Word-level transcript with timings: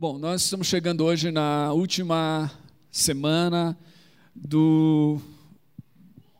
Bom, 0.00 0.16
nós 0.16 0.44
estamos 0.44 0.66
chegando 0.66 1.04
hoje 1.04 1.30
na 1.30 1.74
última 1.74 2.50
semana 2.90 3.78
do, 4.34 5.20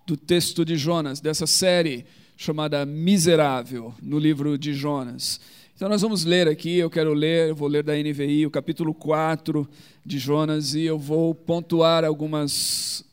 do 0.07 0.17
texto 0.17 0.65
de 0.65 0.79
Jonas, 0.79 1.21
dessa 1.21 1.47
série 1.47 2.07
chamada 2.39 2.87
Miserável, 2.87 3.93
no 4.01 4.19
livro 4.19 4.57
de 4.57 4.73
Jonas. 4.73 5.39
Então 5.77 5.91
nós 5.91 6.01
vamos 6.01 6.25
ler 6.25 6.49
aqui, 6.49 6.79
eu 6.79 6.89
quero 6.89 7.13
ler, 7.13 7.51
eu 7.51 7.55
vou 7.55 7.69
ler 7.69 7.83
da 7.83 7.93
NVI, 7.95 8.47
o 8.47 8.51
capítulo 8.51 8.95
4 8.95 9.69
de 10.07 10.19
Jonas, 10.19 10.75
e 10.75 10.85
eu 10.85 10.99
vou 10.99 11.35
pontuar 11.35 12.03
algumas, 12.03 13.05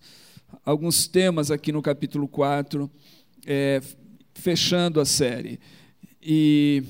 alguns 0.63 1.09
temas 1.09 1.51
aqui 1.51 1.73
no 1.73 1.81
capítulo 1.81 2.25
4, 2.25 2.89
é, 3.45 3.81
fechando 4.33 5.01
a 5.01 5.05
série. 5.05 5.59
E 6.23 6.85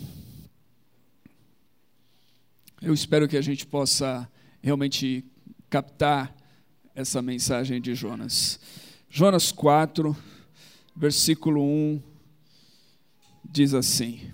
eu 2.82 2.94
espero 2.94 3.28
que 3.28 3.38
a 3.38 3.42
gente 3.42 3.66
possa 3.66 4.30
realmente 4.62 5.26
captar 5.70 6.36
essa 6.94 7.22
mensagem 7.22 7.82
de 7.82 7.96
Jonas. 7.96 8.60
Jonas 9.10 9.52
4, 9.52 10.16
versículo 10.96 11.64
1, 11.64 12.02
diz 13.52 13.74
assim: 13.74 14.32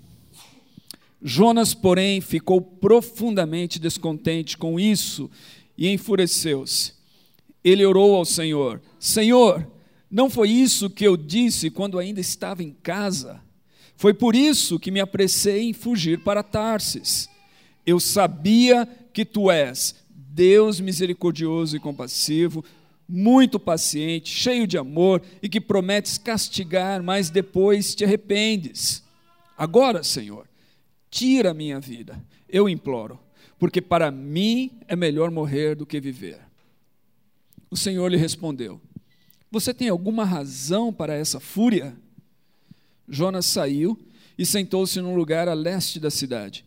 Jonas, 1.22 1.72
porém, 1.72 2.20
ficou 2.20 2.60
profundamente 2.60 3.78
descontente 3.78 4.58
com 4.58 4.78
isso 4.78 5.30
e 5.76 5.88
enfureceu-se. 5.88 6.92
Ele 7.62 7.84
orou 7.84 8.14
ao 8.14 8.26
Senhor: 8.26 8.82
Senhor, 9.00 9.66
não 10.10 10.28
foi 10.28 10.50
isso 10.50 10.90
que 10.90 11.06
eu 11.06 11.16
disse 11.16 11.70
quando 11.70 11.98
ainda 11.98 12.20
estava 12.20 12.62
em 12.62 12.72
casa? 12.82 13.40
Foi 13.96 14.12
por 14.12 14.36
isso 14.36 14.78
que 14.78 14.90
me 14.90 15.00
apressei 15.00 15.62
em 15.62 15.72
fugir 15.72 16.18
para 16.18 16.42
Tarsis 16.42 17.32
eu 17.86 18.00
sabia 18.00 18.86
que 19.12 19.24
tu 19.24 19.50
és 19.50 19.94
Deus 20.08 20.80
misericordioso 20.80 21.76
e 21.76 21.80
compassivo, 21.80 22.64
muito 23.08 23.60
paciente, 23.60 24.30
cheio 24.30 24.66
de 24.66 24.78
amor 24.78 25.22
e 25.42 25.48
que 25.48 25.60
prometes 25.60 26.18
castigar, 26.18 27.02
mas 27.02 27.30
depois 27.30 27.94
te 27.94 28.04
arrependes. 28.04 29.02
Agora, 29.56 30.02
Senhor, 30.02 30.48
tira 31.10 31.50
a 31.50 31.54
minha 31.54 31.78
vida, 31.78 32.20
eu 32.48 32.68
imploro, 32.68 33.20
porque 33.58 33.80
para 33.80 34.10
mim 34.10 34.72
é 34.88 34.96
melhor 34.96 35.30
morrer 35.30 35.76
do 35.76 35.86
que 35.86 36.00
viver. 36.00 36.40
O 37.70 37.76
Senhor 37.76 38.08
lhe 38.10 38.16
respondeu: 38.16 38.80
Você 39.50 39.72
tem 39.72 39.88
alguma 39.88 40.24
razão 40.24 40.92
para 40.92 41.14
essa 41.14 41.38
fúria? 41.38 41.94
Jonas 43.08 43.46
saiu 43.46 43.98
e 44.36 44.44
sentou-se 44.44 45.00
num 45.00 45.14
lugar 45.14 45.48
a 45.48 45.54
leste 45.54 46.00
da 46.00 46.10
cidade. 46.10 46.64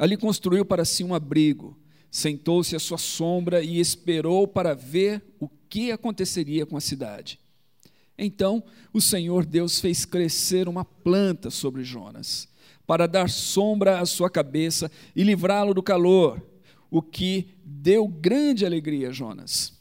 Ali 0.00 0.16
construiu 0.16 0.64
para 0.64 0.82
si 0.86 1.04
um 1.04 1.12
abrigo, 1.12 1.78
sentou-se 2.10 2.74
à 2.74 2.78
sua 2.78 2.96
sombra 2.96 3.62
e 3.62 3.78
esperou 3.78 4.48
para 4.48 4.72
ver 4.72 5.22
o 5.38 5.46
que 5.46 5.92
aconteceria 5.92 6.64
com 6.64 6.74
a 6.74 6.80
cidade. 6.80 7.38
Então 8.16 8.64
o 8.94 9.00
Senhor 9.02 9.44
Deus 9.44 9.78
fez 9.78 10.06
crescer 10.06 10.70
uma 10.70 10.86
planta 10.86 11.50
sobre 11.50 11.84
Jonas, 11.84 12.48
para 12.86 13.06
dar 13.06 13.28
sombra 13.28 14.00
à 14.00 14.06
sua 14.06 14.30
cabeça 14.30 14.90
e 15.14 15.22
livrá-lo 15.22 15.74
do 15.74 15.82
calor, 15.82 16.42
o 16.90 17.02
que 17.02 17.48
deu 17.62 18.08
grande 18.08 18.64
alegria 18.64 19.10
a 19.10 19.12
Jonas. 19.12 19.78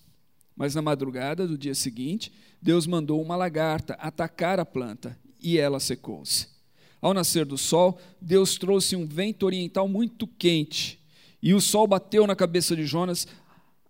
Mas 0.53 0.75
na 0.75 0.81
madrugada 0.81 1.47
do 1.47 1.57
dia 1.57 1.73
seguinte, 1.73 2.29
Deus 2.61 2.85
mandou 2.85 3.21
uma 3.21 3.37
lagarta 3.37 3.93
atacar 3.93 4.59
a 4.59 4.65
planta 4.65 5.17
e 5.39 5.57
ela 5.57 5.79
secou-se. 5.79 6.58
Ao 7.01 7.13
nascer 7.13 7.45
do 7.45 7.57
sol, 7.57 7.99
Deus 8.19 8.57
trouxe 8.57 8.95
um 8.95 9.07
vento 9.07 9.45
oriental 9.45 9.87
muito 9.87 10.27
quente, 10.27 10.99
e 11.41 11.53
o 11.53 11.61
sol 11.61 11.87
bateu 11.87 12.27
na 12.27 12.35
cabeça 12.35 12.75
de 12.75 12.85
Jonas 12.85 13.27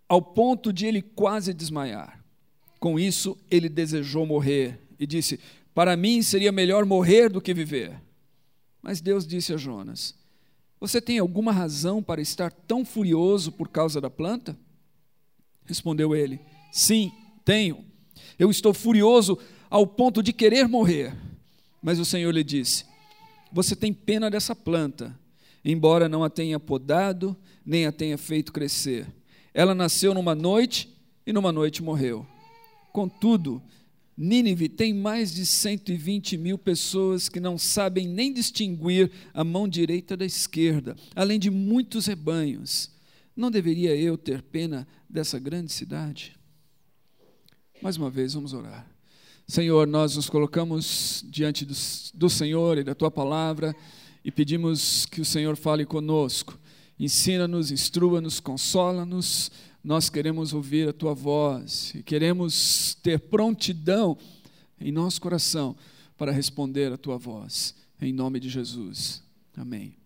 ao 0.08 0.22
ponto 0.22 0.72
de 0.72 0.86
ele 0.86 1.02
quase 1.02 1.52
desmaiar. 1.52 2.22
Com 2.78 2.98
isso, 2.98 3.36
ele 3.50 3.68
desejou 3.68 4.24
morrer 4.24 4.80
e 4.98 5.06
disse: 5.06 5.40
Para 5.74 5.96
mim 5.96 6.22
seria 6.22 6.52
melhor 6.52 6.84
morrer 6.84 7.28
do 7.28 7.40
que 7.40 7.52
viver. 7.52 8.00
Mas 8.82 9.00
Deus 9.00 9.26
disse 9.26 9.52
a 9.52 9.56
Jonas: 9.56 10.14
Você 10.80 11.00
tem 11.00 11.18
alguma 11.18 11.52
razão 11.52 12.02
para 12.02 12.20
estar 12.20 12.50
tão 12.50 12.84
furioso 12.84 13.52
por 13.52 13.68
causa 13.68 14.00
da 14.00 14.08
planta? 14.08 14.56
Respondeu 15.64 16.14
ele: 16.14 16.40
Sim, 16.72 17.12
tenho. 17.44 17.84
Eu 18.38 18.50
estou 18.50 18.72
furioso 18.72 19.38
ao 19.68 19.86
ponto 19.86 20.22
de 20.22 20.32
querer 20.32 20.66
morrer. 20.66 21.14
Mas 21.82 21.98
o 21.98 22.04
Senhor 22.04 22.32
lhe 22.32 22.42
disse: 22.44 22.84
você 23.52 23.74
tem 23.74 23.92
pena 23.92 24.30
dessa 24.30 24.54
planta, 24.54 25.18
embora 25.64 26.08
não 26.08 26.24
a 26.24 26.30
tenha 26.30 26.58
podado, 26.58 27.36
nem 27.64 27.86
a 27.86 27.92
tenha 27.92 28.16
feito 28.16 28.52
crescer. 28.52 29.06
Ela 29.52 29.74
nasceu 29.74 30.14
numa 30.14 30.34
noite 30.34 30.88
e 31.26 31.32
numa 31.32 31.52
noite 31.52 31.82
morreu. 31.82 32.26
Contudo, 32.92 33.62
Nínive 34.16 34.68
tem 34.68 34.92
mais 34.92 35.32
de 35.32 35.46
120 35.46 36.36
mil 36.36 36.58
pessoas 36.58 37.28
que 37.28 37.40
não 37.40 37.56
sabem 37.56 38.06
nem 38.06 38.32
distinguir 38.32 39.10
a 39.32 39.42
mão 39.42 39.66
direita 39.66 40.16
da 40.16 40.26
esquerda, 40.26 40.94
além 41.14 41.38
de 41.38 41.50
muitos 41.50 42.04
rebanhos. 42.04 42.90
Não 43.34 43.50
deveria 43.50 43.96
eu 43.96 44.18
ter 44.18 44.42
pena 44.42 44.86
dessa 45.08 45.38
grande 45.38 45.72
cidade? 45.72 46.36
Mais 47.80 47.96
uma 47.96 48.10
vez, 48.10 48.34
vamos 48.34 48.52
orar. 48.52 48.89
Senhor, 49.50 49.84
nós 49.84 50.14
nos 50.14 50.30
colocamos 50.30 51.24
diante 51.28 51.64
do, 51.64 51.74
do, 52.14 52.30
Senhor 52.30 52.78
e 52.78 52.84
da 52.84 52.94
tua 52.94 53.10
palavra 53.10 53.74
e 54.24 54.30
pedimos 54.30 55.06
que 55.06 55.20
o 55.20 55.24
Senhor 55.24 55.56
fale 55.56 55.84
conosco. 55.84 56.56
Ensina-nos, 56.96 57.72
instrua-nos, 57.72 58.38
consola-nos. 58.38 59.50
Nós 59.82 60.08
queremos 60.08 60.52
ouvir 60.52 60.88
a 60.88 60.92
tua 60.92 61.14
voz 61.14 61.92
e 61.96 62.02
queremos 62.04 62.96
ter 63.02 63.18
prontidão 63.18 64.16
em 64.80 64.92
nosso 64.92 65.20
coração 65.20 65.74
para 66.16 66.30
responder 66.30 66.92
a 66.92 66.96
tua 66.96 67.18
voz. 67.18 67.74
Em 68.00 68.12
nome 68.12 68.38
de 68.38 68.48
Jesus. 68.48 69.20
Amém. 69.56 69.96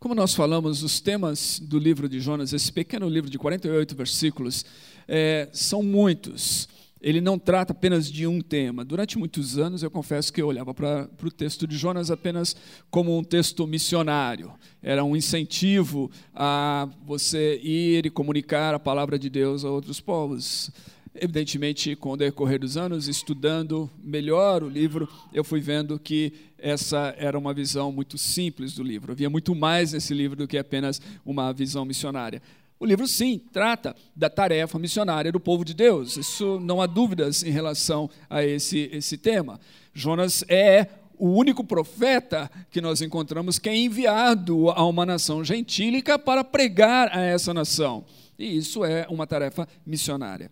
Como 0.00 0.14
nós 0.14 0.32
falamos, 0.32 0.82
os 0.82 0.98
temas 0.98 1.60
do 1.60 1.78
livro 1.78 2.08
de 2.08 2.20
Jonas, 2.20 2.54
esse 2.54 2.72
pequeno 2.72 3.06
livro 3.06 3.28
de 3.28 3.38
48 3.38 3.94
versículos, 3.94 4.64
é, 5.06 5.50
são 5.52 5.82
muitos 5.82 6.68
ele 7.00 7.20
não 7.20 7.38
trata 7.38 7.72
apenas 7.72 8.10
de 8.10 8.26
um 8.26 8.40
tema. 8.40 8.84
Durante 8.84 9.18
muitos 9.18 9.58
anos, 9.58 9.82
eu 9.82 9.90
confesso 9.90 10.32
que 10.32 10.40
eu 10.40 10.46
olhava 10.46 10.72
para 10.72 11.08
o 11.22 11.30
texto 11.30 11.66
de 11.66 11.76
Jonas 11.76 12.10
apenas 12.10 12.56
como 12.90 13.16
um 13.16 13.22
texto 13.22 13.66
missionário. 13.66 14.52
Era 14.82 15.04
um 15.04 15.14
incentivo 15.14 16.10
a 16.34 16.88
você 17.04 17.60
ir 17.62 18.06
e 18.06 18.10
comunicar 18.10 18.74
a 18.74 18.78
palavra 18.78 19.18
de 19.18 19.28
Deus 19.28 19.64
a 19.64 19.70
outros 19.70 20.00
povos. 20.00 20.70
Evidentemente, 21.14 21.96
com 21.96 22.12
o 22.12 22.16
decorrer 22.16 22.60
dos 22.60 22.76
anos, 22.76 23.08
estudando 23.08 23.90
melhor 24.02 24.62
o 24.62 24.68
livro, 24.68 25.08
eu 25.32 25.44
fui 25.44 25.60
vendo 25.60 25.98
que 25.98 26.32
essa 26.58 27.14
era 27.18 27.38
uma 27.38 27.54
visão 27.54 27.92
muito 27.92 28.18
simples 28.18 28.74
do 28.74 28.82
livro. 28.82 29.12
Havia 29.12 29.30
muito 29.30 29.54
mais 29.54 29.92
nesse 29.92 30.12
livro 30.12 30.36
do 30.36 30.48
que 30.48 30.58
apenas 30.58 31.00
uma 31.24 31.52
visão 31.52 31.84
missionária. 31.84 32.42
O 32.78 32.84
livro, 32.84 33.08
sim, 33.08 33.40
trata 33.52 33.96
da 34.14 34.28
tarefa 34.28 34.78
missionária 34.78 35.32
do 35.32 35.40
povo 35.40 35.64
de 35.64 35.72
Deus. 35.72 36.16
Isso 36.16 36.60
não 36.60 36.80
há 36.82 36.86
dúvidas 36.86 37.42
em 37.42 37.50
relação 37.50 38.10
a 38.28 38.44
esse, 38.44 38.90
esse 38.92 39.16
tema. 39.16 39.58
Jonas 39.94 40.44
é 40.46 40.86
o 41.18 41.30
único 41.30 41.64
profeta 41.64 42.50
que 42.70 42.82
nós 42.82 43.00
encontramos 43.00 43.58
que 43.58 43.70
é 43.70 43.76
enviado 43.76 44.70
a 44.70 44.84
uma 44.84 45.06
nação 45.06 45.42
gentílica 45.42 46.18
para 46.18 46.44
pregar 46.44 47.16
a 47.16 47.22
essa 47.22 47.54
nação. 47.54 48.04
E 48.38 48.58
isso 48.58 48.84
é 48.84 49.06
uma 49.08 49.26
tarefa 49.26 49.66
missionária. 49.86 50.50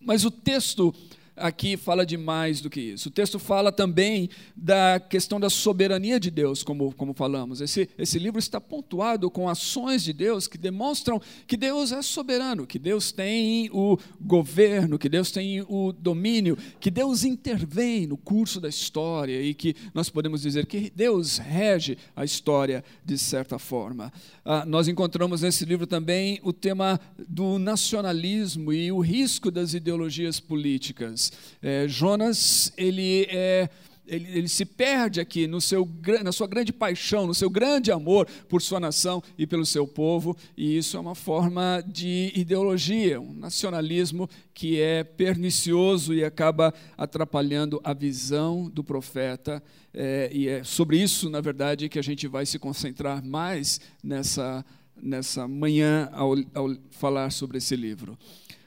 Mas 0.00 0.24
o 0.24 0.30
texto 0.30 0.92
aqui 1.40 1.76
fala 1.76 2.04
de 2.04 2.16
mais 2.16 2.60
do 2.60 2.70
que 2.70 2.80
isso. 2.80 3.08
O 3.08 3.12
texto 3.12 3.38
fala 3.38 3.72
também 3.72 4.28
da 4.54 5.00
questão 5.00 5.40
da 5.40 5.50
soberania 5.50 6.20
de 6.20 6.30
Deus, 6.30 6.62
como, 6.62 6.92
como 6.94 7.14
falamos. 7.14 7.60
Esse, 7.60 7.88
esse 7.98 8.18
livro 8.18 8.38
está 8.38 8.60
pontuado 8.60 9.30
com 9.30 9.48
ações 9.48 10.02
de 10.04 10.12
Deus 10.12 10.46
que 10.46 10.58
demonstram 10.58 11.20
que 11.46 11.56
Deus 11.56 11.92
é 11.92 12.02
soberano, 12.02 12.66
que 12.66 12.78
Deus 12.78 13.12
tem 13.12 13.70
o 13.72 13.98
governo, 14.20 14.98
que 14.98 15.08
Deus 15.08 15.30
tem 15.30 15.62
o 15.62 15.92
domínio, 15.92 16.56
que 16.78 16.90
Deus 16.90 17.24
intervém 17.24 18.06
no 18.06 18.16
curso 18.16 18.60
da 18.60 18.68
história 18.68 19.40
e 19.42 19.54
que 19.54 19.74
nós 19.94 20.10
podemos 20.10 20.42
dizer 20.42 20.66
que 20.66 20.92
Deus 20.94 21.38
rege 21.38 21.96
a 22.14 22.24
história 22.24 22.84
de 23.04 23.16
certa 23.18 23.58
forma. 23.58 24.12
Ah, 24.44 24.64
nós 24.66 24.88
encontramos 24.88 25.42
nesse 25.42 25.64
livro 25.64 25.86
também 25.86 26.40
o 26.42 26.52
tema 26.52 27.00
do 27.28 27.58
nacionalismo 27.58 28.72
e 28.72 28.92
o 28.92 29.00
risco 29.00 29.50
das 29.50 29.74
ideologias 29.74 30.40
políticas. 30.40 31.29
É, 31.62 31.86
Jonas, 31.88 32.72
ele, 32.76 33.26
é, 33.30 33.68
ele, 34.06 34.38
ele, 34.38 34.48
se 34.48 34.64
perde 34.64 35.20
aqui 35.20 35.46
no 35.46 35.60
seu, 35.60 35.88
na 36.22 36.32
sua 36.32 36.46
grande 36.46 36.72
paixão, 36.72 37.26
no 37.26 37.34
seu 37.34 37.48
grande 37.50 37.92
amor 37.92 38.26
por 38.48 38.62
sua 38.62 38.80
nação 38.80 39.22
e 39.38 39.46
pelo 39.46 39.64
seu 39.66 39.86
povo, 39.86 40.36
e 40.56 40.76
isso 40.76 40.96
é 40.96 41.00
uma 41.00 41.14
forma 41.14 41.82
de 41.86 42.32
ideologia, 42.34 43.20
um 43.20 43.34
nacionalismo 43.34 44.28
que 44.52 44.80
é 44.80 45.04
pernicioso 45.04 46.14
e 46.14 46.24
acaba 46.24 46.74
atrapalhando 46.96 47.80
a 47.84 47.92
visão 47.92 48.68
do 48.68 48.82
profeta. 48.82 49.62
É, 49.92 50.30
e 50.32 50.48
é 50.48 50.64
sobre 50.64 50.98
isso, 50.98 51.28
na 51.28 51.40
verdade, 51.40 51.88
que 51.88 51.98
a 51.98 52.02
gente 52.02 52.26
vai 52.28 52.46
se 52.46 52.58
concentrar 52.58 53.24
mais 53.24 53.80
nessa 54.02 54.64
nessa 55.02 55.48
manhã 55.48 56.08
ao, 56.12 56.34
ao 56.54 56.76
falar 56.90 57.30
sobre 57.30 57.58
esse 57.58 57.74
livro. 57.74 58.18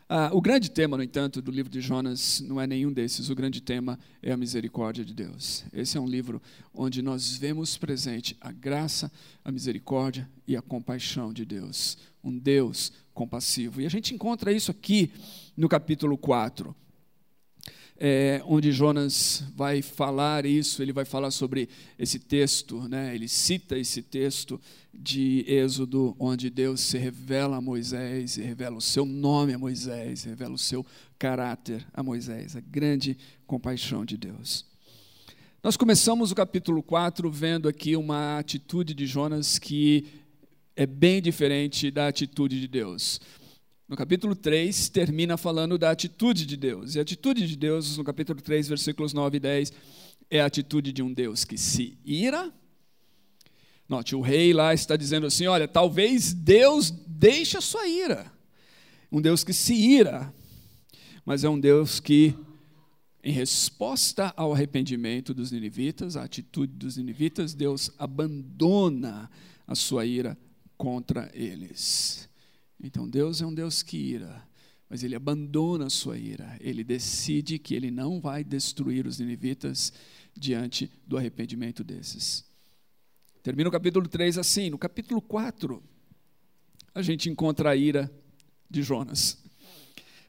Ah, 0.07 0.29
o 0.33 0.41
grande 0.41 0.69
tema, 0.69 0.97
no 0.97 1.03
entanto, 1.03 1.41
do 1.41 1.51
livro 1.51 1.71
de 1.71 1.79
Jonas 1.79 2.41
não 2.41 2.59
é 2.59 2.67
nenhum 2.67 2.91
desses. 2.91 3.29
O 3.29 3.35
grande 3.35 3.61
tema 3.61 3.97
é 4.21 4.31
a 4.31 4.37
misericórdia 4.37 5.03
de 5.03 5.13
Deus. 5.13 5.63
Esse 5.73 5.97
é 5.97 6.01
um 6.01 6.07
livro 6.07 6.41
onde 6.73 7.01
nós 7.01 7.35
vemos 7.37 7.77
presente 7.77 8.35
a 8.41 8.51
graça, 8.51 9.11
a 9.43 9.51
misericórdia 9.51 10.29
e 10.47 10.55
a 10.57 10.61
compaixão 10.61 11.31
de 11.31 11.45
Deus. 11.45 11.97
Um 12.23 12.37
Deus 12.37 12.91
compassivo. 13.13 13.81
E 13.81 13.85
a 13.85 13.89
gente 13.89 14.13
encontra 14.13 14.51
isso 14.51 14.71
aqui 14.71 15.11
no 15.55 15.69
capítulo 15.69 16.17
4 16.17 16.75
é, 17.97 18.41
onde 18.45 18.71
Jonas 18.71 19.45
vai 19.55 19.81
falar 19.81 20.45
isso, 20.45 20.81
ele 20.81 20.91
vai 20.91 21.05
falar 21.05 21.31
sobre 21.31 21.69
esse 21.97 22.19
texto, 22.19 22.87
né? 22.87 23.15
ele 23.15 23.27
cita 23.27 23.77
esse 23.77 24.01
texto 24.01 24.59
de 24.93 25.43
Êxodo, 25.47 26.15
onde 26.19 26.49
Deus 26.49 26.79
se 26.81 26.97
revela 26.97 27.57
a 27.57 27.61
Moisés, 27.61 28.35
revela 28.35 28.77
o 28.77 28.81
seu 28.81 29.05
nome 29.05 29.53
a 29.53 29.57
Moisés, 29.57 30.23
revela 30.23 30.53
o 30.53 30.57
seu 30.57 30.85
caráter 31.17 31.85
a 31.93 32.03
Moisés, 32.03 32.55
a 32.55 32.61
grande 32.61 33.17
compaixão 33.47 34.05
de 34.05 34.15
Deus. 34.15 34.65
Nós 35.63 35.75
começamos 35.75 36.31
o 36.31 36.35
capítulo 36.35 36.83
4 36.83 37.31
vendo 37.31 37.67
aqui 37.67 37.95
uma 37.95 38.37
atitude 38.37 38.93
de 38.93 39.07
Jonas 39.07 39.57
que 39.57 40.05
é 40.75 40.85
bem 40.85 41.21
diferente 41.21 41.89
da 41.89 42.07
atitude 42.07 42.59
de 42.59 42.67
Deus. 42.67 43.19
No 43.87 43.95
capítulo 43.95 44.35
3, 44.35 44.89
termina 44.89 45.37
falando 45.37 45.77
da 45.77 45.91
atitude 45.91 46.45
de 46.45 46.57
Deus. 46.57 46.95
E 46.95 46.99
a 46.99 47.01
atitude 47.01 47.47
de 47.47 47.55
Deus, 47.55 47.97
no 47.97 48.03
capítulo 48.03 48.41
3, 48.41 48.67
versículos 48.67 49.13
9 49.13 49.37
e 49.37 49.39
10, 49.39 49.73
é 50.29 50.41
a 50.41 50.45
atitude 50.45 50.91
de 50.91 51.03
um 51.03 51.13
Deus 51.13 51.45
que 51.45 51.57
se 51.57 51.97
ira. 52.03 52.51
Note, 53.87 54.15
o 54.15 54.21
rei 54.21 54.53
lá 54.53 54.73
está 54.73 54.95
dizendo 54.95 55.27
assim: 55.27 55.45
olha, 55.47 55.67
talvez 55.67 56.33
Deus 56.33 56.91
deixe 56.91 57.57
a 57.57 57.61
sua 57.61 57.87
ira. 57.87 58.31
Um 59.11 59.21
Deus 59.21 59.43
que 59.43 59.53
se 59.53 59.73
ira, 59.73 60.33
mas 61.25 61.43
é 61.43 61.49
um 61.49 61.59
Deus 61.59 61.99
que, 61.99 62.35
em 63.23 63.31
resposta 63.31 64.33
ao 64.35 64.53
arrependimento 64.53 65.33
dos 65.33 65.51
ninivitas, 65.51 66.17
a 66.17 66.23
atitude 66.23 66.73
dos 66.73 66.97
ninivitas, 66.97 67.53
Deus 67.53 67.91
abandona 67.97 69.29
a 69.67 69.75
sua 69.75 70.05
ira 70.05 70.37
contra 70.77 71.29
eles. 71.33 72.27
Então 72.83 73.07
Deus 73.07 73.41
é 73.41 73.45
um 73.45 73.53
Deus 73.53 73.81
que 73.81 73.97
ira, 73.97 74.45
mas 74.89 75.03
ele 75.03 75.15
abandona 75.15 75.85
a 75.85 75.89
sua 75.89 76.17
ira. 76.17 76.57
Ele 76.59 76.83
decide 76.83 77.57
que 77.59 77.75
ele 77.75 77.91
não 77.91 78.19
vai 78.19 78.43
destruir 78.43 79.07
os 79.07 79.19
ninivitas 79.19 79.93
diante 80.35 80.91
do 81.07 81.17
arrependimento 81.17 81.83
desses. 81.83 82.43
Termina 83.43 83.67
o 83.67 83.71
capítulo 83.71 84.07
3 84.07 84.37
assim. 84.37 84.69
No 84.69 84.77
capítulo 84.77 85.21
4, 85.21 85.83
a 86.95 87.01
gente 87.01 87.29
encontra 87.29 87.71
a 87.71 87.75
ira 87.75 88.09
de 88.69 88.81
Jonas. 88.81 89.37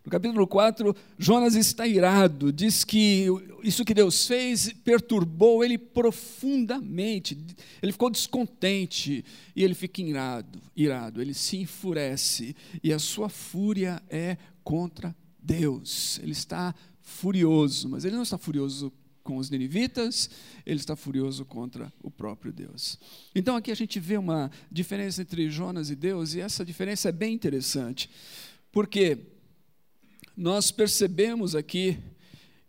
No 0.05 0.11
capítulo 0.11 0.47
4, 0.47 0.95
Jonas 1.17 1.55
está 1.55 1.87
irado, 1.87 2.53
diz 2.53 2.85
que 2.85 3.27
isso 3.63 3.85
que 3.85 3.95
Deus 3.95 4.27
fez 4.27 4.71
perturbou 4.85 5.65
ele 5.65 5.79
profundamente. 5.79 7.39
Ele 7.81 7.93
ficou 7.93 8.11
descontente 8.11 9.25
e 9.55 9.63
ele 9.65 9.75
fica 9.75 10.03
irado, 10.03 10.61
irado, 10.77 11.23
ele 11.23 11.33
se 11.33 11.57
enfurece 11.57 12.55
e 12.83 12.93
a 12.93 12.99
sua 12.99 13.29
fúria 13.29 14.03
é 14.11 14.37
contra 14.65 15.17
Deus. 15.39 16.19
Ele 16.21 16.33
está 16.33 16.75
furioso, 17.01 17.89
mas 17.89 18.05
ele 18.05 18.17
não 18.17 18.25
está 18.25 18.37
furioso 18.37 18.93
com 19.25 19.39
os 19.39 19.49
ninivitas, 19.49 20.29
ele 20.65 20.79
está 20.79 20.95
furioso 20.95 21.45
contra 21.47 21.91
o 22.03 22.11
próprio 22.11 22.53
Deus. 22.53 22.99
Então 23.35 23.57
aqui 23.57 23.73
a 23.73 23.75
gente 23.75 23.99
vê 23.99 24.19
uma 24.19 24.51
diferença 24.71 25.23
entre 25.23 25.51
Jonas 25.51 25.89
e 25.91 25.97
Deus, 25.97 26.35
e 26.35 26.41
essa 26.41 26.65
diferença 26.65 27.09
é 27.09 27.13
bem 27.13 27.35
interessante, 27.35 28.11
porque 28.71 29.19
nós 30.37 30.71
percebemos 30.71 31.57
aqui 31.57 31.99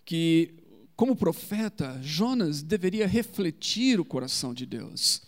que, 0.05 0.53
como 0.95 1.15
profeta, 1.15 1.99
Jonas 2.01 2.61
deveria 2.61 3.05
refletir 3.05 3.99
o 3.99 4.05
coração 4.05 4.53
de 4.53 4.65
Deus. 4.65 5.23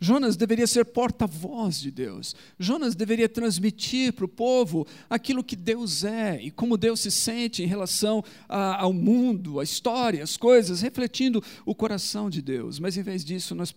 Jonas 0.00 0.36
deveria 0.36 0.66
ser 0.66 0.84
porta-voz 0.84 1.80
de 1.80 1.90
Deus. 1.90 2.34
Jonas 2.58 2.94
deveria 2.94 3.28
transmitir 3.28 4.12
para 4.12 4.24
o 4.24 4.28
povo 4.28 4.86
aquilo 5.08 5.44
que 5.44 5.56
Deus 5.56 6.04
é 6.04 6.40
e 6.42 6.50
como 6.50 6.76
Deus 6.76 7.00
se 7.00 7.10
sente 7.10 7.62
em 7.62 7.66
relação 7.66 8.22
a, 8.48 8.82
ao 8.82 8.92
mundo, 8.92 9.60
à 9.60 9.64
história, 9.64 10.22
às 10.22 10.36
coisas, 10.36 10.80
refletindo 10.80 11.42
o 11.64 11.74
coração 11.74 12.28
de 12.28 12.42
Deus. 12.42 12.78
Mas, 12.78 12.96
em 12.96 13.02
vez 13.02 13.24
disso, 13.24 13.54
nós, 13.54 13.74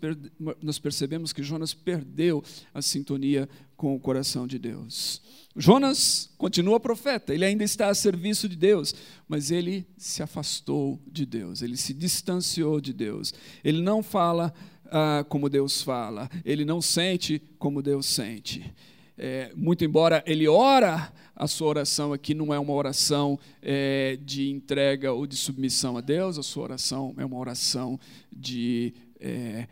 nós 0.62 0.80
percebemos 0.80 1.32
que 1.34 1.44
Jonas 1.44 1.74
perdeu 1.74 2.44
a 2.74 2.82
sintonia 2.82 3.48
com 3.78 3.96
o 3.96 4.00
coração 4.00 4.48
de 4.48 4.58
Deus. 4.58 5.22
Jonas 5.56 6.30
continua 6.38 6.80
profeta, 6.80 7.34
ele 7.34 7.46
ainda 7.46 7.64
está 7.64 7.90
a 7.90 7.96
serviço 7.96 8.48
de 8.48 8.56
Deus, 8.56 8.94
mas 9.28 9.50
ele 9.50 9.88
se 9.98 10.22
afastou 10.22 11.00
de 11.12 11.26
Deus, 11.26 11.62
ele 11.64 11.78
se 11.78 11.94
distanciou 11.94 12.80
de 12.80 12.94
Deus. 12.94 13.34
Ele 13.64 13.82
não 13.82 14.04
fala 14.04 14.54
ah, 14.92 15.26
como 15.28 15.50
Deus 15.50 15.82
fala, 15.82 16.30
ele 16.44 16.66
não 16.66 16.82
sente 16.82 17.42
como 17.58 17.82
Deus 17.82 18.06
sente. 18.06 18.74
É, 19.18 19.52
muito 19.56 19.84
embora 19.84 20.24
ele 20.28 20.48
ora, 20.48 21.12
a 21.36 21.48
sua 21.48 21.68
oração 21.68 22.14
aqui 22.14 22.36
não 22.36 22.54
é 22.54 22.60
uma 22.60 22.74
oração 22.74 23.40
é, 23.62 24.18
de 24.24 24.50
entrega 24.50 25.12
ou 25.12 25.26
de 25.26 25.36
submissão 25.36 25.98
a 25.98 26.02
Deus, 26.02 26.38
a 26.38 26.44
sua 26.44 26.64
oração 26.64 27.16
é 27.18 27.26
uma 27.26 27.38
oração 27.38 28.00
de 28.32 28.94
é, 29.20 29.68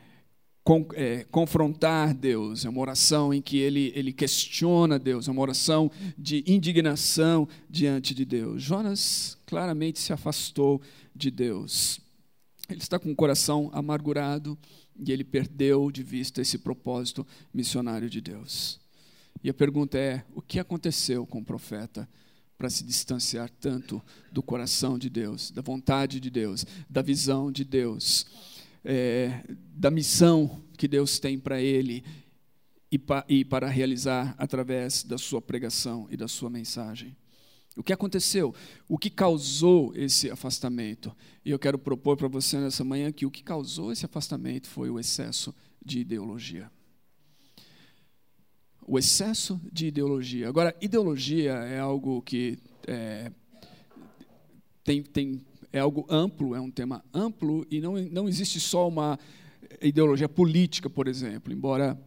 con, 0.63 0.87
é, 0.95 1.25
confrontar 1.29 2.13
Deus, 2.15 2.65
é 2.65 2.69
uma 2.69 2.81
oração 2.81 3.31
em 3.31 3.39
que 3.39 3.57
ele, 3.57 3.93
ele 3.95 4.11
questiona 4.11 4.97
Deus, 4.97 5.27
é 5.27 5.31
uma 5.31 5.41
oração 5.43 5.91
de 6.17 6.43
indignação 6.47 7.47
diante 7.69 8.15
de 8.15 8.25
Deus. 8.25 8.63
Jonas 8.63 9.37
claramente 9.45 9.99
se 9.99 10.11
afastou 10.11 10.81
de 11.15 11.29
Deus. 11.29 11.99
Ele 12.67 12.79
está 12.79 12.97
com 12.97 13.11
o 13.11 13.15
coração 13.15 13.69
amargurado, 13.73 14.57
e 14.97 15.11
ele 15.11 15.23
perdeu 15.23 15.91
de 15.91 16.03
vista 16.03 16.41
esse 16.41 16.57
propósito 16.57 17.25
missionário 17.53 18.09
de 18.09 18.21
Deus. 18.21 18.79
E 19.43 19.49
a 19.49 19.53
pergunta 19.53 19.97
é: 19.97 20.23
o 20.33 20.41
que 20.41 20.59
aconteceu 20.59 21.25
com 21.25 21.39
o 21.39 21.45
profeta 21.45 22.07
para 22.57 22.69
se 22.69 22.83
distanciar 22.83 23.49
tanto 23.49 24.01
do 24.31 24.41
coração 24.41 24.97
de 24.97 25.09
Deus, 25.09 25.51
da 25.51 25.61
vontade 25.61 26.19
de 26.19 26.29
Deus, 26.29 26.65
da 26.89 27.01
visão 27.01 27.51
de 27.51 27.65
Deus, 27.65 28.25
é, 28.83 29.43
da 29.73 29.91
missão 29.91 30.61
que 30.77 30.87
Deus 30.87 31.19
tem 31.19 31.37
para 31.37 31.61
ele 31.61 32.03
e, 32.89 32.97
pa, 32.97 33.25
e 33.27 33.43
para 33.43 33.67
realizar 33.67 34.33
através 34.37 35.03
da 35.03 35.17
sua 35.17 35.41
pregação 35.41 36.07
e 36.09 36.15
da 36.15 36.27
sua 36.27 36.49
mensagem? 36.49 37.15
O 37.75 37.83
que 37.83 37.91
aconteceu? 37.91 38.55
O 38.87 38.97
que 38.97 39.09
causou 39.09 39.93
esse 39.95 40.31
afastamento? 40.31 41.15
E 41.43 41.51
eu 41.51 41.59
quero 41.59 41.77
propor 41.77 42.15
para 42.15 42.27
você 42.27 42.57
nessa 42.57 42.83
manhã 42.83 43.11
que 43.11 43.25
o 43.25 43.31
que 43.31 43.43
causou 43.43 43.91
esse 43.91 44.05
afastamento 44.05 44.67
foi 44.67 44.89
o 44.89 44.99
excesso 44.99 45.53
de 45.83 45.99
ideologia. 45.99 46.71
O 48.87 48.97
excesso 48.97 49.59
de 49.71 49.87
ideologia. 49.87 50.47
Agora, 50.47 50.75
ideologia 50.79 51.53
é 51.53 51.79
algo 51.79 52.21
que 52.21 52.57
é, 52.87 53.31
tem, 54.83 55.03
tem, 55.03 55.41
é 55.73 55.79
algo 55.79 56.05
amplo, 56.09 56.55
é 56.55 56.61
um 56.61 56.71
tema 56.71 57.03
amplo, 57.13 57.65
e 57.69 57.81
não, 57.81 57.95
não 57.95 58.29
existe 58.29 58.59
só 58.59 58.87
uma 58.87 59.19
ideologia 59.81 60.29
política, 60.29 60.89
por 60.89 61.07
exemplo, 61.07 61.51
embora 61.51 61.99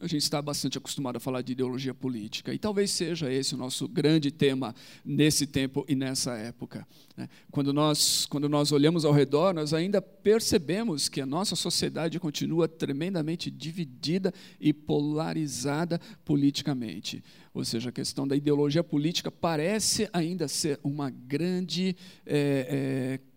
a 0.00 0.06
gente 0.06 0.22
está 0.22 0.40
bastante 0.40 0.78
acostumado 0.78 1.16
a 1.16 1.20
falar 1.20 1.42
de 1.42 1.52
ideologia 1.52 1.94
política, 1.94 2.52
e 2.52 2.58
talvez 2.58 2.90
seja 2.90 3.32
esse 3.32 3.54
o 3.54 3.58
nosso 3.58 3.88
grande 3.88 4.30
tema 4.30 4.74
nesse 5.04 5.46
tempo 5.46 5.84
e 5.88 5.94
nessa 5.94 6.34
época. 6.36 6.86
Né? 7.16 7.28
Quando, 7.50 7.72
nós, 7.72 8.26
quando 8.26 8.48
nós 8.48 8.72
olhamos 8.72 9.04
ao 9.04 9.12
redor, 9.12 9.54
nós 9.54 9.72
ainda 9.72 10.00
percebemos 10.00 11.08
que 11.08 11.20
a 11.20 11.26
nossa 11.26 11.56
sociedade 11.56 12.20
continua 12.20 12.68
tremendamente 12.68 13.50
dividida 13.50 14.32
e 14.60 14.72
polarizada 14.72 16.00
politicamente. 16.24 17.22
Ou 17.54 17.64
seja, 17.64 17.88
a 17.88 17.92
questão 17.92 18.28
da 18.28 18.36
ideologia 18.36 18.84
política 18.84 19.30
parece 19.30 20.08
ainda 20.12 20.46
ser 20.46 20.78
uma 20.84 21.08
grande. 21.10 21.96
É, 22.26 23.18
é, 23.20 23.35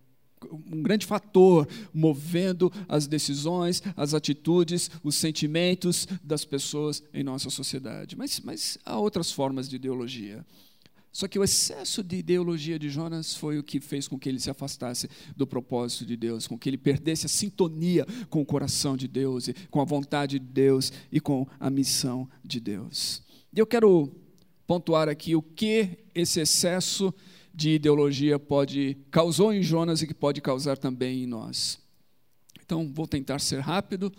um 0.71 0.81
grande 0.81 1.05
fator 1.05 1.67
movendo 1.93 2.71
as 2.87 3.07
decisões, 3.07 3.81
as 3.95 4.13
atitudes, 4.13 4.89
os 5.03 5.15
sentimentos 5.15 6.07
das 6.23 6.45
pessoas 6.45 7.03
em 7.13 7.23
nossa 7.23 7.49
sociedade. 7.49 8.15
Mas, 8.15 8.39
mas 8.39 8.77
há 8.85 8.97
outras 8.97 9.31
formas 9.31 9.67
de 9.67 9.75
ideologia. 9.75 10.45
Só 11.11 11.27
que 11.27 11.39
o 11.39 11.43
excesso 11.43 12.03
de 12.03 12.17
ideologia 12.17 12.77
de 12.77 12.89
Jonas 12.89 13.33
foi 13.33 13.57
o 13.57 13.63
que 13.63 13.79
fez 13.79 14.07
com 14.07 14.17
que 14.17 14.29
ele 14.29 14.39
se 14.39 14.49
afastasse 14.49 15.09
do 15.35 15.47
propósito 15.47 16.05
de 16.05 16.15
Deus, 16.15 16.47
com 16.47 16.57
que 16.57 16.69
ele 16.69 16.77
perdesse 16.77 17.25
a 17.25 17.29
sintonia 17.29 18.05
com 18.29 18.41
o 18.41 18.45
coração 18.45 18.95
de 18.95 19.07
Deus, 19.07 19.49
com 19.71 19.81
a 19.81 19.85
vontade 19.85 20.37
de 20.37 20.45
Deus 20.45 20.93
e 21.11 21.19
com 21.19 21.47
a 21.59 21.69
missão 21.69 22.29
de 22.43 22.59
Deus. 22.59 23.23
E 23.51 23.59
eu 23.59 23.65
quero 23.65 24.11
pontuar 24.67 25.09
aqui 25.09 25.35
o 25.35 25.41
que 25.41 25.97
esse 26.13 26.39
excesso 26.39 27.11
de 27.59 27.71
ideologia 27.71 28.39
pode 28.39 28.97
causou 29.11 29.53
em 29.53 29.61
Jonas 29.61 30.01
e 30.01 30.07
que 30.07 30.13
pode 30.13 30.39
causar 30.39 30.77
também 30.77 31.23
em 31.23 31.27
nós. 31.27 31.77
Então, 32.63 32.89
vou 32.93 33.05
tentar 33.05 33.39
ser 33.39 33.59
rápido. 33.59 34.11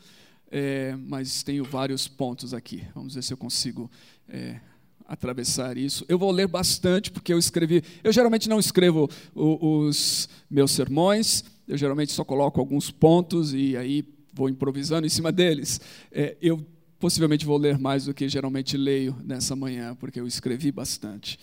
é, 0.50 0.96
mas 0.96 1.42
tenho 1.42 1.64
vários 1.64 2.06
pontos 2.06 2.52
aqui. 2.52 2.84
Vamos 2.94 3.14
ver 3.14 3.22
se 3.22 3.32
eu 3.32 3.36
consigo 3.36 3.90
é, 4.28 4.60
atravessar 5.06 5.78
isso. 5.78 6.04
Eu 6.08 6.18
vou 6.18 6.30
ler 6.30 6.48
bastante, 6.48 7.10
porque 7.10 7.32
eu 7.32 7.38
escrevi. 7.38 7.82
Eu 8.04 8.12
geralmente 8.12 8.48
não 8.48 8.58
escrevo 8.58 9.08
o, 9.34 9.86
os 9.86 10.28
meus 10.50 10.72
sermões, 10.72 11.44
eu 11.66 11.78
geralmente 11.78 12.12
só 12.12 12.24
coloco 12.24 12.60
alguns 12.60 12.90
pontos 12.90 13.54
e 13.54 13.76
aí 13.76 14.04
vou 14.34 14.48
improvisando 14.48 15.06
em 15.06 15.10
cima 15.10 15.32
deles. 15.32 15.80
É, 16.10 16.36
eu 16.42 16.66
possivelmente 16.98 17.46
vou 17.46 17.56
ler 17.56 17.78
mais 17.78 18.04
do 18.04 18.12
que 18.12 18.28
geralmente 18.28 18.76
leio 18.76 19.16
nessa 19.24 19.56
manhã, 19.56 19.94
porque 19.94 20.20
eu 20.20 20.26
escrevi 20.26 20.70
bastante. 20.70 21.38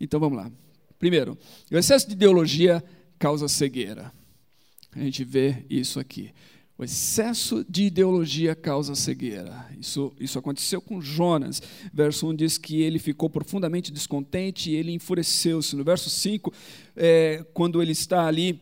Então 0.00 0.18
vamos 0.18 0.38
lá. 0.38 0.50
Primeiro, 0.98 1.38
o 1.70 1.76
excesso 1.76 2.06
de 2.06 2.14
ideologia 2.14 2.82
causa 3.18 3.48
cegueira. 3.48 4.12
A 4.94 5.00
gente 5.00 5.24
vê 5.24 5.64
isso 5.68 6.00
aqui. 6.00 6.32
O 6.78 6.84
excesso 6.84 7.64
de 7.68 7.84
ideologia 7.84 8.54
causa 8.54 8.94
cegueira. 8.94 9.66
Isso, 9.80 10.12
isso 10.20 10.38
aconteceu 10.38 10.80
com 10.80 11.00
Jonas. 11.00 11.62
Verso 11.92 12.28
1 12.28 12.34
diz 12.34 12.58
que 12.58 12.82
ele 12.82 12.98
ficou 12.98 13.30
profundamente 13.30 13.90
descontente 13.90 14.70
e 14.70 14.74
ele 14.74 14.92
enfureceu-se. 14.92 15.74
No 15.74 15.82
verso 15.82 16.10
5, 16.10 16.52
é, 16.94 17.44
quando 17.54 17.80
ele 17.80 17.92
está 17.92 18.26
ali 18.26 18.60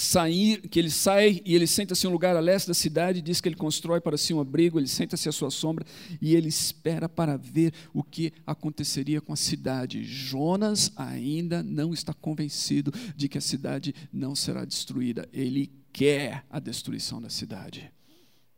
sair, 0.00 0.66
que 0.68 0.78
ele 0.78 0.90
sai 0.90 1.42
e 1.44 1.54
ele 1.54 1.66
senta-se 1.66 2.06
em 2.06 2.08
um 2.08 2.12
lugar 2.12 2.34
a 2.34 2.40
leste 2.40 2.68
da 2.68 2.74
cidade, 2.74 3.20
diz 3.20 3.40
que 3.40 3.48
ele 3.48 3.56
constrói 3.56 4.00
para 4.00 4.16
si 4.16 4.32
um 4.32 4.40
abrigo, 4.40 4.78
ele 4.78 4.88
senta-se 4.88 5.28
à 5.28 5.32
sua 5.32 5.50
sombra 5.50 5.84
e 6.22 6.34
ele 6.34 6.48
espera 6.48 7.06
para 7.06 7.36
ver 7.36 7.74
o 7.92 8.02
que 8.02 8.32
aconteceria 8.46 9.20
com 9.20 9.34
a 9.34 9.36
cidade. 9.36 10.02
Jonas 10.02 10.90
ainda 10.96 11.62
não 11.62 11.92
está 11.92 12.14
convencido 12.14 12.90
de 13.14 13.28
que 13.28 13.36
a 13.36 13.42
cidade 13.42 13.94
não 14.10 14.34
será 14.34 14.64
destruída. 14.64 15.28
Ele 15.34 15.70
quer 15.92 16.46
a 16.48 16.58
destruição 16.58 17.20
da 17.20 17.28
cidade. 17.28 17.92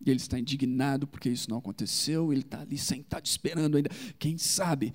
Ele 0.04 0.18
está 0.18 0.38
indignado 0.38 1.08
porque 1.08 1.28
isso 1.28 1.50
não 1.50 1.58
aconteceu, 1.58 2.32
ele 2.32 2.42
está 2.42 2.61
ali 2.61 2.78
sentado 2.78 3.26
esperando 3.26 3.76
ainda. 3.76 3.90
Quem 4.16 4.38
sabe 4.38 4.94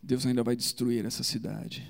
Deus 0.00 0.24
ainda 0.24 0.44
vai 0.44 0.54
destruir 0.54 1.04
essa 1.04 1.24
cidade. 1.24 1.84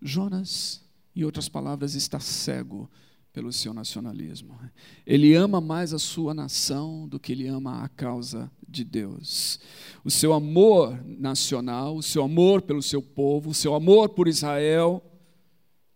Jonas, 0.00 0.82
em 1.14 1.22
outras 1.22 1.48
palavras, 1.48 1.94
está 1.94 2.18
cego 2.18 2.90
pelo 3.32 3.52
seu 3.52 3.72
nacionalismo. 3.72 4.58
Ele 5.06 5.34
ama 5.34 5.60
mais 5.60 5.94
a 5.94 5.98
sua 5.98 6.34
nação 6.34 7.08
do 7.08 7.18
que 7.18 7.32
ele 7.32 7.46
ama 7.46 7.82
a 7.82 7.88
causa 7.88 8.50
de 8.68 8.84
Deus. 8.84 9.58
O 10.04 10.10
seu 10.10 10.32
amor 10.32 11.02
nacional, 11.04 11.96
o 11.96 12.02
seu 12.02 12.22
amor 12.22 12.62
pelo 12.62 12.82
seu 12.82 13.02
povo, 13.02 13.50
o 13.50 13.54
seu 13.54 13.74
amor 13.74 14.10
por 14.10 14.28
Israel 14.28 15.02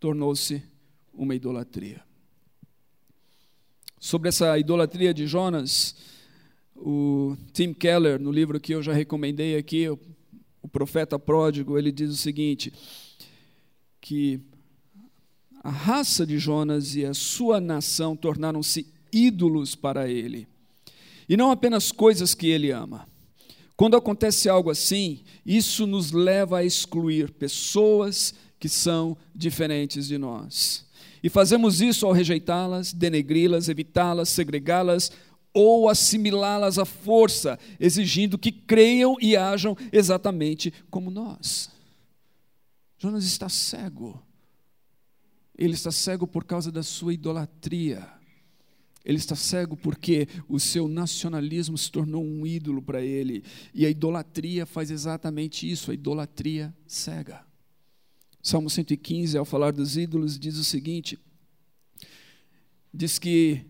tornou-se 0.01 0.63
uma 1.13 1.35
idolatria. 1.35 2.03
Sobre 3.99 4.29
essa 4.29 4.59
idolatria 4.59 5.13
de 5.13 5.27
Jonas, 5.27 5.97
o 6.75 7.37
Tim 7.53 7.73
Keller, 7.73 8.21
no 8.21 8.31
livro 8.31 8.61
que 8.61 8.75
eu 8.75 8.83
já 8.83 8.93
recomendei 8.93 9.57
aqui, 9.57 9.89
o, 9.89 9.99
profeta 10.69 11.19
pródigo, 11.19 11.79
ele 11.79 11.91
diz 11.93 12.11
o 12.11 12.17
seguinte: 12.17 12.73
que 14.01 14.41
a 15.67 15.71
raça 15.71 16.25
de 16.25 16.39
Jonas 16.39 16.95
e 16.95 17.05
a 17.05 17.13
sua 17.13 17.61
nação 17.61 18.15
tornaram-se 18.15 18.87
ídolos 19.13 19.75
para 19.75 20.09
ele. 20.09 20.47
E 21.29 21.37
não 21.37 21.51
apenas 21.51 21.91
coisas 21.91 22.37
que 22.37 22.47
ele 22.47 22.71
ama. 22.71 23.05
Quando 23.77 23.97
acontece 23.97 24.49
algo 24.49 24.71
assim, 24.71 25.25
isso 25.45 25.85
nos 25.85 26.13
leva 26.13 26.59
a 26.59 26.65
excluir 26.65 27.33
pessoas 27.33 28.33
que 28.61 28.69
são 28.69 29.17
diferentes 29.35 30.07
de 30.07 30.17
nós. 30.17 30.87
E 31.21 31.29
fazemos 31.29 31.81
isso 31.81 32.07
ao 32.07 32.13
rejeitá-las, 32.13 32.93
denegri-las, 32.93 33.69
evitá-las, 33.69 34.29
segregá-las 34.29 35.11
ou 35.53 35.89
assimilá-las 35.89 36.79
à 36.79 36.85
força, 36.85 37.59
exigindo 37.81 38.39
que 38.39 38.53
creiam 38.53 39.17
e 39.21 39.37
ajam 39.37 39.77
exatamente 39.91 40.73
como 40.89 41.11
nós. 41.11 41.71
Jonas 42.99 43.25
está 43.25 43.49
cego 43.49 44.25
ele 45.59 45.75
está 45.75 45.91
cego 45.91 46.27
por 46.27 46.45
causa 46.45 46.71
da 46.71 46.83
sua 46.83 47.15
idolatria. 47.15 48.07
Ele 49.05 49.19
está 49.19 49.37
cego 49.37 49.77
porque 49.77 50.29
o 50.49 50.59
seu 50.59 50.89
nacionalismo 50.89 51.79
se 51.79 51.91
tornou 51.91 52.25
um 52.25 52.47
ídolo 52.47 52.83
para 52.83 53.01
ele. 53.01 53.45
E 53.73 53.87
a 53.87 53.91
idolatria 53.91 54.67
faz 54.67 54.91
exatamente 54.91 55.71
isso, 55.71 55.91
a 55.91 55.95
idolatria 55.95 56.75
cega. 56.87 57.45
Salmo 58.43 58.69
115, 58.69 59.39
ao 59.39 59.45
falar 59.45 59.73
dos 59.73 59.97
ídolos, 59.97 60.39
diz 60.39 60.57
o 60.57 60.65
seguinte: 60.65 61.19
diz 62.93 63.19
que 63.19 63.65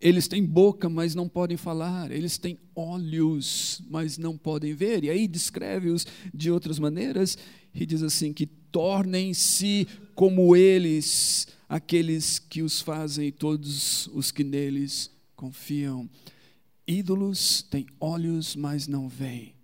eles 0.00 0.28
têm 0.28 0.44
boca, 0.44 0.88
mas 0.88 1.14
não 1.14 1.28
podem 1.28 1.56
falar, 1.56 2.10
eles 2.10 2.36
têm 2.36 2.58
olhos, 2.74 3.82
mas 3.88 4.18
não 4.18 4.36
podem 4.36 4.74
ver. 4.74 5.04
E 5.04 5.10
aí 5.10 5.26
descreve-os 5.26 6.06
de 6.32 6.50
outras 6.50 6.78
maneiras 6.78 7.38
e 7.74 7.86
diz 7.86 8.02
assim: 8.02 8.32
que 8.32 8.46
tornem-se 8.46 9.86
como 10.14 10.54
eles, 10.54 11.48
aqueles 11.68 12.38
que 12.38 12.62
os 12.62 12.80
fazem, 12.80 13.32
todos 13.32 14.06
os 14.08 14.30
que 14.30 14.44
neles 14.44 15.10
confiam. 15.34 16.08
Ídolos 16.86 17.62
têm 17.62 17.86
olhos, 17.98 18.54
mas 18.54 18.86
não 18.86 19.08
veem. 19.08 19.55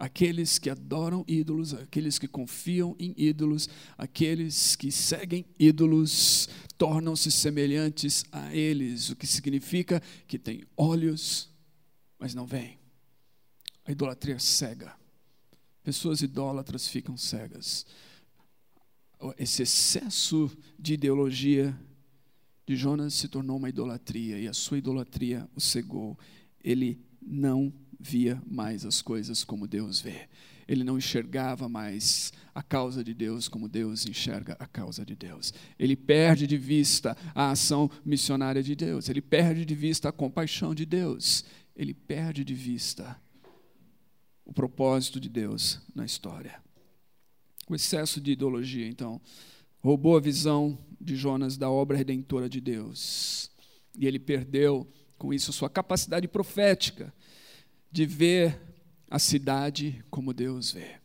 Aqueles 0.00 0.58
que 0.58 0.70
adoram 0.70 1.24
ídolos, 1.28 1.74
aqueles 1.74 2.18
que 2.18 2.26
confiam 2.26 2.96
em 2.98 3.14
ídolos, 3.16 3.68
aqueles 3.98 4.74
que 4.74 4.90
seguem 4.90 5.44
ídolos, 5.58 6.48
tornam-se 6.78 7.30
semelhantes 7.30 8.24
a 8.32 8.54
eles, 8.54 9.10
o 9.10 9.16
que 9.16 9.26
significa 9.26 10.02
que 10.26 10.38
têm 10.38 10.64
olhos, 10.76 11.50
mas 12.18 12.34
não 12.34 12.46
veem. 12.46 12.78
A 13.84 13.92
idolatria 13.92 14.38
cega. 14.38 14.96
Pessoas 15.82 16.22
idólatras 16.22 16.88
ficam 16.88 17.16
cegas 17.16 17.84
esse 19.38 19.62
excesso 19.62 20.50
de 20.78 20.94
ideologia 20.94 21.78
de 22.66 22.76
Jonas 22.76 23.14
se 23.14 23.28
tornou 23.28 23.56
uma 23.56 23.68
idolatria 23.68 24.38
e 24.38 24.48
a 24.48 24.54
sua 24.54 24.78
idolatria 24.78 25.48
o 25.54 25.60
cegou. 25.60 26.18
Ele 26.62 27.00
não 27.20 27.72
via 28.00 28.42
mais 28.46 28.86
as 28.86 29.02
coisas 29.02 29.44
como 29.44 29.68
Deus 29.68 30.00
vê. 30.00 30.28
Ele 30.66 30.84
não 30.84 30.96
enxergava 30.96 31.68
mais 31.68 32.32
a 32.54 32.62
causa 32.62 33.04
de 33.04 33.12
Deus 33.12 33.48
como 33.48 33.68
Deus 33.68 34.06
enxerga 34.06 34.56
a 34.58 34.66
causa 34.66 35.04
de 35.04 35.14
Deus. 35.14 35.52
Ele 35.78 35.96
perde 35.96 36.46
de 36.46 36.56
vista 36.56 37.16
a 37.34 37.50
ação 37.50 37.90
missionária 38.04 38.62
de 38.62 38.74
Deus. 38.74 39.08
Ele 39.08 39.20
perde 39.20 39.64
de 39.64 39.74
vista 39.74 40.08
a 40.08 40.12
compaixão 40.12 40.74
de 40.74 40.86
Deus. 40.86 41.44
Ele 41.76 41.92
perde 41.92 42.44
de 42.44 42.54
vista 42.54 43.20
o 44.44 44.52
propósito 44.52 45.20
de 45.20 45.28
Deus 45.28 45.80
na 45.94 46.04
história. 46.04 46.62
O 47.68 47.74
excesso 47.74 48.20
de 48.20 48.32
ideologia, 48.32 48.86
então, 48.86 49.20
roubou 49.80 50.16
a 50.16 50.20
visão 50.20 50.78
de 51.00 51.16
Jonas 51.16 51.56
da 51.56 51.70
obra 51.70 51.96
redentora 51.96 52.48
de 52.48 52.60
Deus. 52.60 53.50
E 53.98 54.06
ele 54.06 54.18
perdeu, 54.18 54.88
com 55.18 55.34
isso, 55.34 55.52
sua 55.52 55.68
capacidade 55.68 56.28
profética 56.28 57.12
de 57.90 58.06
ver 58.06 58.60
a 59.10 59.18
cidade 59.18 60.04
como 60.10 60.32
Deus 60.32 60.72
vê, 60.72 60.96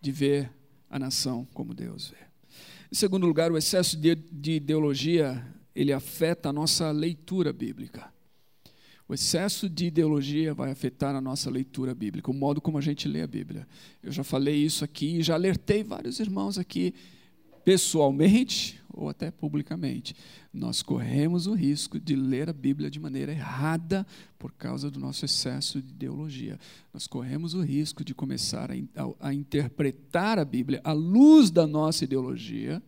de 0.00 0.12
ver 0.12 0.52
a 0.88 0.98
nação 0.98 1.46
como 1.54 1.74
Deus 1.74 2.08
vê. 2.08 2.22
Em 2.90 2.94
segundo 2.94 3.26
lugar, 3.26 3.50
o 3.50 3.56
excesso 3.56 3.96
de, 3.96 4.14
de 4.14 4.52
ideologia 4.52 5.46
ele 5.74 5.92
afeta 5.92 6.50
a 6.50 6.52
nossa 6.52 6.90
leitura 6.90 7.52
bíblica. 7.52 8.12
O 9.08 9.14
excesso 9.14 9.68
de 9.68 9.86
ideologia 9.86 10.54
vai 10.54 10.70
afetar 10.70 11.14
a 11.14 11.20
nossa 11.20 11.50
leitura 11.50 11.94
bíblica, 11.94 12.30
o 12.30 12.34
modo 12.34 12.60
como 12.60 12.78
a 12.78 12.80
gente 12.80 13.08
lê 13.08 13.22
a 13.22 13.26
Bíblia. 13.26 13.66
Eu 14.02 14.12
já 14.12 14.24
falei 14.24 14.56
isso 14.56 14.84
aqui 14.84 15.18
e 15.18 15.22
já 15.22 15.34
alertei 15.34 15.82
vários 15.82 16.20
irmãos 16.20 16.56
aqui, 16.56 16.94
pessoalmente 17.64 18.80
ou 18.92 19.08
até 19.08 19.30
publicamente. 19.30 20.14
Nós 20.52 20.82
corremos 20.82 21.46
o 21.46 21.54
risco 21.54 21.98
de 21.98 22.14
ler 22.14 22.50
a 22.50 22.52
Bíblia 22.52 22.90
de 22.90 23.00
maneira 23.00 23.32
errada 23.32 24.06
por 24.38 24.52
causa 24.52 24.90
do 24.90 25.00
nosso 25.00 25.24
excesso 25.24 25.80
de 25.80 25.88
ideologia. 25.88 26.60
Nós 26.92 27.06
corremos 27.06 27.54
o 27.54 27.62
risco 27.62 28.04
de 28.04 28.14
começar 28.14 28.70
a, 28.70 28.74
a, 28.74 29.28
a 29.28 29.34
interpretar 29.34 30.38
a 30.38 30.44
Bíblia 30.44 30.82
à 30.84 30.92
luz 30.92 31.50
da 31.50 31.66
nossa 31.66 32.04
ideologia, 32.04 32.82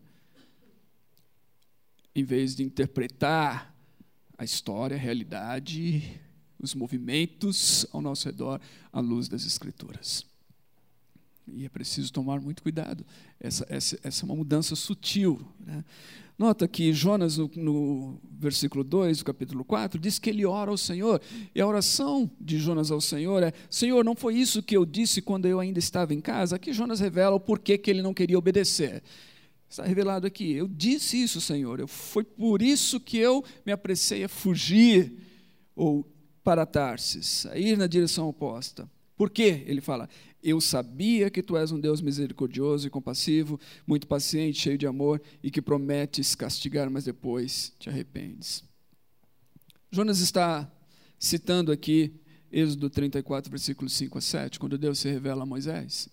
em 2.13 2.23
vez 2.23 2.55
de 2.55 2.63
interpretar 2.63 3.75
a 4.37 4.43
história, 4.43 4.95
a 4.95 4.99
realidade, 4.99 6.21
os 6.59 6.75
movimentos 6.75 7.85
ao 7.91 8.01
nosso 8.01 8.27
redor 8.27 8.61
à 8.93 8.99
luz 8.99 9.27
das 9.27 9.43
Escrituras. 9.43 10.34
E 11.55 11.65
é 11.65 11.69
preciso 11.69 12.11
tomar 12.11 12.41
muito 12.41 12.61
cuidado. 12.61 13.05
Essa, 13.39 13.65
essa, 13.69 13.97
essa 14.03 14.23
é 14.23 14.25
uma 14.25 14.35
mudança 14.35 14.75
sutil. 14.75 15.39
Né? 15.65 15.85
Nota 16.37 16.67
que 16.67 16.91
Jonas, 16.91 17.37
no, 17.37 17.49
no, 17.55 18.19
versículo 18.29 18.83
2 18.83 19.19
do 19.19 19.25
capítulo 19.25 19.63
4, 19.63 19.97
diz 19.97 20.19
que 20.19 20.29
ele 20.29 20.45
ora 20.45 20.69
ao 20.69 20.77
Senhor. 20.77 21.21
E 21.53 21.61
a 21.61 21.65
oração 21.65 22.29
de 22.41 22.57
Jonas 22.57 22.91
ao 22.91 22.99
Senhor 22.99 23.41
é: 23.41 23.53
Senhor, 23.69 24.03
não 24.03 24.15
foi 24.15 24.35
isso 24.35 24.61
que 24.61 24.75
eu 24.75 24.85
disse 24.85 25.21
quando 25.21 25.45
eu 25.45 25.61
ainda 25.61 25.79
estava 25.79 26.13
em 26.13 26.19
casa? 26.19 26.57
Aqui 26.57 26.73
Jonas 26.73 26.99
revela 26.99 27.37
o 27.37 27.39
porquê 27.39 27.77
que 27.77 27.89
ele 27.89 28.01
não 28.01 28.13
queria 28.13 28.37
obedecer. 28.37 29.01
Está 29.69 29.85
revelado 29.85 30.27
aqui. 30.27 30.51
Eu 30.51 30.67
disse 30.67 31.23
isso, 31.23 31.39
Senhor. 31.39 31.79
Eu, 31.79 31.87
foi 31.87 32.25
por 32.25 32.61
isso 32.61 32.99
que 32.99 33.17
eu 33.17 33.41
me 33.65 33.71
apressei 33.71 34.25
a 34.25 34.29
fugir 34.29 35.13
ou 35.73 36.05
para 36.43 36.65
Tarsis, 36.65 37.45
a 37.45 37.57
ir 37.57 37.77
na 37.77 37.87
direção 37.87 38.27
oposta. 38.27 38.89
Por 39.15 39.29
quê? 39.29 39.63
Ele 39.65 39.79
fala: 39.79 40.09
Eu 40.47 40.61
sabia 40.61 41.31
que 41.31 41.41
tu 41.41 41.57
és 41.57 41.71
um 41.71 41.79
Deus 41.79 42.01
misericordioso 42.01 42.85
e 42.85 42.89
compassivo, 42.91 43.59
muito 43.87 44.05
paciente, 44.05 44.59
cheio 44.59 44.77
de 44.77 44.85
amor 44.85 45.19
e 45.41 45.49
que 45.49 45.59
prometes 45.59 46.35
castigar, 46.35 46.87
mas 46.87 47.03
depois 47.03 47.73
te 47.79 47.89
arrependes. 47.89 48.63
Jonas 49.89 50.19
está 50.19 50.71
citando 51.17 51.71
aqui 51.71 52.13
Êxodo 52.51 52.91
34, 52.91 53.49
versículos 53.49 53.93
5 53.93 54.19
a 54.19 54.21
7, 54.21 54.59
quando 54.59 54.77
Deus 54.77 54.99
se 54.99 55.09
revela 55.09 55.41
a 55.41 55.47
Moisés. 55.47 56.09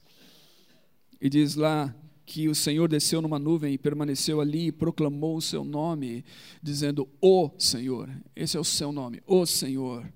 E 1.21 1.29
diz 1.29 1.55
lá 1.55 1.95
que 2.25 2.49
o 2.49 2.55
Senhor 2.55 2.89
desceu 2.89 3.21
numa 3.21 3.39
nuvem 3.39 3.75
e 3.75 3.79
permaneceu 3.79 4.41
ali 4.41 4.69
e 4.69 4.73
proclamou 4.73 5.37
o 5.37 5.43
seu 5.43 5.63
nome, 5.63 6.25
dizendo: 6.63 7.07
O 7.21 7.51
Senhor. 7.59 8.09
Esse 8.35 8.57
é 8.57 8.61
o 8.61 8.65
seu 8.65 8.93
nome, 8.93 9.23
o 9.27 9.45
Senhor. 9.45 10.11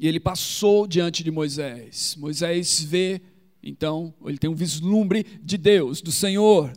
E 0.00 0.08
ele 0.08 0.18
passou 0.18 0.86
diante 0.86 1.22
de 1.22 1.30
Moisés. 1.30 2.16
Moisés 2.18 2.82
vê, 2.82 3.20
então, 3.62 4.14
ele 4.24 4.38
tem 4.38 4.48
um 4.48 4.54
vislumbre 4.54 5.26
de 5.42 5.58
Deus, 5.58 6.00
do 6.00 6.10
Senhor. 6.10 6.72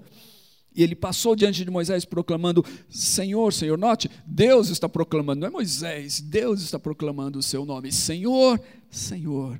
E 0.75 0.83
ele 0.83 0.93
passou 0.93 1.33
diante 1.33 1.63
de 1.63 1.71
Moisés 1.71 2.03
proclamando: 2.03 2.65
Senhor, 2.89 3.53
Senhor. 3.53 3.77
Note, 3.77 4.11
Deus 4.27 4.67
está 4.67 4.89
proclamando, 4.89 5.39
não 5.39 5.47
é 5.47 5.51
Moisés, 5.51 6.19
Deus 6.19 6.61
está 6.61 6.77
proclamando 6.77 7.39
o 7.39 7.43
seu 7.43 7.63
nome: 7.63 7.93
Senhor, 7.93 8.59
Senhor. 8.91 9.57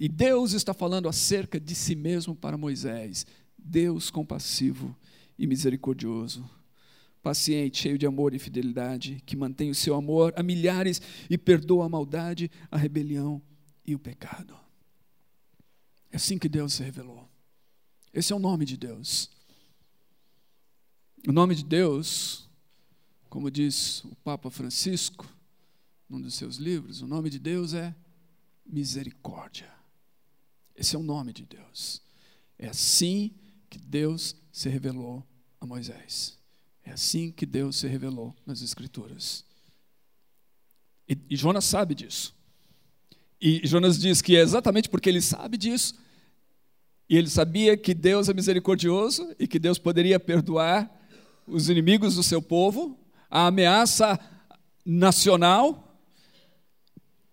E 0.00 0.08
Deus 0.08 0.52
está 0.52 0.74
falando 0.74 1.08
acerca 1.08 1.60
de 1.60 1.76
si 1.76 1.94
mesmo 1.94 2.34
para 2.34 2.58
Moisés: 2.58 3.24
Deus 3.56 4.10
compassivo 4.10 4.92
e 5.38 5.46
misericordioso 5.46 6.57
paciente, 7.28 7.82
cheio 7.82 7.98
de 7.98 8.06
amor 8.06 8.32
e 8.32 8.38
fidelidade, 8.38 9.22
que 9.26 9.36
mantém 9.36 9.68
o 9.68 9.74
seu 9.74 9.94
amor 9.94 10.32
a 10.34 10.42
milhares 10.42 10.98
e 11.28 11.36
perdoa 11.36 11.84
a 11.84 11.88
maldade, 11.88 12.50
a 12.70 12.78
rebelião 12.78 13.42
e 13.86 13.94
o 13.94 13.98
pecado. 13.98 14.58
É 16.10 16.16
assim 16.16 16.38
que 16.38 16.48
Deus 16.48 16.72
se 16.72 16.82
revelou. 16.82 17.28
Esse 18.14 18.32
é 18.32 18.36
o 18.36 18.38
nome 18.38 18.64
de 18.64 18.78
Deus. 18.78 19.30
O 21.26 21.32
nome 21.32 21.54
de 21.54 21.62
Deus, 21.62 22.48
como 23.28 23.50
diz 23.50 24.02
o 24.04 24.16
Papa 24.24 24.50
Francisco, 24.50 25.30
num 26.08 26.22
dos 26.22 26.34
seus 26.34 26.56
livros, 26.56 27.02
o 27.02 27.06
nome 27.06 27.28
de 27.28 27.38
Deus 27.38 27.74
é 27.74 27.94
misericórdia. 28.64 29.70
Esse 30.74 30.96
é 30.96 30.98
o 30.98 31.02
nome 31.02 31.34
de 31.34 31.44
Deus. 31.44 32.00
É 32.58 32.68
assim 32.68 33.34
que 33.68 33.78
Deus 33.78 34.34
se 34.50 34.70
revelou 34.70 35.22
a 35.60 35.66
Moisés. 35.66 36.37
É 36.88 36.92
assim 36.92 37.30
que 37.30 37.44
Deus 37.44 37.76
se 37.76 37.86
revelou 37.86 38.34
nas 38.46 38.62
Escrituras. 38.62 39.44
E, 41.06 41.18
e 41.28 41.36
Jonas 41.36 41.66
sabe 41.66 41.94
disso. 41.94 42.34
E 43.38 43.60
Jonas 43.66 43.98
diz 43.98 44.22
que 44.22 44.36
é 44.36 44.40
exatamente 44.40 44.88
porque 44.88 45.08
ele 45.08 45.20
sabe 45.20 45.58
disso, 45.58 45.94
e 47.08 47.16
ele 47.16 47.28
sabia 47.28 47.76
que 47.76 47.94
Deus 47.94 48.28
é 48.28 48.34
misericordioso 48.34 49.34
e 49.38 49.46
que 49.46 49.58
Deus 49.58 49.78
poderia 49.78 50.18
perdoar 50.18 50.90
os 51.46 51.68
inimigos 51.68 52.16
do 52.16 52.22
seu 52.22 52.40
povo, 52.40 52.98
a 53.30 53.46
ameaça 53.46 54.18
nacional, 54.84 56.00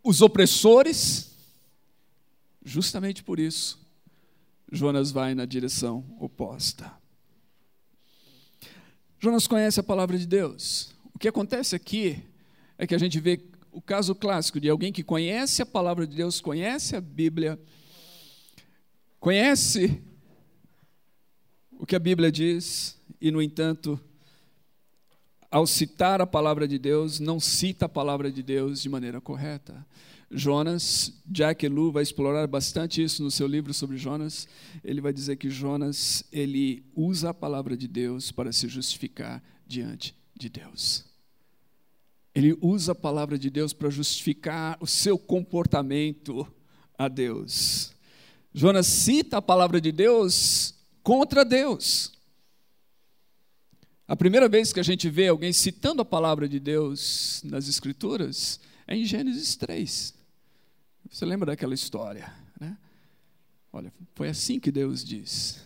os 0.04 0.22
opressores. 0.22 1.34
Justamente 2.64 3.24
por 3.24 3.40
isso, 3.40 3.80
Jonas 4.72 5.12
vai 5.12 5.34
na 5.34 5.46
direção 5.46 6.06
oposta. 6.20 7.05
Jonas 9.26 9.48
conhece 9.48 9.80
a 9.80 9.84
palavra 9.84 10.20
de 10.20 10.28
Deus. 10.28 10.94
O 11.12 11.18
que 11.18 11.28
acontece 11.28 11.76
aqui 11.76 12.24
é 12.78 12.86
que 12.86 12.94
a 12.94 12.98
gente 13.00 13.20
vê 13.20 13.42
o 13.72 13.82
caso 13.82 14.14
clássico 14.14 14.60
de 14.60 14.70
alguém 14.70 14.94
que 14.94 15.02
conhece 15.02 15.64
a 15.64 15.66
palavra 15.66 16.06
de 16.06 16.16
Deus, 16.16 16.40
conhece 16.40 16.96
a 16.96 17.02
Bíblia, 17.02 17.60
conhece 19.20 20.00
o 21.72 21.88
que 21.88 21.96
a 21.96 22.00
Bíblia 22.00 22.32
diz 22.32 23.02
e, 23.20 23.32
no 23.32 23.42
entanto, 23.42 24.00
ao 25.50 25.66
citar 25.66 26.22
a 26.22 26.28
palavra 26.28 26.68
de 26.68 26.78
Deus, 26.78 27.20
não 27.20 27.40
cita 27.40 27.88
a 27.88 27.90
palavra 27.90 28.32
de 28.32 28.44
Deus 28.44 28.80
de 28.80 28.90
maneira 28.90 29.20
correta. 29.20 29.84
Jonas, 30.30 31.14
Jack 31.26 31.68
Lu 31.68 31.92
vai 31.92 32.04
explorar 32.04 32.48
bastante 32.48 33.04
isso 33.04 33.24
no 33.24 33.30
seu 33.30 33.48
livro 33.48 33.74
sobre 33.74 33.98
Jonas. 33.98 34.48
Ele 34.84 35.02
vai 35.02 35.14
dizer 35.14 35.36
que 35.36 35.50
Jonas, 35.50 36.24
ele 36.32 36.84
usa 36.96 37.30
a 37.30 37.34
palavra 37.34 37.78
de 37.78 37.88
Deus 37.88 38.32
para 38.32 38.52
se 38.52 38.68
justificar 38.68 39.44
diante 39.68 40.16
de 40.36 40.50
Deus. 40.50 41.06
Ele 42.34 42.58
usa 42.60 42.92
a 42.92 42.96
palavra 42.96 43.38
de 43.38 43.50
Deus 43.50 43.72
para 43.72 43.90
justificar 43.90 44.78
o 44.82 44.88
seu 44.88 45.18
comportamento 45.18 46.46
a 46.98 47.08
Deus. 47.08 47.94
Jonas 48.54 48.88
cita 48.88 49.38
a 49.38 49.42
palavra 49.42 49.80
de 49.80 49.92
Deus 49.92 50.74
contra 51.04 51.46
Deus. 51.46 52.12
A 54.08 54.16
primeira 54.16 54.50
vez 54.50 54.74
que 54.74 54.80
a 54.80 54.84
gente 54.84 55.10
vê 55.10 55.28
alguém 55.28 55.52
citando 55.54 56.02
a 56.02 56.06
palavra 56.06 56.48
de 56.48 56.60
Deus 56.60 57.42
nas 57.44 57.68
Escrituras 57.68 58.60
é 58.88 58.96
em 58.96 59.06
Gênesis 59.06 59.56
3. 59.56 60.14
Você 61.10 61.26
lembra 61.26 61.48
daquela 61.48 61.74
história, 61.74 62.32
né? 62.60 62.78
Olha, 63.72 63.94
foi 64.14 64.30
assim 64.30 64.60
que 64.60 64.72
Deus 64.72 65.04
disse. 65.04 65.60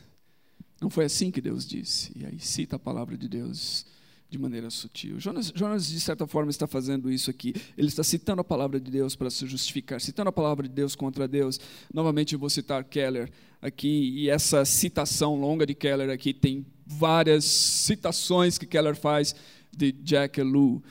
Não 0.81 0.89
foi 0.89 1.05
assim 1.05 1.31
que 1.31 1.41
Deus 1.41 1.65
disse. 1.65 2.11
E 2.15 2.25
aí 2.25 2.39
cita 2.39 2.75
a 2.77 2.79
palavra 2.79 3.17
de 3.17 3.27
Deus 3.27 3.85
de 4.29 4.37
maneira 4.37 4.69
sutil. 4.69 5.19
Jonas, 5.19 5.51
Jonas, 5.55 5.87
de 5.87 5.99
certa 5.99 6.27
forma, 6.27 6.51
está 6.51 6.67
fazendo 6.67 7.11
isso 7.11 7.29
aqui. 7.29 7.53
Ele 7.77 7.87
está 7.87 8.03
citando 8.03 8.41
a 8.41 8.43
palavra 8.43 8.79
de 8.79 8.91
Deus 8.91 9.15
para 9.15 9.29
se 9.29 9.45
justificar, 9.47 9.99
citando 9.99 10.29
a 10.29 10.31
palavra 10.31 10.67
de 10.67 10.73
Deus 10.73 10.95
contra 10.95 11.27
Deus. 11.27 11.59
Novamente, 11.91 12.35
vou 12.35 12.49
citar 12.49 12.83
Keller 12.83 13.31
aqui, 13.61 14.13
e 14.15 14.29
essa 14.29 14.63
citação 14.65 15.35
longa 15.35 15.65
de 15.65 15.73
Keller 15.73 16.09
aqui 16.11 16.33
tem 16.33 16.65
várias 16.85 17.43
citações 17.43 18.57
que 18.57 18.65
Keller 18.65 18.95
faz 18.95 19.35
de 19.75 19.91
Jack 19.91 20.41
Lew. 20.41 20.81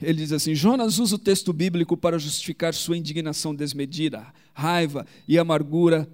Ele 0.00 0.18
diz 0.22 0.32
assim: 0.32 0.54
Jonas 0.54 0.98
usa 0.98 1.16
o 1.16 1.18
texto 1.18 1.52
bíblico 1.52 1.96
para 1.96 2.18
justificar 2.18 2.72
sua 2.74 2.96
indignação 2.96 3.54
desmedida, 3.54 4.26
raiva 4.52 5.06
e 5.26 5.38
amargura 5.38 6.08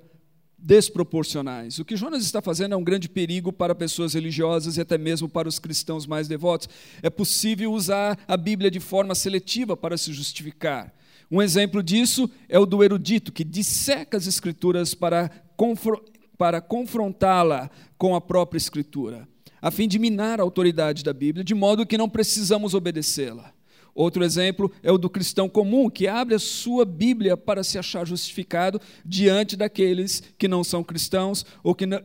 desproporcionais. 0.64 1.78
O 1.78 1.84
que 1.84 1.94
Jonas 1.94 2.24
está 2.24 2.40
fazendo 2.40 2.72
é 2.72 2.76
um 2.76 2.82
grande 2.82 3.06
perigo 3.06 3.52
para 3.52 3.74
pessoas 3.74 4.14
religiosas 4.14 4.78
e 4.78 4.80
até 4.80 4.96
mesmo 4.96 5.28
para 5.28 5.46
os 5.46 5.58
cristãos 5.58 6.06
mais 6.06 6.26
devotos. 6.26 6.68
É 7.02 7.10
possível 7.10 7.70
usar 7.70 8.18
a 8.26 8.36
Bíblia 8.36 8.70
de 8.70 8.80
forma 8.80 9.14
seletiva 9.14 9.76
para 9.76 9.98
se 9.98 10.10
justificar. 10.12 10.94
Um 11.30 11.42
exemplo 11.42 11.82
disso 11.82 12.30
é 12.48 12.58
o 12.58 12.64
do 12.64 12.82
erudito, 12.82 13.32
que 13.32 13.44
disseca 13.44 14.16
as 14.16 14.26
Escrituras 14.26 14.94
para, 14.94 15.30
confro 15.56 16.02
para 16.36 16.60
confrontá-la 16.60 17.70
com 17.96 18.16
a 18.16 18.20
própria 18.20 18.58
Escritura, 18.58 19.28
a 19.62 19.70
fim 19.70 19.86
de 19.86 20.00
minar 20.00 20.40
a 20.40 20.42
autoridade 20.42 21.04
da 21.04 21.12
Bíblia, 21.12 21.44
de 21.44 21.54
modo 21.54 21.86
que 21.86 21.96
não 21.96 22.08
precisamos 22.08 22.74
obedecê-la. 22.74 23.53
Outro 23.94 24.24
exemplo 24.24 24.72
é 24.82 24.90
o 24.90 24.98
do 24.98 25.08
cristão 25.08 25.48
comum, 25.48 25.88
que 25.88 26.08
abre 26.08 26.34
a 26.34 26.38
sua 26.38 26.84
Bíblia 26.84 27.36
para 27.36 27.62
se 27.62 27.78
achar 27.78 28.04
justificado 28.04 28.80
diante 29.04 29.54
daqueles 29.54 30.22
que 30.36 30.48
não 30.48 30.64
são 30.64 30.82
cristãos 30.82 31.46
ou 31.62 31.74
que, 31.74 31.86
não, 31.86 32.02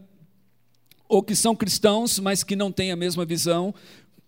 ou 1.08 1.24
que 1.24 1.36
são 1.36 1.56
cristãos, 1.56 2.20
mas 2.20 2.44
que 2.44 2.56
não 2.56 2.72
têm 2.72 2.92
a 2.92 2.96
mesma 2.96 3.26
visão, 3.26 3.74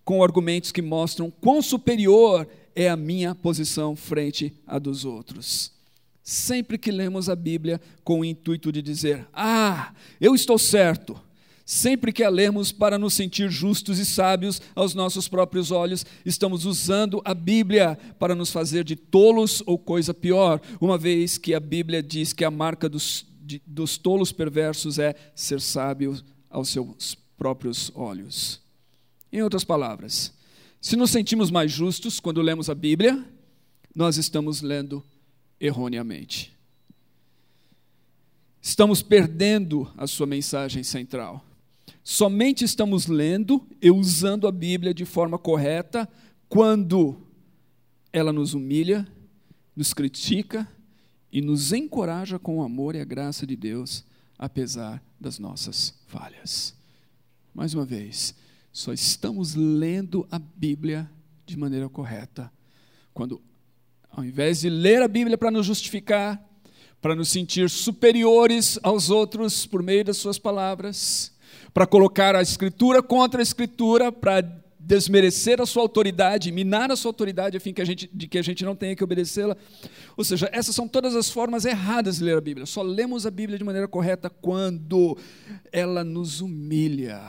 com 0.03 0.23
argumentos 0.23 0.71
que 0.71 0.81
mostram 0.81 1.29
quão 1.29 1.61
superior 1.61 2.47
é 2.75 2.89
a 2.89 2.97
minha 2.97 3.35
posição 3.35 3.95
frente 3.95 4.53
à 4.65 4.79
dos 4.79 5.05
outros. 5.05 5.71
Sempre 6.23 6.79
que 6.79 6.91
lemos 6.91 7.29
a 7.29 7.35
Bíblia 7.35 7.79
com 8.03 8.21
o 8.21 8.25
intuito 8.25 8.71
de 8.71 8.81
dizer, 8.81 9.27
ah, 9.33 9.93
eu 10.19 10.33
estou 10.33 10.57
certo 10.57 11.19
Sempre 11.73 12.11
que 12.11 12.21
a 12.21 12.29
lemos 12.29 12.69
para 12.73 12.99
nos 12.99 13.13
sentir 13.13 13.49
justos 13.49 13.97
e 13.97 14.05
sábios 14.05 14.61
aos 14.75 14.93
nossos 14.93 15.29
próprios 15.29 15.71
olhos, 15.71 16.05
estamos 16.25 16.65
usando 16.65 17.21
a 17.23 17.33
Bíblia 17.33 17.97
para 18.19 18.35
nos 18.35 18.51
fazer 18.51 18.83
de 18.83 18.97
tolos 18.97 19.63
ou 19.65 19.79
coisa 19.79 20.13
pior, 20.13 20.59
uma 20.81 20.97
vez 20.97 21.37
que 21.37 21.53
a 21.53 21.61
Bíblia 21.61 22.03
diz 22.03 22.33
que 22.33 22.43
a 22.43 22.51
marca 22.51 22.89
dos, 22.89 23.25
de, 23.39 23.61
dos 23.65 23.97
tolos 23.97 24.33
perversos 24.33 24.99
é 24.99 25.15
ser 25.33 25.61
sábio 25.61 26.21
aos 26.49 26.67
seus 26.67 27.15
próprios 27.37 27.89
olhos. 27.95 28.59
Em 29.31 29.41
outras 29.41 29.63
palavras, 29.63 30.33
se 30.81 30.97
nos 30.97 31.09
sentimos 31.09 31.49
mais 31.49 31.71
justos 31.71 32.19
quando 32.19 32.41
lemos 32.41 32.69
a 32.69 32.75
Bíblia, 32.75 33.25
nós 33.95 34.17
estamos 34.17 34.61
lendo 34.61 35.01
erroneamente. 35.57 36.53
Estamos 38.61 39.01
perdendo 39.01 39.89
a 39.95 40.05
sua 40.05 40.27
mensagem 40.27 40.83
central. 40.83 41.45
Somente 42.03 42.65
estamos 42.65 43.07
lendo 43.07 43.65
e 43.81 43.91
usando 43.91 44.47
a 44.47 44.51
Bíblia 44.51 44.93
de 44.93 45.05
forma 45.05 45.37
correta 45.37 46.09
quando 46.49 47.21
ela 48.11 48.33
nos 48.33 48.53
humilha, 48.53 49.07
nos 49.75 49.93
critica 49.93 50.67
e 51.31 51.41
nos 51.41 51.71
encoraja 51.71 52.39
com 52.39 52.57
o 52.57 52.63
amor 52.63 52.95
e 52.95 52.99
a 52.99 53.05
graça 53.05 53.45
de 53.45 53.55
Deus, 53.55 54.03
apesar 54.37 55.01
das 55.19 55.39
nossas 55.39 55.93
falhas. 56.07 56.75
Mais 57.53 57.73
uma 57.73 57.85
vez, 57.85 58.35
só 58.73 58.91
estamos 58.91 59.53
lendo 59.55 60.27
a 60.31 60.39
Bíblia 60.39 61.09
de 61.45 61.57
maneira 61.57 61.87
correta 61.87 62.51
quando 63.13 63.41
Ao 64.09 64.25
invés 64.25 64.59
de 64.59 64.69
ler 64.69 65.01
a 65.01 65.07
Bíblia 65.07 65.37
para 65.37 65.51
nos 65.51 65.65
justificar, 65.65 66.45
para 67.01 67.15
nos 67.15 67.29
sentir 67.29 67.69
superiores 67.69 68.77
aos 68.83 69.09
outros 69.09 69.65
por 69.65 69.81
meio 69.81 70.03
das 70.03 70.17
suas 70.17 70.37
palavras, 70.37 71.31
para 71.73 71.85
colocar 71.85 72.35
a 72.35 72.41
Escritura 72.41 73.01
contra 73.01 73.41
a 73.41 73.43
Escritura, 73.43 74.11
para 74.11 74.41
desmerecer 74.83 75.61
a 75.61 75.65
sua 75.65 75.83
autoridade, 75.83 76.51
minar 76.51 76.91
a 76.91 76.95
sua 76.95 77.09
autoridade 77.09 77.55
a 77.55 77.59
fim 77.59 77.71
que 77.71 77.81
a 77.81 77.85
gente, 77.85 78.09
de 78.11 78.27
que 78.27 78.37
a 78.37 78.41
gente 78.41 78.65
não 78.65 78.75
tenha 78.75 78.95
que 78.95 79.03
obedecê-la. 79.03 79.55
Ou 80.17 80.23
seja, 80.23 80.49
essas 80.51 80.75
são 80.75 80.87
todas 80.87 81.15
as 81.15 81.29
formas 81.29 81.65
erradas 81.65 82.17
de 82.17 82.23
ler 82.23 82.37
a 82.37 82.41
Bíblia. 82.41 82.65
Só 82.65 82.81
lemos 82.81 83.25
a 83.25 83.31
Bíblia 83.31 83.57
de 83.57 83.63
maneira 83.63 83.87
correta 83.87 84.29
quando 84.29 85.17
ela 85.71 86.03
nos 86.03 86.41
humilha, 86.41 87.21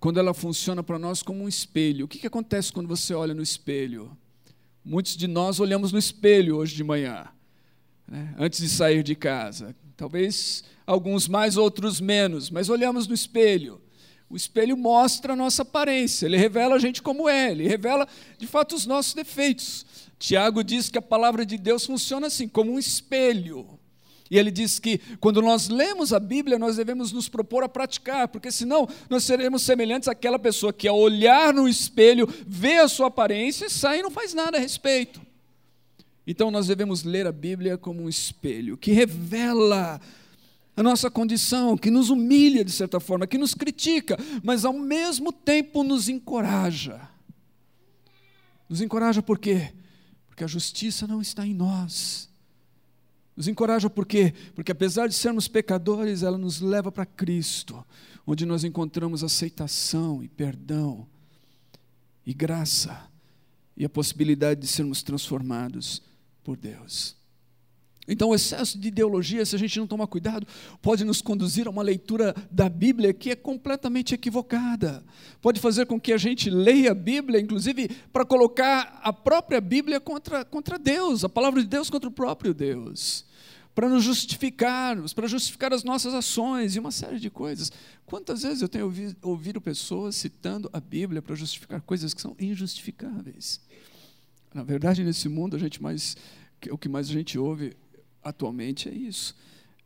quando 0.00 0.18
ela 0.18 0.32
funciona 0.32 0.82
para 0.82 0.98
nós 0.98 1.22
como 1.22 1.44
um 1.44 1.48
espelho. 1.48 2.06
O 2.06 2.08
que, 2.08 2.18
que 2.18 2.26
acontece 2.26 2.72
quando 2.72 2.88
você 2.88 3.14
olha 3.14 3.34
no 3.34 3.42
espelho? 3.42 4.16
Muitos 4.82 5.16
de 5.16 5.26
nós 5.26 5.60
olhamos 5.60 5.92
no 5.92 5.98
espelho 5.98 6.56
hoje 6.56 6.74
de 6.74 6.82
manhã, 6.82 7.26
né, 8.08 8.34
antes 8.38 8.60
de 8.60 8.68
sair 8.68 9.02
de 9.02 9.14
casa. 9.14 9.76
Talvez 9.96 10.62
alguns 10.86 11.26
mais, 11.26 11.56
outros 11.56 12.00
menos, 12.00 12.50
mas 12.50 12.68
olhamos 12.68 13.06
no 13.06 13.14
espelho. 13.14 13.80
O 14.28 14.36
espelho 14.36 14.76
mostra 14.76 15.32
a 15.32 15.36
nossa 15.36 15.62
aparência, 15.62 16.26
ele 16.26 16.36
revela 16.36 16.74
a 16.74 16.78
gente 16.78 17.00
como 17.00 17.28
é, 17.28 17.52
ele 17.52 17.66
revela 17.66 18.08
de 18.38 18.46
fato 18.46 18.74
os 18.74 18.84
nossos 18.84 19.14
defeitos. 19.14 19.86
Tiago 20.18 20.64
diz 20.64 20.88
que 20.88 20.98
a 20.98 21.02
palavra 21.02 21.46
de 21.46 21.56
Deus 21.56 21.86
funciona 21.86 22.26
assim, 22.26 22.48
como 22.48 22.72
um 22.72 22.78
espelho. 22.78 23.78
E 24.28 24.36
ele 24.38 24.50
diz 24.50 24.78
que 24.78 24.98
quando 25.20 25.40
nós 25.40 25.68
lemos 25.68 26.12
a 26.12 26.18
Bíblia, 26.18 26.58
nós 26.58 26.76
devemos 26.76 27.12
nos 27.12 27.28
propor 27.28 27.62
a 27.62 27.68
praticar, 27.68 28.26
porque 28.28 28.50
senão 28.50 28.88
nós 29.08 29.24
seremos 29.24 29.62
semelhantes 29.62 30.08
àquela 30.08 30.38
pessoa 30.38 30.72
que, 30.72 30.88
ao 30.88 30.98
olhar 30.98 31.54
no 31.54 31.68
espelho, 31.68 32.28
vê 32.46 32.78
a 32.78 32.88
sua 32.88 33.06
aparência 33.06 33.66
e 33.66 33.70
sai 33.70 34.00
e 34.00 34.02
não 34.02 34.10
faz 34.10 34.34
nada 34.34 34.56
a 34.58 34.60
respeito. 34.60 35.25
Então 36.26 36.50
nós 36.50 36.66
devemos 36.66 37.04
ler 37.04 37.26
a 37.26 37.32
Bíblia 37.32 37.78
como 37.78 38.02
um 38.02 38.08
espelho 38.08 38.76
que 38.76 38.90
revela 38.90 40.00
a 40.76 40.82
nossa 40.82 41.10
condição, 41.10 41.76
que 41.76 41.90
nos 41.90 42.10
humilha 42.10 42.64
de 42.64 42.72
certa 42.72 42.98
forma, 42.98 43.26
que 43.26 43.38
nos 43.38 43.54
critica, 43.54 44.18
mas 44.42 44.64
ao 44.64 44.72
mesmo 44.72 45.32
tempo 45.32 45.82
nos 45.82 46.08
encoraja. 46.08 47.08
Nos 48.68 48.80
encoraja 48.80 49.22
por 49.22 49.38
quê? 49.38 49.72
Porque 50.26 50.44
a 50.44 50.48
justiça 50.48 51.06
não 51.06 51.22
está 51.22 51.46
em 51.46 51.54
nós. 51.54 52.28
Nos 53.36 53.48
encoraja 53.48 53.88
por 53.88 54.04
quê? 54.04 54.34
Porque 54.54 54.72
apesar 54.72 55.06
de 55.06 55.14
sermos 55.14 55.46
pecadores, 55.46 56.22
ela 56.22 56.36
nos 56.36 56.60
leva 56.60 56.90
para 56.90 57.06
Cristo, 57.06 57.84
onde 58.26 58.44
nós 58.44 58.64
encontramos 58.64 59.22
aceitação 59.22 60.22
e 60.22 60.28
perdão 60.28 61.06
e 62.26 62.34
graça 62.34 63.08
e 63.76 63.84
a 63.84 63.88
possibilidade 63.88 64.60
de 64.60 64.66
sermos 64.66 65.02
transformados 65.02 66.02
por 66.46 66.56
Deus. 66.56 67.16
Então, 68.06 68.28
o 68.28 68.34
excesso 68.36 68.78
de 68.78 68.86
ideologia, 68.86 69.44
se 69.44 69.56
a 69.56 69.58
gente 69.58 69.80
não 69.80 69.86
tomar 69.86 70.06
cuidado, 70.06 70.46
pode 70.80 71.02
nos 71.02 71.20
conduzir 71.20 71.66
a 71.66 71.70
uma 71.70 71.82
leitura 71.82 72.32
da 72.52 72.68
Bíblia 72.68 73.12
que 73.12 73.32
é 73.32 73.34
completamente 73.34 74.14
equivocada. 74.14 75.04
Pode 75.42 75.58
fazer 75.58 75.86
com 75.86 76.00
que 76.00 76.12
a 76.12 76.16
gente 76.16 76.48
leia 76.48 76.92
a 76.92 76.94
Bíblia, 76.94 77.40
inclusive, 77.40 77.88
para 78.12 78.24
colocar 78.24 79.00
a 79.02 79.12
própria 79.12 79.60
Bíblia 79.60 79.98
contra, 79.98 80.44
contra 80.44 80.78
Deus, 80.78 81.24
a 81.24 81.28
palavra 81.28 81.60
de 81.60 81.66
Deus 81.66 81.90
contra 81.90 82.08
o 82.08 82.12
próprio 82.12 82.54
Deus. 82.54 83.26
Para 83.74 83.88
nos 83.88 84.04
justificarmos, 84.04 85.12
para 85.12 85.26
justificar 85.26 85.74
as 85.74 85.82
nossas 85.82 86.14
ações 86.14 86.76
e 86.76 86.78
uma 86.78 86.92
série 86.92 87.18
de 87.18 87.28
coisas. 87.28 87.72
Quantas 88.06 88.42
vezes 88.42 88.62
eu 88.62 88.68
tenho 88.68 88.84
ouvido, 88.84 89.16
ouvido 89.20 89.60
pessoas 89.60 90.14
citando 90.14 90.70
a 90.72 90.78
Bíblia 90.78 91.20
para 91.20 91.34
justificar 91.34 91.80
coisas 91.82 92.14
que 92.14 92.22
são 92.22 92.36
injustificáveis? 92.38 93.60
Na 94.52 94.62
verdade, 94.62 95.04
nesse 95.04 95.28
mundo, 95.28 95.56
a 95.56 95.58
gente 95.58 95.82
mais, 95.82 96.16
o 96.70 96.78
que 96.78 96.88
mais 96.88 97.08
a 97.08 97.12
gente 97.12 97.38
ouve 97.38 97.76
atualmente 98.22 98.88
é 98.88 98.94
isso. 98.94 99.34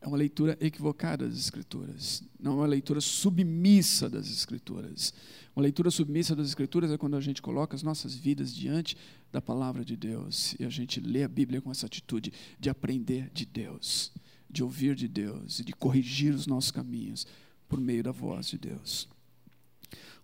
É 0.00 0.08
uma 0.08 0.16
leitura 0.16 0.56
equivocada 0.60 1.28
das 1.28 1.38
Escrituras, 1.38 2.22
não 2.38 2.52
é 2.52 2.54
uma 2.56 2.66
leitura 2.66 3.02
submissa 3.02 4.08
das 4.08 4.28
Escrituras. 4.30 5.12
Uma 5.54 5.62
leitura 5.62 5.90
submissa 5.90 6.34
das 6.34 6.48
Escrituras 6.48 6.90
é 6.90 6.96
quando 6.96 7.16
a 7.16 7.20
gente 7.20 7.42
coloca 7.42 7.76
as 7.76 7.82
nossas 7.82 8.14
vidas 8.14 8.54
diante 8.54 8.96
da 9.30 9.42
palavra 9.42 9.84
de 9.84 9.96
Deus 9.96 10.54
e 10.58 10.64
a 10.64 10.70
gente 10.70 11.00
lê 11.00 11.22
a 11.22 11.28
Bíblia 11.28 11.60
com 11.60 11.70
essa 11.70 11.84
atitude 11.84 12.32
de 12.58 12.70
aprender 12.70 13.30
de 13.34 13.44
Deus, 13.44 14.10
de 14.48 14.62
ouvir 14.62 14.94
de 14.94 15.06
Deus 15.06 15.58
e 15.58 15.64
de 15.64 15.72
corrigir 15.74 16.34
os 16.34 16.46
nossos 16.46 16.70
caminhos 16.70 17.26
por 17.68 17.78
meio 17.78 18.02
da 18.02 18.10
voz 18.10 18.46
de 18.46 18.56
Deus. 18.56 19.06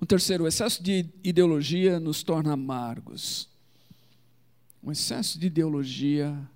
O 0.01 0.07
terceiro, 0.07 0.45
o 0.45 0.49
excesso 0.49 0.83
de 0.83 1.07
ideologia 1.23 2.01
nos 2.01 2.23
torna 2.23 2.53
amargos. 2.53 3.49
O 4.87 4.93
excesso 4.93 5.37
de 5.37 5.49
ideologia 5.49 6.49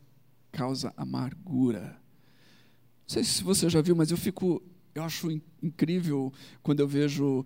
causa 0.52 0.94
amargura. 0.96 1.80
Não 1.80 3.08
sei 3.08 3.24
se 3.24 3.42
você 3.42 3.68
já 3.68 3.82
viu, 3.82 3.96
mas 3.96 4.12
eu 4.12 4.16
fico, 4.16 4.62
eu 4.94 5.02
acho 5.02 5.28
incrível 5.60 6.32
quando 6.62 6.78
eu 6.78 6.86
vejo 6.86 7.44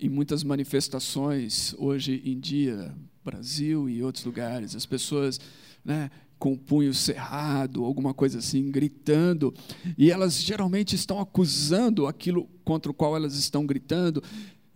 em 0.00 0.08
muitas 0.08 0.42
manifestações 0.42 1.72
hoje 1.78 2.20
em 2.24 2.40
dia, 2.40 2.92
Brasil 3.24 3.88
e 3.88 4.02
outros 4.02 4.24
lugares, 4.24 4.74
as 4.74 4.84
pessoas, 4.84 5.38
né, 5.84 6.10
com 6.36 6.54
o 6.54 6.58
punho 6.58 6.92
cerrado, 6.92 7.84
alguma 7.84 8.12
coisa 8.12 8.40
assim, 8.40 8.72
gritando, 8.72 9.54
e 9.96 10.10
elas 10.10 10.42
geralmente 10.42 10.96
estão 10.96 11.20
acusando 11.20 12.08
aquilo 12.08 12.50
contra 12.64 12.90
o 12.90 12.94
qual 12.94 13.14
elas 13.14 13.36
estão 13.36 13.64
gritando 13.64 14.20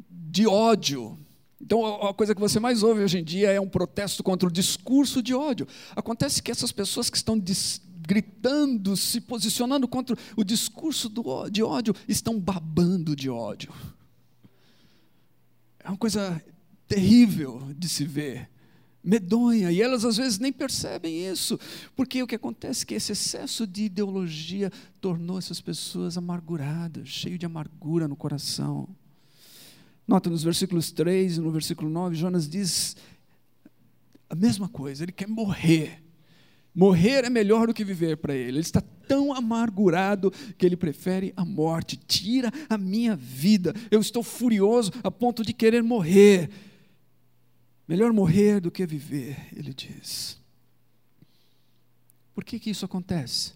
de 0.08 0.46
ódio, 0.46 1.18
então, 1.60 1.84
a 2.06 2.14
coisa 2.14 2.34
que 2.34 2.40
você 2.40 2.60
mais 2.60 2.82
ouve 2.82 3.02
hoje 3.02 3.18
em 3.18 3.24
dia 3.24 3.50
é 3.50 3.60
um 3.60 3.68
protesto 3.68 4.22
contra 4.22 4.48
o 4.48 4.52
discurso 4.52 5.20
de 5.20 5.34
ódio. 5.34 5.66
Acontece 5.96 6.42
que 6.42 6.52
essas 6.52 6.70
pessoas 6.70 7.10
que 7.10 7.16
estão 7.16 7.36
gritando, 8.00 8.96
se 8.96 9.20
posicionando 9.20 9.88
contra 9.88 10.16
o 10.36 10.44
discurso 10.44 11.08
do, 11.08 11.48
de 11.50 11.62
ódio, 11.62 11.94
estão 12.06 12.38
babando 12.38 13.16
de 13.16 13.28
ódio. 13.28 13.72
É 15.80 15.88
uma 15.88 15.96
coisa 15.96 16.42
terrível 16.86 17.60
de 17.76 17.88
se 17.88 18.04
ver, 18.04 18.48
medonha, 19.02 19.72
e 19.72 19.82
elas 19.82 20.04
às 20.04 20.16
vezes 20.16 20.38
nem 20.38 20.52
percebem 20.52 21.26
isso, 21.26 21.58
porque 21.96 22.22
o 22.22 22.26
que 22.26 22.34
acontece 22.36 22.84
é 22.84 22.86
que 22.86 22.94
esse 22.94 23.12
excesso 23.12 23.66
de 23.66 23.84
ideologia 23.84 24.70
tornou 25.00 25.38
essas 25.38 25.60
pessoas 25.60 26.16
amarguradas, 26.16 27.08
cheias 27.08 27.38
de 27.38 27.46
amargura 27.46 28.06
no 28.06 28.16
coração. 28.16 28.88
Nota 30.08 30.30
nos 30.30 30.42
versículos 30.42 30.90
3 30.90 31.36
e 31.36 31.40
no 31.40 31.50
versículo 31.50 31.90
9, 31.90 32.16
Jonas 32.16 32.48
diz 32.48 32.96
a 34.30 34.34
mesma 34.34 34.66
coisa, 34.66 35.04
ele 35.04 35.12
quer 35.12 35.28
morrer. 35.28 36.02
Morrer 36.74 37.24
é 37.24 37.30
melhor 37.30 37.66
do 37.66 37.74
que 37.74 37.84
viver 37.84 38.16
para 38.16 38.34
ele. 38.34 38.52
Ele 38.52 38.60
está 38.60 38.80
tão 38.80 39.34
amargurado 39.34 40.30
que 40.56 40.64
ele 40.64 40.76
prefere 40.76 41.34
a 41.36 41.44
morte. 41.44 41.96
Tira 41.96 42.50
a 42.70 42.78
minha 42.78 43.16
vida. 43.16 43.74
Eu 43.90 44.00
estou 44.00 44.22
furioso 44.22 44.92
a 45.02 45.10
ponto 45.10 45.42
de 45.42 45.52
querer 45.52 45.82
morrer. 45.82 46.50
Melhor 47.86 48.12
morrer 48.12 48.60
do 48.60 48.70
que 48.70 48.86
viver, 48.86 49.48
ele 49.54 49.74
diz. 49.74 50.38
Por 52.34 52.44
que, 52.44 52.58
que 52.58 52.70
isso 52.70 52.84
acontece? 52.84 53.54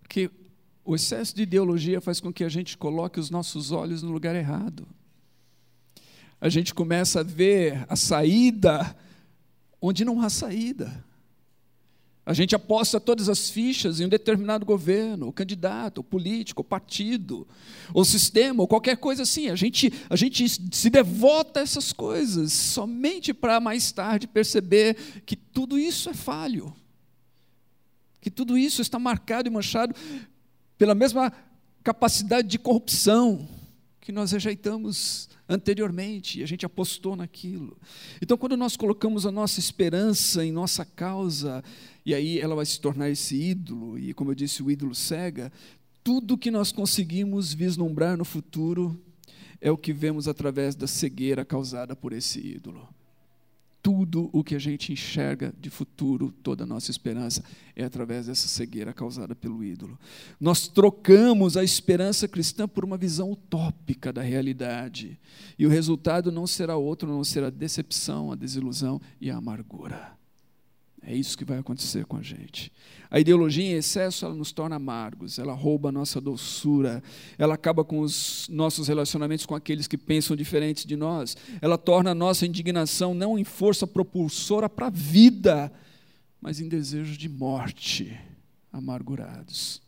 Porque 0.00 0.30
o 0.90 0.96
excesso 0.96 1.36
de 1.36 1.42
ideologia 1.42 2.00
faz 2.00 2.18
com 2.18 2.32
que 2.32 2.42
a 2.42 2.48
gente 2.48 2.76
coloque 2.76 3.20
os 3.20 3.30
nossos 3.30 3.70
olhos 3.70 4.02
no 4.02 4.10
lugar 4.10 4.34
errado. 4.34 4.88
A 6.40 6.48
gente 6.48 6.74
começa 6.74 7.20
a 7.20 7.22
ver 7.22 7.86
a 7.88 7.94
saída 7.94 8.96
onde 9.80 10.04
não 10.04 10.20
há 10.20 10.28
saída. 10.28 11.04
A 12.26 12.34
gente 12.34 12.56
aposta 12.56 12.98
todas 12.98 13.28
as 13.28 13.48
fichas 13.48 14.00
em 14.00 14.06
um 14.06 14.08
determinado 14.08 14.66
governo, 14.66 15.26
ou 15.26 15.32
candidato, 15.32 15.98
ou 15.98 16.04
político, 16.04 16.60
ou 16.60 16.64
partido, 16.64 17.46
ou 17.94 18.04
sistema, 18.04 18.60
ou 18.60 18.66
qualquer 18.66 18.96
coisa 18.96 19.22
assim. 19.22 19.48
A 19.48 19.54
gente, 19.54 19.92
a 20.10 20.16
gente 20.16 20.44
se 20.74 20.90
devota 20.90 21.60
a 21.60 21.62
essas 21.62 21.92
coisas 21.92 22.52
somente 22.52 23.32
para 23.32 23.60
mais 23.60 23.92
tarde 23.92 24.26
perceber 24.26 24.96
que 25.24 25.36
tudo 25.36 25.78
isso 25.78 26.10
é 26.10 26.14
falho, 26.14 26.74
que 28.20 28.28
tudo 28.28 28.58
isso 28.58 28.82
está 28.82 28.98
marcado 28.98 29.48
e 29.48 29.52
manchado 29.52 29.94
pela 30.80 30.94
mesma 30.94 31.30
capacidade 31.84 32.48
de 32.48 32.58
corrupção 32.58 33.46
que 34.00 34.10
nós 34.10 34.32
rejeitamos 34.32 35.28
anteriormente 35.46 36.40
e 36.40 36.42
a 36.42 36.46
gente 36.46 36.64
apostou 36.64 37.14
naquilo. 37.14 37.76
Então, 38.22 38.38
quando 38.38 38.56
nós 38.56 38.78
colocamos 38.78 39.26
a 39.26 39.30
nossa 39.30 39.60
esperança 39.60 40.42
em 40.42 40.50
nossa 40.50 40.82
causa, 40.82 41.62
e 42.02 42.14
aí 42.14 42.40
ela 42.40 42.54
vai 42.54 42.64
se 42.64 42.80
tornar 42.80 43.10
esse 43.10 43.36
ídolo, 43.36 43.98
e 43.98 44.14
como 44.14 44.30
eu 44.30 44.34
disse, 44.34 44.62
o 44.62 44.70
ídolo 44.70 44.94
cega, 44.94 45.52
tudo 46.02 46.38
que 46.38 46.50
nós 46.50 46.72
conseguimos 46.72 47.52
vislumbrar 47.52 48.16
no 48.16 48.24
futuro 48.24 48.98
é 49.60 49.70
o 49.70 49.76
que 49.76 49.92
vemos 49.92 50.28
através 50.28 50.74
da 50.74 50.86
cegueira 50.86 51.44
causada 51.44 51.94
por 51.94 52.14
esse 52.14 52.40
ídolo 52.40 52.88
tudo 53.82 54.28
o 54.32 54.44
que 54.44 54.54
a 54.54 54.58
gente 54.58 54.92
enxerga 54.92 55.52
de 55.58 55.70
futuro, 55.70 56.32
toda 56.42 56.64
a 56.64 56.66
nossa 56.66 56.90
esperança, 56.90 57.42
é 57.74 57.84
através 57.84 58.26
dessa 58.26 58.46
cegueira 58.46 58.92
causada 58.92 59.34
pelo 59.34 59.64
ídolo. 59.64 59.98
Nós 60.38 60.68
trocamos 60.68 61.56
a 61.56 61.64
esperança 61.64 62.28
cristã 62.28 62.68
por 62.68 62.84
uma 62.84 62.96
visão 62.96 63.32
utópica 63.32 64.12
da 64.12 64.22
realidade. 64.22 65.18
E 65.58 65.66
o 65.66 65.70
resultado 65.70 66.30
não 66.30 66.46
será 66.46 66.76
outro, 66.76 67.08
não 67.08 67.24
será 67.24 67.46
a 67.46 67.50
decepção, 67.50 68.30
a 68.30 68.36
desilusão 68.36 69.00
e 69.20 69.30
a 69.30 69.36
amargura. 69.36 70.19
É 71.10 71.16
isso 71.16 71.36
que 71.36 71.44
vai 71.44 71.58
acontecer 71.58 72.04
com 72.04 72.16
a 72.16 72.22
gente. 72.22 72.70
A 73.10 73.18
ideologia 73.18 73.64
em 73.64 73.72
excesso 73.72 74.24
ela 74.24 74.32
nos 74.32 74.52
torna 74.52 74.76
amargos, 74.76 75.40
ela 75.40 75.52
rouba 75.52 75.88
a 75.88 75.92
nossa 75.92 76.20
doçura, 76.20 77.02
ela 77.36 77.54
acaba 77.54 77.84
com 77.84 77.98
os 77.98 78.48
nossos 78.48 78.86
relacionamentos 78.86 79.44
com 79.44 79.56
aqueles 79.56 79.88
que 79.88 79.98
pensam 79.98 80.36
diferentes 80.36 80.86
de 80.86 80.94
nós, 80.94 81.36
ela 81.60 81.76
torna 81.76 82.12
a 82.12 82.14
nossa 82.14 82.46
indignação 82.46 83.12
não 83.12 83.36
em 83.36 83.42
força 83.42 83.88
propulsora 83.88 84.68
para 84.68 84.86
a 84.86 84.90
vida, 84.90 85.72
mas 86.40 86.60
em 86.60 86.68
desejo 86.68 87.18
de 87.18 87.28
morte, 87.28 88.16
amargurados. 88.72 89.82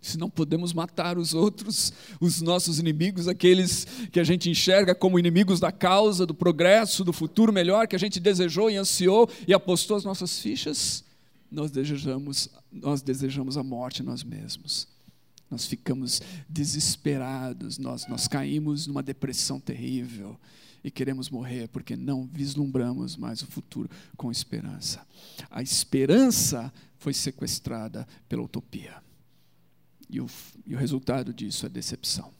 Se 0.00 0.16
não 0.16 0.30
podemos 0.30 0.72
matar 0.72 1.18
os 1.18 1.34
outros, 1.34 1.92
os 2.20 2.40
nossos 2.40 2.78
inimigos, 2.78 3.26
aqueles 3.26 3.86
que 4.12 4.20
a 4.20 4.24
gente 4.24 4.48
enxerga 4.48 4.94
como 4.94 5.18
inimigos 5.18 5.60
da 5.60 5.72
causa, 5.72 6.24
do 6.24 6.34
progresso, 6.34 7.04
do 7.04 7.12
futuro 7.12 7.52
melhor 7.52 7.86
que 7.86 7.96
a 7.96 7.98
gente 7.98 8.20
desejou 8.20 8.70
e 8.70 8.76
ansiou 8.76 9.28
e 9.46 9.52
apostou 9.52 9.96
as 9.96 10.04
nossas 10.04 10.38
fichas, 10.38 11.04
nós 11.50 11.70
desejamos, 11.70 12.48
nós 12.70 13.02
desejamos 13.02 13.56
a 13.56 13.62
morte 13.62 14.02
nós 14.02 14.22
mesmos. 14.22 14.86
Nós 15.50 15.66
ficamos 15.66 16.20
desesperados, 16.48 17.78
nós, 17.78 18.06
nós 18.06 18.28
caímos 18.28 18.86
numa 18.86 19.02
depressão 19.02 19.58
terrível 19.58 20.38
e 20.84 20.90
queremos 20.90 21.30
morrer 21.30 21.68
porque 21.68 21.96
não 21.96 22.26
vislumbramos 22.26 23.16
mais 23.16 23.42
o 23.42 23.46
futuro 23.46 23.88
com 24.16 24.30
esperança. 24.30 25.06
A 25.50 25.62
esperança 25.62 26.72
foi 26.98 27.14
sequestrada 27.14 28.06
pela 28.28 28.42
utopia. 28.42 29.07
E 30.08 30.20
o, 30.20 30.26
e 30.66 30.74
o 30.74 30.78
resultado 30.78 31.32
disso 31.32 31.66
é 31.66 31.68
decepção. 31.68 32.32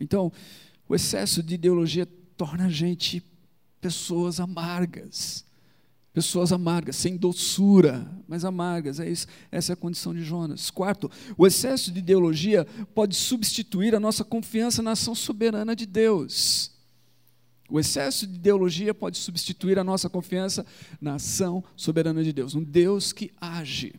Então, 0.00 0.32
o 0.88 0.94
excesso 0.94 1.42
de 1.42 1.54
ideologia 1.54 2.06
torna 2.36 2.66
a 2.66 2.70
gente 2.70 3.22
pessoas 3.80 4.40
amargas. 4.40 5.44
Pessoas 6.12 6.52
amargas, 6.52 6.96
sem 6.96 7.16
doçura, 7.16 8.10
mas 8.26 8.44
amargas. 8.44 8.98
É 8.98 9.08
isso, 9.08 9.26
essa 9.50 9.72
é 9.72 9.74
a 9.74 9.76
condição 9.76 10.12
de 10.12 10.22
Jonas. 10.22 10.70
Quarto, 10.70 11.10
o 11.36 11.46
excesso 11.46 11.92
de 11.92 11.98
ideologia 11.98 12.66
pode 12.94 13.14
substituir 13.14 13.94
a 13.94 14.00
nossa 14.00 14.24
confiança 14.24 14.82
na 14.82 14.92
ação 14.92 15.14
soberana 15.14 15.76
de 15.76 15.86
Deus. 15.86 16.72
O 17.70 17.78
excesso 17.78 18.26
de 18.26 18.34
ideologia 18.34 18.94
pode 18.94 19.18
substituir 19.18 19.78
a 19.78 19.84
nossa 19.84 20.08
confiança 20.08 20.64
na 21.00 21.16
ação 21.16 21.62
soberana 21.76 22.24
de 22.24 22.32
Deus, 22.32 22.54
um 22.54 22.64
Deus 22.64 23.12
que 23.12 23.30
age. 23.38 23.94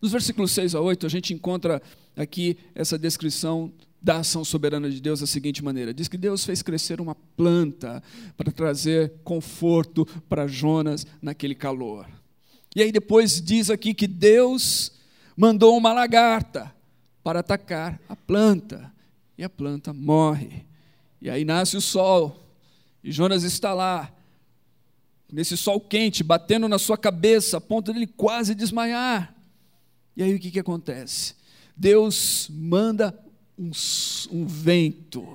Nos 0.00 0.12
versículos 0.12 0.50
6 0.52 0.74
a 0.74 0.80
8, 0.80 1.06
a 1.06 1.08
gente 1.08 1.32
encontra 1.32 1.82
aqui 2.16 2.56
essa 2.74 2.98
descrição 2.98 3.72
da 4.00 4.18
ação 4.18 4.44
soberana 4.44 4.90
de 4.90 5.00
Deus 5.00 5.20
da 5.20 5.26
seguinte 5.26 5.64
maneira: 5.64 5.92
diz 5.92 6.08
que 6.08 6.16
Deus 6.16 6.44
fez 6.44 6.62
crescer 6.62 7.00
uma 7.00 7.14
planta 7.14 8.02
para 8.36 8.52
trazer 8.52 9.12
conforto 9.24 10.06
para 10.28 10.46
Jonas 10.46 11.06
naquele 11.20 11.54
calor. 11.54 12.06
E 12.74 12.82
aí 12.82 12.92
depois 12.92 13.40
diz 13.40 13.70
aqui 13.70 13.94
que 13.94 14.06
Deus 14.06 14.92
mandou 15.36 15.76
uma 15.76 15.92
lagarta 15.92 16.72
para 17.24 17.40
atacar 17.40 18.00
a 18.08 18.14
planta, 18.14 18.92
e 19.36 19.42
a 19.42 19.48
planta 19.48 19.92
morre. 19.92 20.64
E 21.20 21.28
aí 21.28 21.44
nasce 21.44 21.76
o 21.76 21.80
sol, 21.80 22.40
e 23.02 23.10
Jonas 23.10 23.42
está 23.42 23.74
lá, 23.74 24.12
nesse 25.32 25.56
sol 25.56 25.80
quente, 25.80 26.22
batendo 26.22 26.68
na 26.68 26.78
sua 26.78 26.96
cabeça, 26.96 27.56
a 27.56 27.60
ponto 27.60 27.92
de 27.92 27.98
ele 27.98 28.06
quase 28.06 28.54
desmaiar. 28.54 29.34
E 30.16 30.22
aí 30.22 30.34
o 30.34 30.38
que, 30.38 30.50
que 30.50 30.60
acontece? 30.60 31.34
Deus 31.76 32.48
manda 32.50 33.16
um, 33.58 33.70
um 34.30 34.46
vento 34.46 35.26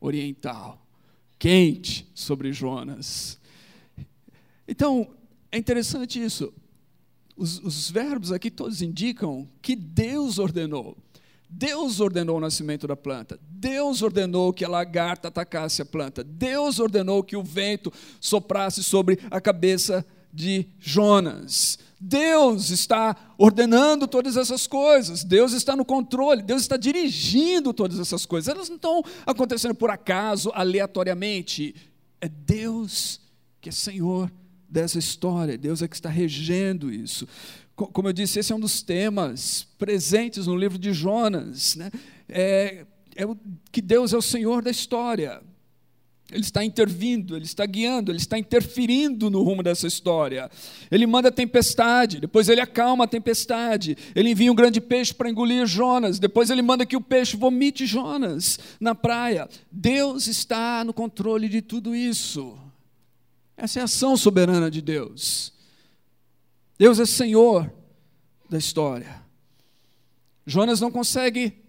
oriental, 0.00 0.84
quente, 1.38 2.06
sobre 2.14 2.52
Jonas. 2.52 3.38
Então, 4.66 5.08
é 5.52 5.58
interessante 5.58 6.22
isso. 6.22 6.52
Os, 7.36 7.58
os, 7.60 7.90
verbos 7.90 8.32
aqui 8.32 8.50
todos 8.50 8.82
indicam 8.82 9.48
que 9.62 9.74
Deus 9.74 10.38
ordenou. 10.38 10.96
Deus 11.48 12.00
ordenou 12.00 12.36
o 12.36 12.40
nascimento 12.40 12.86
da 12.86 12.96
planta. 12.96 13.38
Deus 13.48 14.02
ordenou 14.02 14.52
que 14.52 14.64
a 14.64 14.68
lagarta 14.68 15.28
atacasse 15.28 15.82
a 15.82 15.86
planta. 15.86 16.22
Deus 16.22 16.78
ordenou 16.78 17.24
que 17.24 17.36
o 17.36 17.42
vento 17.42 17.92
soprasse 18.20 18.82
sobre 18.84 19.18
a 19.30 19.40
cabeça 19.40 20.06
de 20.32 20.66
Jonas. 20.78 21.78
Deus 22.00 22.70
está 22.70 23.14
ordenando 23.36 24.08
todas 24.08 24.38
essas 24.38 24.66
coisas, 24.66 25.22
Deus 25.22 25.52
está 25.52 25.76
no 25.76 25.84
controle, 25.84 26.42
Deus 26.42 26.62
está 26.62 26.78
dirigindo 26.78 27.74
todas 27.74 27.98
essas 27.98 28.24
coisas. 28.24 28.48
Elas 28.48 28.70
não 28.70 28.76
estão 28.76 29.02
acontecendo 29.26 29.74
por 29.74 29.90
acaso, 29.90 30.50
aleatoriamente. 30.54 31.74
É 32.18 32.28
Deus 32.28 33.20
que 33.60 33.68
é 33.68 33.72
Senhor 33.72 34.32
dessa 34.66 34.98
história, 34.98 35.58
Deus 35.58 35.82
é 35.82 35.88
que 35.88 35.94
está 35.94 36.08
regendo 36.08 36.90
isso. 36.90 37.28
Como 37.76 38.08
eu 38.08 38.12
disse, 38.12 38.38
esse 38.38 38.52
é 38.52 38.56
um 38.56 38.60
dos 38.60 38.82
temas 38.82 39.66
presentes 39.78 40.46
no 40.46 40.56
livro 40.56 40.78
de 40.78 40.92
Jonas. 40.92 41.76
Né? 41.76 41.90
É, 42.28 42.86
é 43.14 43.26
o, 43.26 43.36
que 43.70 43.82
Deus 43.82 44.12
é 44.12 44.16
o 44.16 44.22
Senhor 44.22 44.62
da 44.62 44.70
história. 44.70 45.42
Ele 46.32 46.42
está 46.42 46.64
intervindo, 46.64 47.36
ele 47.36 47.44
está 47.44 47.66
guiando, 47.66 48.10
ele 48.10 48.18
está 48.18 48.38
interferindo 48.38 49.30
no 49.30 49.42
rumo 49.42 49.62
dessa 49.62 49.86
história. 49.86 50.50
Ele 50.90 51.06
manda 51.06 51.30
tempestade, 51.30 52.20
depois 52.20 52.48
ele 52.48 52.60
acalma 52.60 53.04
a 53.04 53.08
tempestade. 53.08 53.96
Ele 54.14 54.30
envia 54.30 54.50
um 54.50 54.54
grande 54.54 54.80
peixe 54.80 55.12
para 55.12 55.28
engolir 55.28 55.66
Jonas, 55.66 56.18
depois 56.18 56.50
ele 56.50 56.62
manda 56.62 56.86
que 56.86 56.96
o 56.96 57.00
peixe 57.00 57.36
vomite 57.36 57.86
Jonas 57.86 58.58
na 58.80 58.94
praia. 58.94 59.48
Deus 59.70 60.26
está 60.26 60.84
no 60.84 60.92
controle 60.92 61.48
de 61.48 61.60
tudo 61.60 61.94
isso. 61.94 62.56
Essa 63.56 63.80
é 63.80 63.82
a 63.82 63.84
ação 63.84 64.16
soberana 64.16 64.70
de 64.70 64.80
Deus. 64.80 65.52
Deus 66.78 66.98
é 66.98 67.04
Senhor 67.04 67.70
da 68.48 68.56
história. 68.56 69.20
Jonas 70.46 70.80
não 70.80 70.90
consegue 70.90 71.59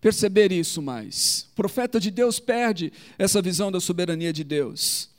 perceber 0.00 0.50
isso 0.52 0.80
mais. 0.80 1.46
O 1.52 1.56
profeta 1.56 2.00
de 2.00 2.10
Deus 2.10 2.40
perde 2.40 2.92
essa 3.18 3.42
visão 3.42 3.70
da 3.70 3.80
soberania 3.80 4.32
de 4.32 4.42
Deus. 4.42 5.10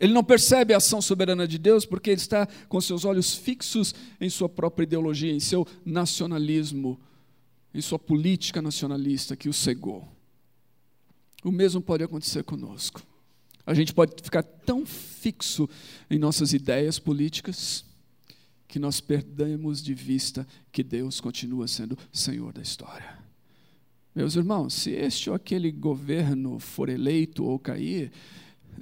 Ele 0.00 0.14
não 0.14 0.24
percebe 0.24 0.72
a 0.72 0.78
ação 0.78 1.02
soberana 1.02 1.46
de 1.46 1.58
Deus 1.58 1.84
porque 1.84 2.10
ele 2.10 2.20
está 2.20 2.46
com 2.68 2.80
seus 2.80 3.04
olhos 3.04 3.34
fixos 3.34 3.94
em 4.18 4.30
sua 4.30 4.48
própria 4.48 4.84
ideologia, 4.84 5.32
em 5.32 5.40
seu 5.40 5.66
nacionalismo, 5.84 6.98
em 7.74 7.82
sua 7.82 7.98
política 7.98 8.62
nacionalista 8.62 9.36
que 9.36 9.48
o 9.48 9.52
cegou. 9.52 10.08
O 11.44 11.52
mesmo 11.52 11.82
pode 11.82 12.02
acontecer 12.02 12.42
conosco. 12.44 13.02
A 13.66 13.74
gente 13.74 13.92
pode 13.92 14.14
ficar 14.22 14.42
tão 14.42 14.86
fixo 14.86 15.68
em 16.10 16.18
nossas 16.18 16.54
ideias 16.54 16.98
políticas 16.98 17.84
que 18.66 18.78
nós 18.78 19.00
perdemos 19.00 19.82
de 19.82 19.92
vista 19.92 20.46
que 20.72 20.82
Deus 20.82 21.20
continua 21.20 21.68
sendo 21.68 21.98
Senhor 22.10 22.52
da 22.52 22.62
história. 22.62 23.19
Meus 24.14 24.34
irmãos, 24.34 24.74
se 24.74 24.90
este 24.90 25.30
ou 25.30 25.36
aquele 25.36 25.70
governo 25.70 26.58
for 26.58 26.88
eleito 26.88 27.44
ou 27.44 27.58
cair, 27.58 28.10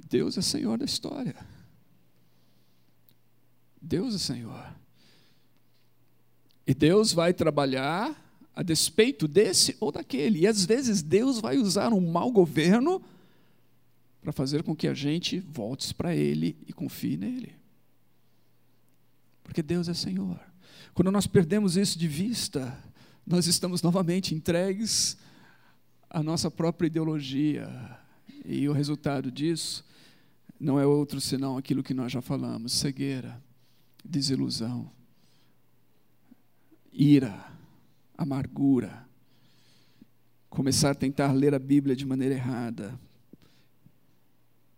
Deus 0.09 0.37
é 0.37 0.41
Senhor 0.41 0.77
da 0.77 0.85
história. 0.85 1.35
Deus 3.81 4.15
é 4.15 4.17
Senhor. 4.17 4.73
E 6.65 6.73
Deus 6.73 7.13
vai 7.13 7.33
trabalhar 7.33 8.15
a 8.55 8.63
despeito 8.63 9.27
desse 9.27 9.77
ou 9.79 9.91
daquele. 9.91 10.39
E 10.39 10.47
às 10.47 10.65
vezes 10.65 11.01
Deus 11.01 11.39
vai 11.39 11.57
usar 11.57 11.93
um 11.93 12.01
mau 12.01 12.31
governo 12.31 13.01
para 14.21 14.31
fazer 14.31 14.63
com 14.63 14.75
que 14.75 14.87
a 14.87 14.93
gente 14.93 15.39
volte 15.39 15.93
para 15.93 16.15
Ele 16.15 16.57
e 16.67 16.73
confie 16.73 17.17
nele. 17.17 17.53
Porque 19.43 19.63
Deus 19.63 19.87
é 19.87 19.93
Senhor. 19.93 20.39
Quando 20.93 21.11
nós 21.11 21.25
perdemos 21.25 21.77
isso 21.77 21.97
de 21.97 22.07
vista, 22.07 22.77
nós 23.29 23.45
estamos 23.45 23.83
novamente 23.83 24.33
entregues 24.33 25.15
à 26.09 26.23
nossa 26.23 26.49
própria 26.49 26.87
ideologia. 26.87 27.69
E 28.43 28.67
o 28.67 28.73
resultado 28.73 29.31
disso 29.31 29.85
não 30.59 30.79
é 30.79 30.85
outro 30.85 31.21
senão 31.21 31.55
aquilo 31.55 31.83
que 31.83 31.93
nós 31.93 32.11
já 32.11 32.21
falamos: 32.23 32.73
cegueira, 32.73 33.39
desilusão, 34.03 34.91
ira, 36.91 37.45
amargura. 38.17 39.07
Começar 40.49 40.89
a 40.89 40.95
tentar 40.95 41.31
ler 41.31 41.53
a 41.53 41.59
Bíblia 41.59 41.95
de 41.95 42.07
maneira 42.07 42.33
errada, 42.33 42.99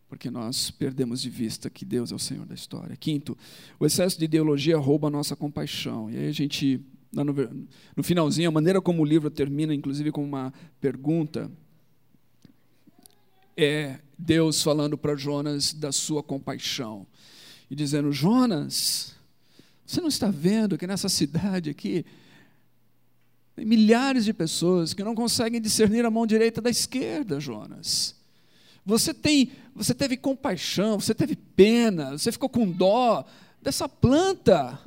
porque 0.10 0.30
nós 0.30 0.70
perdemos 0.70 1.22
de 1.22 1.30
vista 1.30 1.70
que 1.70 1.86
Deus 1.86 2.12
é 2.12 2.16
o 2.16 2.20
Senhor 2.20 2.46
da 2.46 2.54
história. 2.54 2.98
Quinto, 2.98 3.38
o 3.80 3.86
excesso 3.86 4.20
de 4.20 4.26
ideologia 4.26 4.78
rouba 4.78 5.08
a 5.08 5.12
nossa 5.12 5.38
compaixão. 5.38 6.12
E 6.12 6.18
aí 6.18 6.28
a 6.28 6.34
gente 6.34 6.86
no, 7.12 7.34
no 7.95 8.04
finalzinho, 8.04 8.50
a 8.50 8.52
maneira 8.52 8.82
como 8.82 9.02
o 9.02 9.06
livro 9.06 9.30
termina, 9.30 9.74
inclusive 9.74 10.12
com 10.12 10.24
uma 10.24 10.54
pergunta, 10.80 11.52
é 13.58 14.00
Deus 14.17 14.63
falando 14.63 14.97
para 14.97 15.15
Jonas 15.15 15.74
da 15.74 15.91
sua 15.91 16.24
compaixão 16.24 17.06
e 17.69 17.76
dizendo: 17.76 18.12
Jonas, 18.12 19.15
você 19.86 20.00
não 20.00 20.08
está 20.08 20.30
vendo 20.30 20.78
que 20.78 20.88
nessa 20.88 21.10
cidade 21.10 21.69
aqui 21.69 22.06
tem 23.56 23.65
milhares 23.65 24.26
de 24.26 24.34
pessoas 24.34 24.93
que 24.93 25.04
não 25.04 25.13
conseguem 25.13 25.60
discernir 25.60 26.06
a 26.06 26.12
mão 26.12 26.26
direita 26.26 26.62
da 26.62 26.69
esquerda, 26.69 27.39
Jonas. 27.39 28.15
Você 28.86 29.13
tem, 29.13 29.52
você 29.76 29.93
teve 29.93 30.17
compaixão, 30.17 31.00
você 31.00 31.13
teve 31.13 31.36
pena, 31.36 32.17
você 32.17 32.32
ficou 32.32 32.50
com 32.50 32.69
dó 32.69 33.26
dessa 33.62 33.88
planta. 33.88 34.80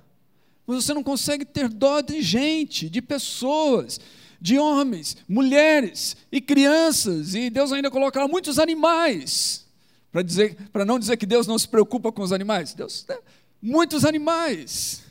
Mas 0.67 0.85
você 0.85 0.95
não 0.95 1.03
consegue 1.03 1.45
ter 1.45 1.69
dó 1.69 2.01
de 2.01 2.23
gente, 2.23 2.89
de 2.89 3.03
pessoas, 3.03 4.01
de 4.41 4.59
homens, 4.59 5.17
mulheres 5.29 6.17
e 6.31 6.41
crianças, 6.41 7.35
e 7.35 7.51
Deus 7.51 7.73
ainda 7.73 7.91
colocará 7.91 8.27
muitos 8.27 8.59
animais. 8.59 9.67
Para 10.11 10.23
dizer, 10.23 10.57
para 10.73 10.85
não 10.85 10.99
dizer 10.99 11.17
que 11.17 11.27
Deus 11.27 11.47
não 11.47 11.59
se 11.59 11.69
preocupa 11.69 12.13
com 12.13 12.23
os 12.23 12.33
animais. 12.33 12.73
Deus, 12.73 13.05
né? 13.09 13.19
muitos 13.61 14.05
animais. 14.05 15.03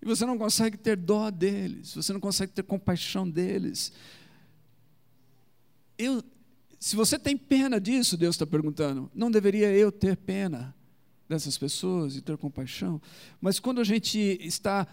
E 0.00 0.06
você 0.06 0.24
não 0.24 0.38
consegue 0.38 0.78
ter 0.78 0.96
dó 0.96 1.30
deles, 1.30 1.94
você 1.94 2.12
não 2.12 2.20
consegue 2.20 2.52
ter 2.52 2.62
compaixão 2.62 3.28
deles. 3.28 3.92
Eu, 5.98 6.22
se 6.78 6.96
você 6.96 7.18
tem 7.18 7.36
pena 7.36 7.78
disso, 7.78 8.16
Deus 8.16 8.34
está 8.36 8.46
perguntando, 8.46 9.10
não 9.14 9.30
deveria 9.30 9.70
eu 9.72 9.92
ter 9.92 10.16
pena 10.16 10.74
dessas 11.30 11.56
pessoas 11.56 12.16
e 12.16 12.20
ter 12.20 12.36
compaixão? 12.36 13.00
Mas 13.40 13.60
quando 13.60 13.80
a 13.80 13.84
gente 13.84 14.18
está 14.40 14.86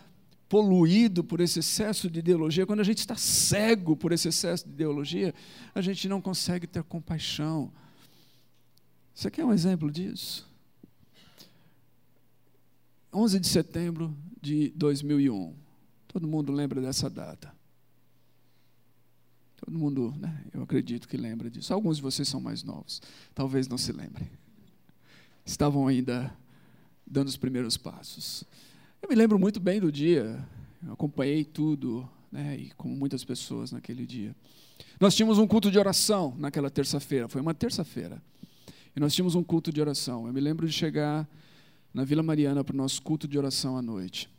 poluído 0.47 1.23
por 1.23 1.41
esse 1.41 1.59
excesso 1.59 2.09
de 2.09 2.19
ideologia, 2.19 2.65
quando 2.65 2.79
a 2.79 2.83
gente 2.83 2.99
está 2.99 3.15
cego 3.15 3.97
por 3.97 4.11
esse 4.11 4.27
excesso 4.27 4.65
de 4.65 4.71
ideologia, 4.71 5.33
a 5.73 5.81
gente 5.81 6.07
não 6.07 6.21
consegue 6.21 6.67
ter 6.67 6.83
compaixão. 6.83 7.71
Você 9.13 9.31
quer 9.31 9.43
um 9.43 9.51
exemplo 9.51 9.91
disso? 9.91 10.47
11 13.11 13.39
de 13.39 13.47
setembro 13.47 14.15
de 14.39 14.69
2001. 14.75 15.55
Todo 16.07 16.27
mundo 16.27 16.53
lembra 16.53 16.79
dessa 16.79 17.09
data. 17.09 17.51
Todo 19.57 19.75
mundo, 19.75 20.13
né, 20.19 20.45
eu 20.53 20.61
acredito 20.61 21.07
que 21.07 21.17
lembra 21.17 21.49
disso. 21.49 21.73
Alguns 21.73 21.97
de 21.97 22.03
vocês 22.03 22.27
são 22.27 22.39
mais 22.39 22.63
novos, 22.63 23.01
talvez 23.33 23.67
não 23.67 23.77
se 23.77 23.91
lembrem. 23.91 24.29
Estavam 25.47 25.87
ainda 25.87 26.31
dando 27.05 27.29
os 27.29 27.37
primeiros 27.37 27.77
passos. 27.77 28.43
Eu 29.01 29.07
me 29.07 29.15
lembro 29.15 29.39
muito 29.39 29.61
bem 29.61 29.79
do 29.79 29.89
dia, 29.89 30.45
eu 30.85 30.91
acompanhei 30.91 31.45
tudo, 31.45 32.07
né, 32.29 32.57
e 32.57 32.71
como 32.71 32.93
muitas 32.93 33.23
pessoas 33.23 33.71
naquele 33.71 34.05
dia. 34.05 34.35
Nós 34.99 35.15
tínhamos 35.15 35.37
um 35.37 35.47
culto 35.47 35.71
de 35.71 35.79
oração 35.79 36.35
naquela 36.37 36.69
terça-feira, 36.69 37.29
foi 37.29 37.39
uma 37.39 37.53
terça-feira. 37.53 38.21
E 38.93 38.99
nós 38.99 39.15
tínhamos 39.15 39.35
um 39.35 39.43
culto 39.43 39.71
de 39.71 39.79
oração. 39.79 40.27
Eu 40.27 40.33
me 40.33 40.41
lembro 40.41 40.67
de 40.67 40.73
chegar 40.73 41.25
na 41.93 42.03
Vila 42.03 42.21
Mariana 42.21 42.61
para 42.61 42.73
o 42.73 42.77
nosso 42.77 43.01
culto 43.01 43.25
de 43.25 43.37
oração 43.37 43.77
à 43.77 43.81
noite. 43.81 44.29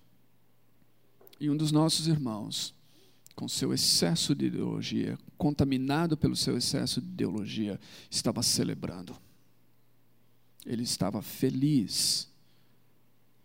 E 1.40 1.49
um 1.49 1.57
dos 1.57 1.73
nossos 1.73 2.07
irmãos 2.07 2.75
com 3.35 3.49
seu 3.49 3.73
excesso 3.73 4.35
de 4.35 4.47
ideologia, 4.47 5.18
contaminado 5.38 6.18
pelo 6.18 6.37
seu 6.37 6.59
excesso 6.59 7.01
de 7.01 7.07
ideologia, 7.07 7.81
estava 8.11 8.42
celebrando. 8.42 9.16
Ele 10.66 10.83
estava 10.83 11.23
feliz 11.23 12.29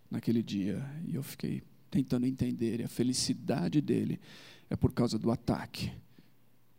naquele 0.10 0.44
dia. 0.44 0.84
E 1.08 1.16
eu 1.16 1.24
fiquei 1.24 1.64
tentando 1.90 2.26
entender. 2.26 2.80
E 2.80 2.84
a 2.84 2.88
felicidade 2.88 3.82
dele 3.82 4.20
é 4.70 4.76
por 4.76 4.94
causa 4.94 5.18
do 5.18 5.32
ataque. 5.32 5.92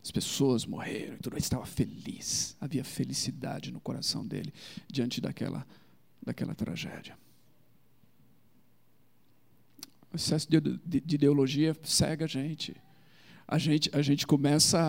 As 0.02 0.10
pessoas 0.10 0.66
morreram, 0.66 1.16
tudo. 1.18 1.34
ele 1.34 1.40
estava 1.40 1.64
feliz. 1.64 2.56
Havia 2.60 2.84
felicidade 2.84 3.72
no 3.72 3.80
coração 3.80 4.26
dele 4.26 4.52
diante 4.86 5.20
daquela, 5.20 5.66
daquela 6.22 6.54
tragédia. 6.54 7.16
O 10.12 10.16
excesso 10.16 10.48
de, 10.50 10.60
de, 10.60 11.00
de 11.00 11.14
ideologia 11.14 11.74
cega 11.82 12.26
a 12.26 12.28
gente 12.28 12.76
a 13.46 13.58
gente, 13.58 13.90
a 13.92 14.02
gente 14.02 14.26
começa 14.26 14.80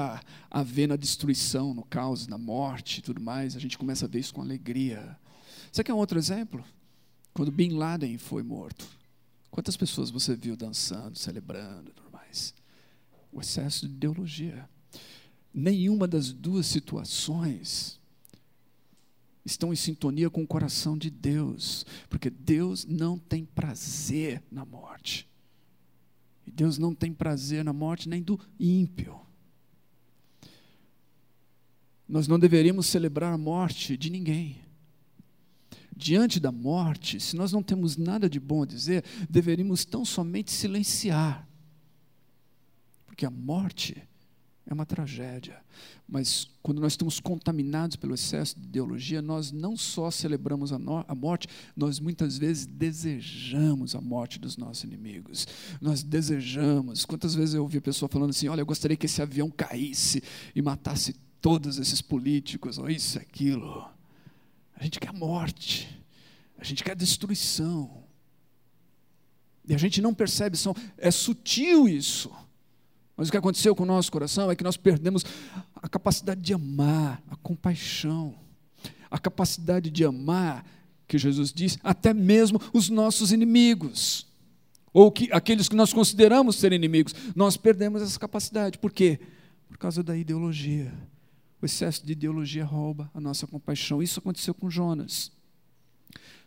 a, 0.49 0.59
a 0.59 0.63
ver 0.63 0.87
na 0.87 0.95
destruição, 0.95 1.73
no 1.73 1.83
caos, 1.83 2.27
na 2.27 2.37
morte 2.37 2.99
e 2.99 3.01
tudo 3.01 3.21
mais, 3.21 3.55
a 3.55 3.59
gente 3.59 3.77
começa 3.77 4.05
a 4.05 4.07
ver 4.07 4.19
isso 4.19 4.33
com 4.33 4.41
alegria. 4.41 5.17
Você 5.75 5.83
quer 5.83 5.93
um 5.93 5.97
outro 5.97 6.17
exemplo? 6.17 6.63
Quando 7.33 7.51
Bin 7.51 7.71
Laden 7.71 8.17
foi 8.17 8.41
morto, 8.41 8.87
quantas 9.51 9.75
pessoas 9.75 10.09
você 10.09 10.33
viu 10.33 10.55
dançando, 10.55 11.19
celebrando 11.19 11.89
e 11.89 11.93
tudo 11.93 12.09
mais? 12.09 12.53
O 13.29 13.41
excesso 13.41 13.85
de 13.85 13.93
ideologia. 13.93 14.69
Nenhuma 15.53 16.07
das 16.07 16.31
duas 16.31 16.65
situações 16.65 17.99
estão 19.43 19.73
em 19.73 19.75
sintonia 19.75 20.29
com 20.29 20.43
o 20.43 20.47
coração 20.47 20.97
de 20.97 21.09
Deus, 21.09 21.85
porque 22.09 22.29
Deus 22.29 22.85
não 22.85 23.19
tem 23.19 23.43
prazer 23.43 24.41
na 24.49 24.63
morte. 24.63 25.27
E 26.47 26.51
Deus 26.51 26.77
não 26.77 26.95
tem 26.95 27.11
prazer 27.11 27.65
na 27.65 27.73
morte 27.73 28.07
nem 28.07 28.23
do 28.23 28.39
ímpio. 28.57 29.19
Nós 32.07 32.29
não 32.29 32.39
deveríamos 32.39 32.85
celebrar 32.85 33.33
a 33.33 33.37
morte 33.37 33.97
de 33.97 34.09
ninguém. 34.09 34.63
Diante 35.95 36.39
da 36.39 36.51
morte, 36.51 37.19
se 37.19 37.35
nós 37.35 37.51
não 37.51 37.63
temos 37.63 37.95
nada 37.95 38.29
de 38.29 38.39
bom 38.39 38.63
a 38.63 38.65
dizer, 38.65 39.03
deveríamos 39.29 39.85
tão 39.85 40.03
somente 40.03 40.51
silenciar. 40.51 41.47
Porque 43.05 43.25
a 43.25 43.31
morte 43.31 44.05
é 44.65 44.73
uma 44.73 44.85
tragédia. 44.85 45.61
Mas 46.07 46.49
quando 46.61 46.81
nós 46.81 46.93
estamos 46.93 47.19
contaminados 47.19 47.95
pelo 47.95 48.13
excesso 48.13 48.59
de 48.59 48.65
ideologia, 48.65 49.21
nós 49.21 49.51
não 49.51 49.77
só 49.77 50.09
celebramos 50.09 50.73
a, 50.73 50.79
no, 50.79 51.05
a, 51.07 51.15
morte, 51.15 51.47
nós 51.75 51.99
muitas 51.99 52.37
vezes 52.37 52.65
desejamos 52.65 53.95
a 53.95 54.01
morte 54.01 54.39
dos 54.39 54.57
nossos 54.57 54.83
inimigos. 54.83 55.47
Nós 55.79 56.03
desejamos. 56.03 57.05
Quantas 57.05 57.35
vezes 57.35 57.55
eu 57.55 57.61
ouvi 57.61 57.77
a 57.77 57.81
pessoa 57.81 58.09
falando 58.09 58.31
assim: 58.31 58.47
olha, 58.47 58.61
eu 58.61 58.65
gostaria 58.65 58.97
que 58.97 59.05
esse 59.05 59.21
avião 59.21 59.49
caísse 59.49 60.21
e 60.55 60.61
matasse 60.61 61.15
todos 61.39 61.77
esses 61.77 62.01
políticos, 62.01 62.77
ou 62.77 62.89
isso, 62.89 63.19
aquilo. 63.19 63.94
A 64.75 64.83
gente 64.83 64.99
quer 64.99 65.13
morte, 65.13 65.89
a 66.57 66.63
gente 66.63 66.83
quer 66.83 66.95
destruição. 66.95 68.03
E 69.67 69.73
a 69.73 69.77
gente 69.77 70.01
não 70.01 70.13
percebe, 70.13 70.57
são, 70.57 70.75
é 70.97 71.09
sutil 71.09 71.87
isso. 71.87 72.31
Mas 73.17 73.29
o 73.29 73.31
que 73.31 73.37
aconteceu 73.37 73.75
com 73.75 73.83
o 73.83 73.87
nosso 73.87 74.11
coração 74.11 74.51
é 74.51 74.55
que 74.55 74.63
nós 74.63 74.77
perdemos 74.77 75.23
a 75.75 75.87
capacidade 75.87 76.41
de 76.41 76.53
amar, 76.53 77.23
a 77.29 77.35
compaixão, 77.37 78.35
a 79.09 79.17
capacidade 79.17 79.89
de 79.89 80.03
amar, 80.03 80.65
que 81.07 81.17
Jesus 81.17 81.53
diz, 81.53 81.77
até 81.83 82.13
mesmo 82.13 82.59
os 82.73 82.89
nossos 82.89 83.31
inimigos, 83.31 84.27
ou 84.91 85.11
que, 85.11 85.29
aqueles 85.31 85.69
que 85.69 85.75
nós 85.75 85.93
consideramos 85.93 86.55
ser 86.55 86.73
inimigos. 86.73 87.13
Nós 87.35 87.57
perdemos 87.57 88.01
essa 88.01 88.19
capacidade. 88.19 88.77
Por 88.77 88.91
quê? 88.91 89.19
Por 89.67 89.77
causa 89.77 90.01
da 90.01 90.15
ideologia. 90.15 90.91
O 91.61 91.65
excesso 91.65 92.05
de 92.05 92.11
ideologia 92.11 92.65
rouba 92.65 93.09
a 93.13 93.19
nossa 93.19 93.47
compaixão. 93.47 94.01
Isso 94.01 94.19
aconteceu 94.19 94.53
com 94.53 94.69
Jonas. 94.69 95.31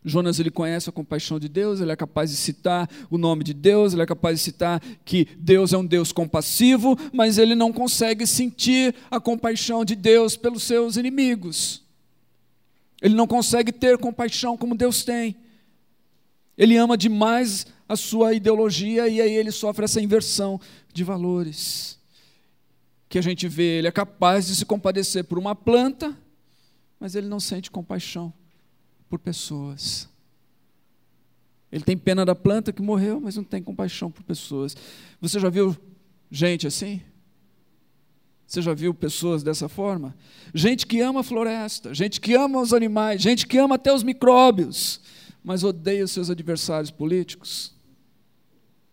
Jonas 0.04 0.38
ele 0.38 0.50
conhece 0.50 0.88
a 0.88 0.92
compaixão 0.92 1.38
de 1.38 1.48
Deus, 1.48 1.80
ele 1.80 1.90
é 1.90 1.96
capaz 1.96 2.30
de 2.30 2.36
citar 2.36 2.88
o 3.10 3.18
nome 3.18 3.42
de 3.42 3.52
Deus, 3.52 3.92
ele 3.92 4.02
é 4.02 4.06
capaz 4.06 4.38
de 4.38 4.44
citar 4.44 4.80
que 5.04 5.26
Deus 5.36 5.72
é 5.72 5.78
um 5.78 5.84
Deus 5.84 6.12
compassivo, 6.12 6.96
mas 7.12 7.36
ele 7.36 7.54
não 7.54 7.72
consegue 7.72 8.26
sentir 8.26 8.94
a 9.10 9.20
compaixão 9.20 9.84
de 9.84 9.96
Deus 9.96 10.36
pelos 10.36 10.62
seus 10.62 10.96
inimigos. 10.96 11.82
Ele 13.02 13.14
não 13.14 13.26
consegue 13.26 13.72
ter 13.72 13.98
compaixão 13.98 14.56
como 14.56 14.76
Deus 14.76 15.04
tem. 15.04 15.36
Ele 16.56 16.76
ama 16.76 16.96
demais 16.96 17.66
a 17.88 17.96
sua 17.96 18.34
ideologia 18.34 19.08
e 19.08 19.20
aí 19.20 19.32
ele 19.32 19.52
sofre 19.52 19.84
essa 19.84 20.00
inversão 20.00 20.60
de 20.92 21.04
valores. 21.04 21.97
Que 23.08 23.18
a 23.18 23.22
gente 23.22 23.48
vê, 23.48 23.78
ele 23.78 23.88
é 23.88 23.92
capaz 23.92 24.46
de 24.46 24.56
se 24.56 24.64
compadecer 24.64 25.24
por 25.24 25.38
uma 25.38 25.54
planta, 25.54 26.16
mas 27.00 27.14
ele 27.14 27.26
não 27.26 27.40
sente 27.40 27.70
compaixão 27.70 28.32
por 29.08 29.18
pessoas. 29.18 30.08
Ele 31.70 31.84
tem 31.84 31.96
pena 31.96 32.24
da 32.24 32.34
planta 32.34 32.72
que 32.72 32.82
morreu, 32.82 33.20
mas 33.20 33.36
não 33.36 33.44
tem 33.44 33.62
compaixão 33.62 34.10
por 34.10 34.22
pessoas. 34.22 34.76
Você 35.20 35.38
já 35.38 35.48
viu 35.48 35.76
gente 36.30 36.66
assim? 36.66 37.02
Você 38.46 38.62
já 38.62 38.72
viu 38.72 38.94
pessoas 38.94 39.42
dessa 39.42 39.68
forma? 39.68 40.16
Gente 40.54 40.86
que 40.86 41.00
ama 41.02 41.20
a 41.20 41.22
floresta, 41.22 41.92
gente 41.92 42.18
que 42.18 42.34
ama 42.34 42.58
os 42.60 42.72
animais, 42.72 43.20
gente 43.20 43.46
que 43.46 43.58
ama 43.58 43.74
até 43.74 43.92
os 43.92 44.02
micróbios, 44.02 45.02
mas 45.44 45.62
odeia 45.62 46.04
os 46.04 46.10
seus 46.10 46.30
adversários 46.30 46.90
políticos. 46.90 47.74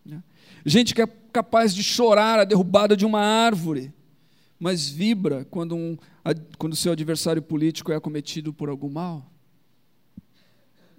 Né? 0.05 0.22
Gente 0.66 0.93
que 0.93 1.01
é 1.01 1.07
capaz 1.07 1.74
de 1.74 1.82
chorar 1.82 2.39
a 2.39 2.43
derrubada 2.43 2.97
de 2.97 3.05
uma 3.05 3.22
árvore, 3.22 3.93
mas 4.60 4.89
vibra 4.89 5.45
quando, 5.45 5.76
um, 5.76 5.97
quando 6.58 6.76
seu 6.76 6.91
adversário 6.91 7.41
político 7.41 7.91
é 7.91 7.95
acometido 7.95 8.53
por 8.53 8.70
algum 8.70 8.89
mal. 8.89 9.30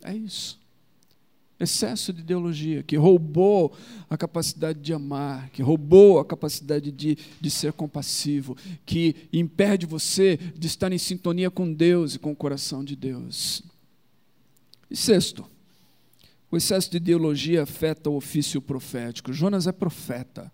É 0.03 0.15
isso. 0.15 0.59
Excesso 1.59 2.13
de 2.13 2.21
ideologia, 2.21 2.83
que 2.83 2.97
roubou 2.97 3.75
a 4.11 4.17
capacidade 4.17 4.79
de 4.79 4.93
amar, 4.93 5.49
que 5.51 5.63
roubou 5.63 6.19
a 6.19 6.25
capacidade 6.25 6.93
de, 6.93 7.17
de 7.41 7.51
ser 7.51 7.73
compassivo, 7.73 8.55
que 8.85 9.17
impede 9.33 9.87
você 9.87 10.37
de 10.37 10.67
estar 10.67 10.93
em 10.93 10.99
sintonia 10.99 11.51
com 11.51 11.73
Deus 11.73 12.15
e 12.15 12.19
com 12.19 12.31
o 12.31 12.37
coração 12.37 12.85
de 12.85 12.95
Deus. 12.95 13.63
E 14.91 14.97
sexto, 14.97 15.47
o 16.51 16.59
excesso 16.59 16.91
de 16.91 16.99
ideologia 16.99 17.63
afeta 17.63 18.11
o 18.11 18.17
ofício 18.17 18.61
profético. 18.61 19.33
Jonas 19.33 19.67
é 19.67 19.73
profeta, 19.73 20.53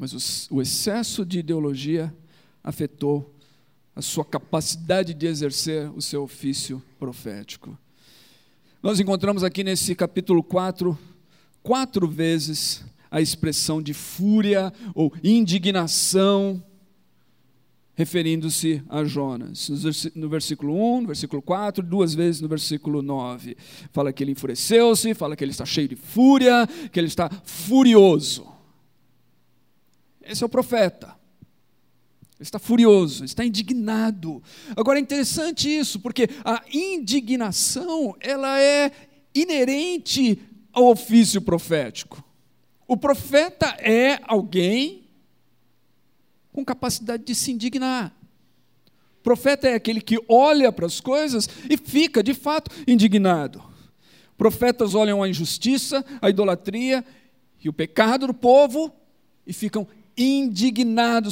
mas 0.00 0.48
o, 0.50 0.62
excesso 0.62 1.26
de 1.26 1.40
ideologia 1.40 2.10
afetou 2.64 3.34
a 3.94 4.00
sua 4.00 4.24
capacidade 4.24 5.12
de 5.12 5.26
exercer 5.26 5.90
o 5.94 6.00
seu 6.00 6.22
ofício 6.22 6.82
profético. 6.98 7.76
Nós 8.82 8.98
encontramos 8.98 9.44
aqui 9.44 9.62
nesse 9.62 9.94
capítulo 9.94 10.42
4, 10.42 10.98
quatro 11.62 12.08
vezes 12.08 12.82
a 13.10 13.20
expressão 13.20 13.82
de 13.82 13.92
fúria 13.92 14.72
ou 14.94 15.12
indignação, 15.22 16.64
referindo-se 17.94 18.82
a 18.88 19.04
Jonas. 19.04 19.68
No 20.14 20.30
versículo 20.30 20.96
1, 20.96 21.00
no 21.02 21.06
versículo 21.08 21.42
4, 21.42 21.84
duas 21.84 22.14
vezes 22.14 22.40
no 22.40 22.48
versículo 22.48 23.02
9. 23.02 23.54
Fala 23.92 24.14
que 24.14 24.24
ele 24.24 24.32
enfureceu-se, 24.32 25.12
fala 25.12 25.36
que 25.36 25.44
ele 25.44 25.50
está 25.50 25.66
cheio 25.66 25.88
de 25.88 25.96
fúria, 25.96 26.66
que 26.90 26.98
ele 26.98 27.08
está 27.08 27.28
furioso. 27.44 28.49
Esse 30.30 30.44
é 30.44 30.46
o 30.46 30.50
profeta. 30.50 31.08
Ele 32.36 32.46
está 32.46 32.58
furioso, 32.58 33.24
está 33.24 33.44
indignado. 33.44 34.40
Agora 34.76 34.98
é 34.98 35.02
interessante 35.02 35.68
isso, 35.68 35.98
porque 35.98 36.28
a 36.44 36.62
indignação, 36.72 38.16
ela 38.20 38.60
é 38.60 38.92
inerente 39.34 40.40
ao 40.72 40.86
ofício 40.86 41.42
profético. 41.42 42.24
O 42.86 42.96
profeta 42.96 43.66
é 43.78 44.20
alguém 44.22 45.08
com 46.52 46.64
capacidade 46.64 47.24
de 47.24 47.34
se 47.34 47.50
indignar. 47.50 48.14
O 49.18 49.22
profeta 49.22 49.68
é 49.68 49.74
aquele 49.74 50.00
que 50.00 50.16
olha 50.28 50.70
para 50.70 50.86
as 50.86 51.00
coisas 51.00 51.48
e 51.68 51.76
fica, 51.76 52.22
de 52.22 52.34
fato, 52.34 52.70
indignado. 52.86 53.62
Profetas 54.38 54.94
olham 54.94 55.22
a 55.22 55.28
injustiça, 55.28 56.04
a 56.22 56.30
idolatria 56.30 57.04
e 57.62 57.68
o 57.68 57.72
pecado 57.72 58.28
do 58.28 58.34
povo 58.34 58.94
e 59.46 59.52
ficam 59.52 59.82
indignados 59.82 59.99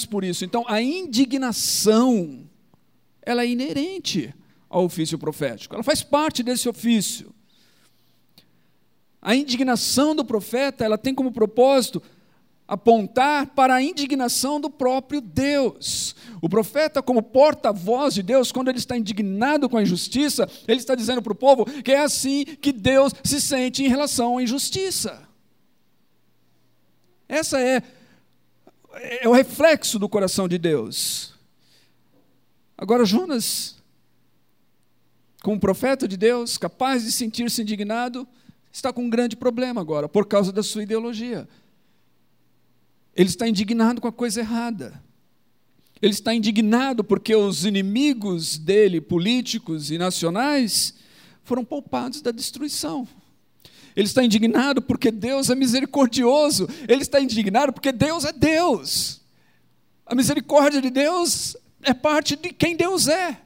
por 0.09 0.24
isso. 0.24 0.45
Então, 0.45 0.64
a 0.68 0.80
indignação, 0.80 2.49
ela 3.22 3.43
é 3.43 3.49
inerente 3.49 4.34
ao 4.68 4.84
ofício 4.84 5.18
profético. 5.18 5.74
Ela 5.74 5.84
faz 5.84 6.03
parte 6.03 6.43
desse 6.43 6.68
ofício. 6.68 7.34
A 9.20 9.34
indignação 9.34 10.14
do 10.14 10.24
profeta, 10.24 10.84
ela 10.84 10.97
tem 10.97 11.14
como 11.14 11.32
propósito 11.32 12.03
apontar 12.66 13.47
para 13.47 13.74
a 13.74 13.82
indignação 13.82 14.61
do 14.61 14.68
próprio 14.68 15.22
Deus. 15.22 16.14
O 16.43 16.49
profeta, 16.49 17.03
como 17.03 17.22
porta-voz 17.22 18.14
de 18.14 18.22
Deus, 18.22 18.53
quando 18.53 18.68
ele 18.68 18.78
está 18.78 18.97
indignado 18.97 19.68
com 19.70 19.78
a 19.78 19.82
injustiça, 19.82 20.49
ele 20.68 20.78
está 20.78 20.95
dizendo 20.95 21.22
para 21.22 21.32
o 21.32 21.36
povo 21.36 21.64
que 21.64 21.93
é 21.93 22.01
assim 22.01 22.45
que 22.45 22.70
Deus 22.70 23.14
se 23.24 23.41
sente 23.41 23.82
em 23.82 23.89
relação 23.89 24.36
à 24.36 24.43
injustiça. 24.43 25.26
Essa 27.26 27.59
é 27.59 27.82
é 28.93 29.28
o 29.28 29.32
reflexo 29.32 29.99
do 29.99 30.09
coração 30.09 30.49
de 30.49 30.59
Deus. 30.59 31.34
Agora, 32.76 33.05
Jonas, 33.05 33.76
como 35.43 35.59
profeta 35.59 36.07
de 36.07 36.16
Deus, 36.16 36.57
capaz 36.57 37.05
de 37.05 37.12
sentir-se 37.12 37.62
indignado, 37.62 38.26
está 38.72 38.93
com 38.93 39.05
um 39.05 39.11
grande 39.11 39.36
problema 39.36 39.80
agora, 39.80 40.09
por 40.09 40.26
causa 40.26 40.53
da 40.53 40.62
sua 40.62 40.82
ideologia. 40.82 41.49
Ele 43.14 43.28
está 43.28 43.49
indignado 43.49 44.01
com 44.01 44.09
a 44.09 44.12
coisa 44.12 44.41
errada. 44.41 45.03
Ele 46.01 46.12
está 46.12 46.32
indignado 46.32 47.03
porque 47.03 47.34
os 47.34 47.64
inimigos 47.64 48.57
dele, 48.57 49.01
políticos 49.01 49.91
e 49.91 49.99
nacionais, 49.99 50.95
foram 51.43 51.64
poupados 51.64 52.20
da 52.22 52.30
destruição. 52.30 53.09
Ele 53.99 54.07
está 54.07 54.22
indignado 54.22 54.80
porque 54.80 55.11
Deus 55.11 55.51
é 55.51 55.57
misericordioso. 55.57 56.68
Ele 56.86 57.03
está 57.03 57.20
indignado 57.20 57.72
porque 57.72 57.90
Deus 57.90 58.24
é 58.24 58.32
Deus. 58.32 59.20
A 60.07 60.14
misericórdia 60.14 60.80
de 60.80 60.88
Deus 60.88 61.57
é 61.82 61.92
parte 61.92 62.36
de 62.36 62.51
quem 62.51 62.76
Deus 62.76 63.09
é. 63.09 63.40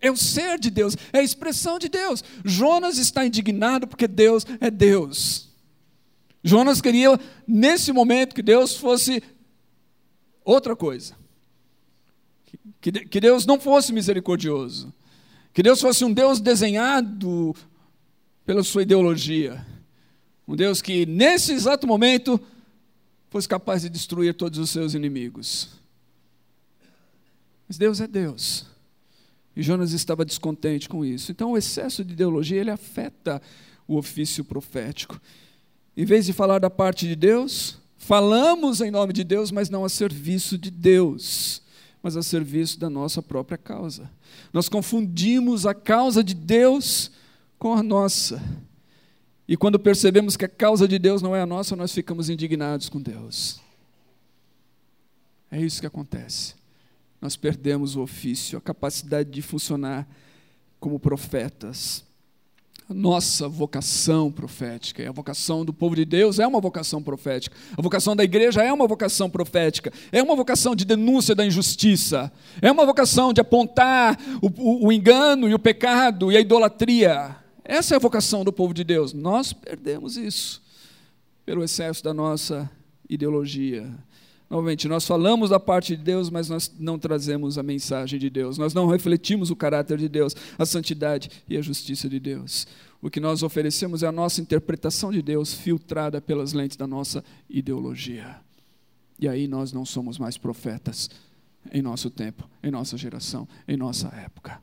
É 0.00 0.10
o 0.10 0.16
ser 0.16 0.58
de 0.58 0.70
Deus, 0.70 0.96
é 1.12 1.20
a 1.20 1.22
expressão 1.22 1.78
de 1.78 1.88
Deus. 1.88 2.24
Jonas 2.44 2.98
está 2.98 3.24
indignado 3.24 3.86
porque 3.86 4.08
Deus 4.08 4.44
é 4.60 4.68
Deus. 4.72 5.48
Jonas 6.42 6.80
queria, 6.80 7.20
nesse 7.46 7.92
momento, 7.92 8.34
que 8.34 8.42
Deus 8.42 8.76
fosse 8.76 9.22
outra 10.44 10.74
coisa. 10.74 11.14
Que, 12.80 12.90
que 12.90 13.20
Deus 13.20 13.46
não 13.46 13.60
fosse 13.60 13.92
misericordioso. 13.92 14.92
Que 15.54 15.62
Deus 15.62 15.80
fosse 15.80 16.04
um 16.04 16.12
Deus 16.12 16.40
desenhado 16.40 17.54
pela 18.44 18.64
sua 18.64 18.82
ideologia. 18.82 19.64
Um 20.46 20.56
Deus 20.56 20.82
que, 20.82 21.06
nesse 21.06 21.52
exato 21.52 21.86
momento, 21.86 22.40
fosse 23.30 23.48
capaz 23.48 23.82
de 23.82 23.88
destruir 23.88 24.34
todos 24.34 24.58
os 24.58 24.70
seus 24.70 24.94
inimigos. 24.94 25.68
Mas 27.68 27.78
Deus 27.78 28.00
é 28.00 28.06
Deus. 28.06 28.66
E 29.56 29.62
Jonas 29.62 29.92
estava 29.92 30.24
descontente 30.24 30.88
com 30.88 31.04
isso. 31.04 31.30
Então, 31.30 31.52
o 31.52 31.56
excesso 31.56 32.04
de 32.04 32.12
ideologia 32.12 32.60
ele 32.60 32.70
afeta 32.70 33.40
o 33.86 33.96
ofício 33.96 34.44
profético. 34.44 35.20
Em 35.96 36.04
vez 36.04 36.26
de 36.26 36.32
falar 36.32 36.58
da 36.58 36.70
parte 36.70 37.06
de 37.06 37.14
Deus, 37.14 37.78
falamos 37.96 38.80
em 38.80 38.90
nome 38.90 39.12
de 39.12 39.24
Deus, 39.24 39.50
mas 39.50 39.68
não 39.68 39.84
a 39.84 39.88
serviço 39.88 40.56
de 40.56 40.70
Deus, 40.70 41.62
mas 42.02 42.16
a 42.16 42.22
serviço 42.22 42.78
da 42.80 42.88
nossa 42.88 43.22
própria 43.22 43.58
causa. 43.58 44.10
Nós 44.52 44.68
confundimos 44.68 45.66
a 45.66 45.74
causa 45.74 46.24
de 46.24 46.34
Deus 46.34 47.10
com 47.58 47.74
a 47.74 47.82
nossa. 47.82 48.42
E 49.52 49.56
quando 49.58 49.78
percebemos 49.78 50.34
que 50.34 50.46
a 50.46 50.48
causa 50.48 50.88
de 50.88 50.98
Deus 50.98 51.20
não 51.20 51.36
é 51.36 51.42
a 51.42 51.44
nossa, 51.44 51.76
nós 51.76 51.92
ficamos 51.92 52.30
indignados 52.30 52.88
com 52.88 52.98
Deus. 52.98 53.60
É 55.50 55.60
isso 55.60 55.78
que 55.78 55.86
acontece. 55.86 56.54
Nós 57.20 57.36
perdemos 57.36 57.94
o 57.94 58.00
ofício, 58.00 58.56
a 58.56 58.62
capacidade 58.62 59.28
de 59.28 59.42
funcionar 59.42 60.08
como 60.80 60.98
profetas. 60.98 62.02
A 62.88 62.94
nossa 62.94 63.46
vocação 63.46 64.32
profética, 64.32 65.06
a 65.06 65.12
vocação 65.12 65.66
do 65.66 65.72
povo 65.74 65.96
de 65.96 66.06
Deus 66.06 66.38
é 66.38 66.46
uma 66.46 66.58
vocação 66.58 67.02
profética. 67.02 67.54
A 67.76 67.82
vocação 67.82 68.16
da 68.16 68.24
igreja 68.24 68.62
é 68.62 68.72
uma 68.72 68.88
vocação 68.88 69.28
profética. 69.28 69.92
É 70.10 70.22
uma 70.22 70.34
vocação 70.34 70.74
de 70.74 70.86
denúncia 70.86 71.34
da 71.34 71.44
injustiça. 71.44 72.32
É 72.62 72.72
uma 72.72 72.86
vocação 72.86 73.34
de 73.34 73.42
apontar 73.42 74.18
o, 74.40 74.46
o, 74.46 74.86
o 74.86 74.92
engano 74.92 75.46
e 75.46 75.52
o 75.52 75.58
pecado 75.58 76.32
e 76.32 76.38
a 76.38 76.40
idolatria. 76.40 77.41
Essa 77.64 77.94
é 77.94 77.96
a 77.96 78.00
vocação 78.00 78.44
do 78.44 78.52
povo 78.52 78.74
de 78.74 78.84
Deus. 78.84 79.12
Nós 79.12 79.52
perdemos 79.52 80.16
isso 80.16 80.62
pelo 81.44 81.62
excesso 81.62 82.02
da 82.02 82.12
nossa 82.12 82.70
ideologia. 83.08 83.88
Novamente, 84.50 84.86
nós 84.86 85.06
falamos 85.06 85.50
da 85.50 85.58
parte 85.58 85.96
de 85.96 86.02
Deus, 86.02 86.28
mas 86.28 86.48
nós 86.48 86.70
não 86.78 86.98
trazemos 86.98 87.56
a 87.56 87.62
mensagem 87.62 88.18
de 88.18 88.28
Deus. 88.28 88.58
Nós 88.58 88.74
não 88.74 88.86
refletimos 88.86 89.50
o 89.50 89.56
caráter 89.56 89.96
de 89.96 90.08
Deus, 90.08 90.36
a 90.58 90.66
santidade 90.66 91.30
e 91.48 91.56
a 91.56 91.62
justiça 91.62 92.08
de 92.08 92.20
Deus. 92.20 92.66
O 93.00 93.08
que 93.08 93.18
nós 93.18 93.42
oferecemos 93.42 94.02
é 94.02 94.06
a 94.06 94.12
nossa 94.12 94.40
interpretação 94.40 95.10
de 95.10 95.22
Deus 95.22 95.54
filtrada 95.54 96.20
pelas 96.20 96.52
lentes 96.52 96.76
da 96.76 96.86
nossa 96.86 97.24
ideologia. 97.48 98.36
E 99.18 99.28
aí 99.28 99.48
nós 99.48 99.72
não 99.72 99.84
somos 99.84 100.18
mais 100.18 100.36
profetas 100.36 101.08
em 101.72 101.80
nosso 101.80 102.10
tempo, 102.10 102.48
em 102.62 102.70
nossa 102.70 102.96
geração, 102.96 103.48
em 103.66 103.76
nossa 103.76 104.08
época, 104.08 104.60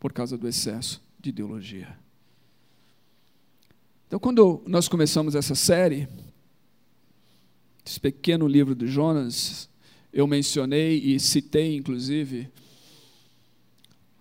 por 0.00 0.12
causa 0.12 0.36
do 0.36 0.48
excesso 0.48 1.00
de 1.20 1.30
ideologia. 1.30 1.96
Então, 4.06 4.20
quando 4.20 4.62
nós 4.66 4.86
começamos 4.86 5.34
essa 5.34 5.56
série, 5.56 6.08
esse 7.84 7.98
pequeno 7.98 8.46
livro 8.46 8.74
de 8.74 8.86
Jonas, 8.86 9.68
eu 10.12 10.26
mencionei 10.28 10.98
e 10.98 11.18
citei, 11.18 11.76
inclusive, 11.76 12.48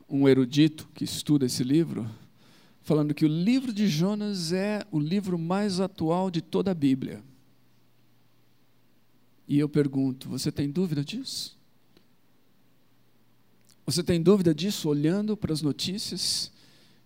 um 0.10 0.28
erudito 0.28 0.88
que 0.94 1.04
estuda 1.04 1.46
esse 1.46 1.64
livro, 1.64 2.10
falando 2.82 3.14
que 3.14 3.26
o 3.26 3.28
livro 3.28 3.72
de 3.72 3.88
Jonas 3.88 4.52
é 4.52 4.84
o 4.92 5.00
livro 5.00 5.38
mais 5.38 5.80
atual 5.80 6.32
de 6.32 6.42
toda 6.42 6.72
a 6.72 6.76
Bíblia. 6.76 7.24
E 9.48 9.60
eu 9.60 9.70
pergunto: 9.70 10.28
você 10.28 10.52
tem 10.52 10.70
dúvida 10.70 11.04
disso? 11.04 11.56
Você 13.86 14.04
tem 14.04 14.20
dúvida 14.20 14.54
disso 14.54 14.90
olhando 14.90 15.38
para 15.38 15.54
as 15.54 15.62
notícias? 15.62 16.52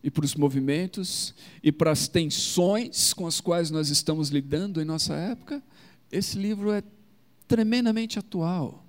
E 0.03 0.09
para 0.09 0.25
os 0.25 0.35
movimentos 0.35 1.33
e 1.61 1.71
para 1.71 1.91
as 1.91 2.07
tensões 2.07 3.13
com 3.13 3.27
as 3.27 3.41
quais 3.41 3.69
nós 3.69 3.89
estamos 3.89 4.29
lidando 4.29 4.81
em 4.81 4.85
nossa 4.85 5.13
época, 5.13 5.61
esse 6.11 6.37
livro 6.37 6.71
é 6.71 6.81
tremendamente 7.47 8.17
atual. 8.17 8.85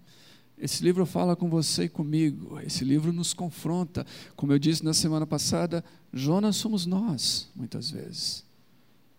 Esse 0.56 0.84
livro 0.84 1.06
fala 1.06 1.34
com 1.34 1.48
você 1.48 1.84
e 1.84 1.88
comigo, 1.88 2.60
esse 2.60 2.84
livro 2.84 3.12
nos 3.12 3.32
confronta. 3.32 4.06
Como 4.36 4.52
eu 4.52 4.58
disse 4.58 4.84
na 4.84 4.92
semana 4.92 5.26
passada, 5.26 5.82
Jonas 6.12 6.56
somos 6.56 6.84
nós, 6.84 7.48
muitas 7.56 7.90
vezes. 7.90 8.44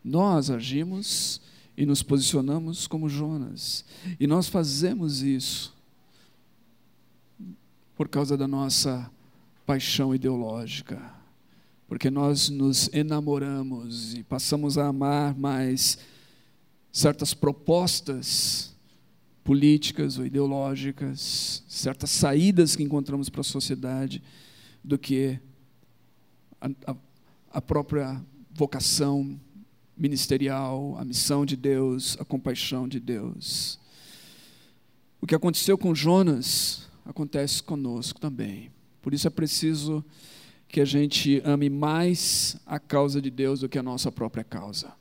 Nós 0.03 0.49
agimos 0.49 1.41
e 1.75 1.85
nos 1.85 2.03
posicionamos 2.03 2.85
como 2.85 3.09
Jonas. 3.09 3.83
E 4.19 4.27
nós 4.27 4.47
fazemos 4.47 5.23
isso 5.23 5.75
por 7.95 8.07
causa 8.07 8.37
da 8.37 8.47
nossa 8.47 9.09
paixão 9.65 10.13
ideológica 10.13 11.20
porque 11.91 12.09
nós 12.09 12.47
nos 12.47 12.89
enamoramos 12.93 14.13
e 14.13 14.23
passamos 14.23 14.77
a 14.77 14.87
amar 14.87 15.37
mais 15.37 15.97
certas 16.89 17.33
propostas 17.33 18.73
políticas 19.43 20.17
ou 20.17 20.25
ideológicas, 20.25 21.65
certas 21.67 22.09
saídas 22.11 22.77
que 22.77 22.83
encontramos 22.83 23.27
para 23.27 23.41
a 23.41 23.43
sociedade, 23.43 24.23
do 24.81 24.97
que 24.97 25.37
a, 26.61 26.69
a, 26.87 26.95
a 27.55 27.61
própria 27.61 28.23
vocação 28.53 29.37
ministerial, 29.97 30.95
a 30.97 31.03
missão 31.03 31.45
de 31.45 31.57
Deus, 31.57 32.15
a 32.21 32.23
compaixão 32.23 32.87
de 32.87 33.01
Deus. 33.01 33.77
O 35.19 35.27
que 35.27 35.35
aconteceu 35.35 35.77
com 35.77 35.93
Jonas 35.93 36.87
acontece 37.05 37.61
conosco 37.61 38.17
também. 38.17 38.71
Por 39.01 39.13
isso 39.13 39.27
é 39.27 39.29
preciso 39.29 40.01
que 40.71 40.79
a 40.79 40.85
gente 40.85 41.41
ame 41.43 41.69
mais 41.69 42.55
a 42.65 42.79
causa 42.79 43.21
de 43.21 43.29
Deus 43.29 43.59
do 43.59 43.69
que 43.69 43.77
a 43.77 43.83
nossa 43.83 44.11
própria 44.11 44.43
causa. 44.43 44.93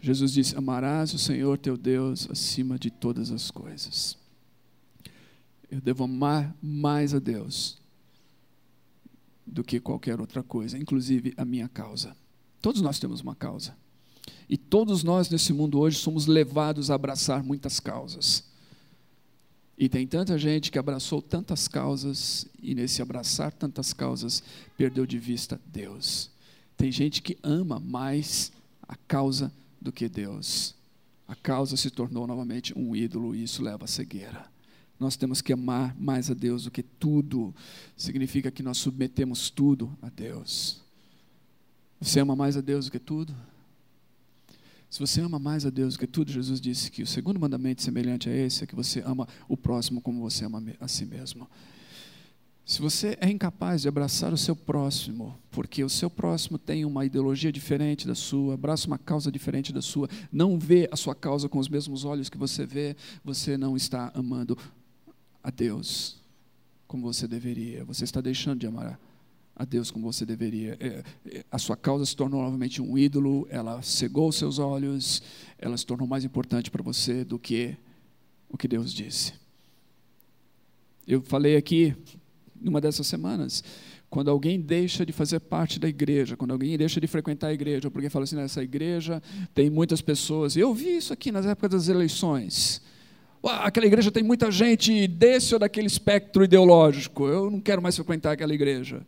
Jesus 0.00 0.32
disse: 0.32 0.56
Amarás 0.56 1.12
o 1.12 1.18
Senhor 1.18 1.58
teu 1.58 1.76
Deus 1.76 2.28
acima 2.30 2.78
de 2.78 2.90
todas 2.90 3.30
as 3.30 3.50
coisas. 3.50 4.16
Eu 5.70 5.80
devo 5.80 6.04
amar 6.04 6.54
mais 6.62 7.14
a 7.14 7.18
Deus 7.18 7.78
do 9.46 9.62
que 9.62 9.80
qualquer 9.80 10.20
outra 10.20 10.42
coisa, 10.42 10.78
inclusive 10.78 11.34
a 11.36 11.44
minha 11.44 11.68
causa. 11.68 12.16
Todos 12.60 12.80
nós 12.80 12.98
temos 12.98 13.20
uma 13.20 13.34
causa. 13.34 13.76
E 14.48 14.56
todos 14.56 15.02
nós 15.04 15.28
nesse 15.28 15.52
mundo 15.52 15.78
hoje 15.78 15.98
somos 15.98 16.26
levados 16.26 16.90
a 16.90 16.94
abraçar 16.94 17.42
muitas 17.42 17.78
causas. 17.80 18.44
E 19.76 19.88
tem 19.88 20.06
tanta 20.06 20.38
gente 20.38 20.70
que 20.70 20.78
abraçou 20.78 21.20
tantas 21.20 21.66
causas 21.66 22.46
e 22.62 22.74
nesse 22.74 23.02
abraçar 23.02 23.52
tantas 23.52 23.92
causas 23.92 24.42
perdeu 24.76 25.04
de 25.04 25.18
vista 25.18 25.60
Deus. 25.66 26.30
Tem 26.76 26.92
gente 26.92 27.20
que 27.20 27.36
ama 27.42 27.80
mais 27.80 28.52
a 28.82 28.94
causa 28.94 29.52
do 29.80 29.90
que 29.90 30.08
Deus. 30.08 30.74
A 31.26 31.34
causa 31.34 31.76
se 31.76 31.90
tornou 31.90 32.26
novamente 32.26 32.76
um 32.78 32.94
ídolo 32.94 33.34
e 33.34 33.42
isso 33.42 33.62
leva 33.62 33.84
à 33.84 33.88
cegueira. 33.88 34.46
Nós 34.98 35.16
temos 35.16 35.40
que 35.42 35.52
amar 35.52 35.94
mais 35.98 36.30
a 36.30 36.34
Deus 36.34 36.64
do 36.64 36.70
que 36.70 36.82
tudo. 36.82 37.54
Significa 37.96 38.50
que 38.50 38.62
nós 38.62 38.78
submetemos 38.78 39.50
tudo 39.50 39.96
a 40.00 40.08
Deus. 40.08 40.82
Você 42.00 42.20
ama 42.20 42.36
mais 42.36 42.56
a 42.56 42.60
Deus 42.60 42.86
do 42.86 42.92
que 42.92 42.98
tudo? 42.98 43.34
Se 44.94 45.00
você 45.00 45.20
ama 45.20 45.40
mais 45.40 45.66
a 45.66 45.70
Deus 45.70 45.94
do 45.94 45.98
que 45.98 46.06
tudo, 46.06 46.30
Jesus 46.30 46.60
disse 46.60 46.88
que 46.88 47.02
o 47.02 47.06
segundo 47.06 47.40
mandamento 47.40 47.82
semelhante 47.82 48.28
a 48.28 48.32
esse 48.32 48.62
é 48.62 48.66
que 48.68 48.76
você 48.76 49.02
ama 49.04 49.26
o 49.48 49.56
próximo 49.56 50.00
como 50.00 50.20
você 50.20 50.44
ama 50.44 50.62
a 50.78 50.86
si 50.86 51.04
mesmo. 51.04 51.50
Se 52.64 52.80
você 52.80 53.18
é 53.20 53.28
incapaz 53.28 53.82
de 53.82 53.88
abraçar 53.88 54.32
o 54.32 54.38
seu 54.38 54.54
próximo, 54.54 55.36
porque 55.50 55.82
o 55.82 55.88
seu 55.88 56.08
próximo 56.08 56.58
tem 56.58 56.84
uma 56.84 57.04
ideologia 57.04 57.50
diferente 57.50 58.06
da 58.06 58.14
sua, 58.14 58.54
abraça 58.54 58.86
uma 58.86 58.96
causa 58.96 59.32
diferente 59.32 59.72
da 59.72 59.82
sua, 59.82 60.08
não 60.30 60.60
vê 60.60 60.88
a 60.92 60.94
sua 60.94 61.12
causa 61.12 61.48
com 61.48 61.58
os 61.58 61.68
mesmos 61.68 62.04
olhos 62.04 62.28
que 62.28 62.38
você 62.38 62.64
vê, 62.64 62.94
você 63.24 63.56
não 63.56 63.76
está 63.76 64.12
amando 64.14 64.56
a 65.42 65.50
Deus 65.50 66.22
como 66.86 67.02
você 67.02 67.26
deveria. 67.26 67.84
Você 67.84 68.04
está 68.04 68.20
deixando 68.20 68.60
de 68.60 68.68
amar 68.68 69.00
a 69.56 69.64
Deus 69.64 69.90
como 69.90 70.12
você 70.12 70.26
deveria. 70.26 70.76
É, 70.80 71.02
é, 71.26 71.44
a 71.50 71.58
sua 71.58 71.76
causa 71.76 72.04
se 72.04 72.16
tornou 72.16 72.42
novamente 72.42 72.82
um 72.82 72.98
ídolo, 72.98 73.46
ela 73.50 73.80
cegou 73.82 74.28
os 74.28 74.36
seus 74.36 74.58
olhos, 74.58 75.22
ela 75.58 75.76
se 75.76 75.86
tornou 75.86 76.06
mais 76.06 76.24
importante 76.24 76.70
para 76.70 76.82
você 76.82 77.24
do 77.24 77.38
que 77.38 77.76
o 78.48 78.56
que 78.56 78.66
Deus 78.66 78.92
disse. 78.92 79.32
Eu 81.06 81.22
falei 81.22 81.56
aqui, 81.56 81.94
numa 82.60 82.80
dessas 82.80 83.06
semanas, 83.06 83.62
quando 84.08 84.30
alguém 84.30 84.60
deixa 84.60 85.04
de 85.04 85.12
fazer 85.12 85.40
parte 85.40 85.78
da 85.78 85.88
igreja, 85.88 86.36
quando 86.36 86.52
alguém 86.52 86.76
deixa 86.78 87.00
de 87.00 87.06
frequentar 87.06 87.48
a 87.48 87.52
igreja, 87.52 87.90
porque 87.90 88.08
fala 88.08 88.24
assim, 88.24 88.36
nessa 88.36 88.62
igreja 88.62 89.22
tem 89.52 89.68
muitas 89.68 90.00
pessoas, 90.00 90.56
eu 90.56 90.72
vi 90.72 90.96
isso 90.96 91.12
aqui 91.12 91.30
nas 91.30 91.44
épocas 91.46 91.70
das 91.70 91.88
eleições, 91.88 92.80
aquela 93.42 93.86
igreja 93.86 94.10
tem 94.10 94.22
muita 94.22 94.50
gente 94.50 95.06
desse 95.06 95.52
ou 95.52 95.60
daquele 95.60 95.88
espectro 95.88 96.44
ideológico, 96.44 97.26
eu 97.26 97.50
não 97.50 97.60
quero 97.60 97.82
mais 97.82 97.96
frequentar 97.96 98.32
aquela 98.32 98.54
igreja. 98.54 99.04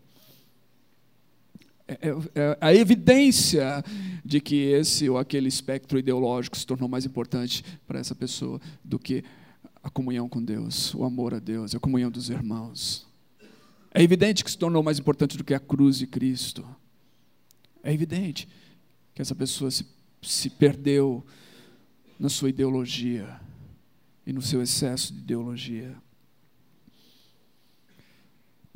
É, 1.89 1.93
é, 1.93 2.09
é, 2.35 2.59
a 2.61 2.75
evidência 2.75 3.85
de 4.25 4.41
que 4.41 4.57
esse 4.57 5.09
ou 5.09 5.19
aquele 5.19 5.49
espectro 5.49 5.99
ideológico 5.99 6.57
se 6.57 6.67
tornou 6.67 6.89
mais 6.89 7.05
importante 7.05 7.65
para 7.87 8.01
essa 8.01 8.15
pessoa 8.15 8.61
do 8.85 8.99
que 8.99 9.23
a 9.83 9.89
comunhão 9.89 10.29
com 10.29 10.43
Deus, 10.43 10.93
o 10.95 11.05
amor 11.05 11.33
a 11.33 11.39
Deus, 11.39 11.75
a 11.75 11.79
comunhão 11.79 12.11
dos 12.11 12.29
irmãos. 12.29 13.07
É 13.95 14.03
evidente 14.03 14.43
que 14.43 14.51
se 14.51 14.59
tornou 14.59 14.83
mais 14.83 14.99
importante 14.99 15.39
do 15.39 15.45
que 15.45 15.55
a 15.55 15.61
cruz 15.61 15.99
de 15.99 16.09
Cristo. 16.09 16.67
É 17.85 17.93
evidente 17.93 18.49
que 19.15 19.23
essa 19.23 19.35
pessoa 19.35 19.71
se, 19.71 19.87
se 20.21 20.51
perdeu 20.51 21.25
na 22.19 22.29
sua 22.29 22.49
ideologia 22.49 23.41
e 24.27 24.33
no 24.33 24.43
seu 24.43 24.61
excesso 24.61 25.15
de 25.15 25.21
ideologia. 25.21 25.97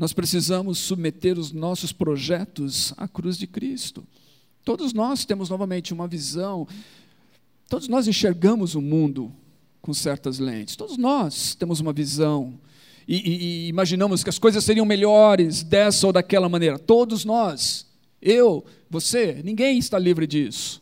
Nós 0.01 0.15
precisamos 0.15 0.79
submeter 0.79 1.39
os 1.39 1.53
nossos 1.53 1.93
projetos 1.93 2.95
à 2.97 3.07
cruz 3.07 3.37
de 3.37 3.47
Cristo. 3.47 4.03
Todos 4.65 4.95
nós 4.95 5.27
temos 5.27 5.51
novamente 5.51 5.93
uma 5.93 6.09
visão, 6.09 6.67
todos 7.69 7.87
nós 7.87 8.09
enxergamos 8.09 8.75
o 8.75 8.81
mundo 8.81 9.31
com 9.83 9.93
certas 9.93 10.39
lentes, 10.39 10.75
todos 10.75 10.97
nós 10.97 11.55
temos 11.55 11.81
uma 11.81 11.93
visão 11.93 12.59
e, 13.07 13.17
e, 13.17 13.67
e 13.67 13.69
imaginamos 13.69 14.25
que 14.25 14.31
as 14.31 14.39
coisas 14.39 14.65
seriam 14.65 14.87
melhores 14.87 15.63
dessa 15.63 16.07
ou 16.07 16.15
daquela 16.15 16.49
maneira. 16.49 16.79
Todos 16.79 17.27
nós, 17.27 17.87
eu, 18.23 18.65
você, 18.89 19.43
ninguém 19.45 19.77
está 19.77 19.99
livre 19.99 20.27
disso. 20.27 20.80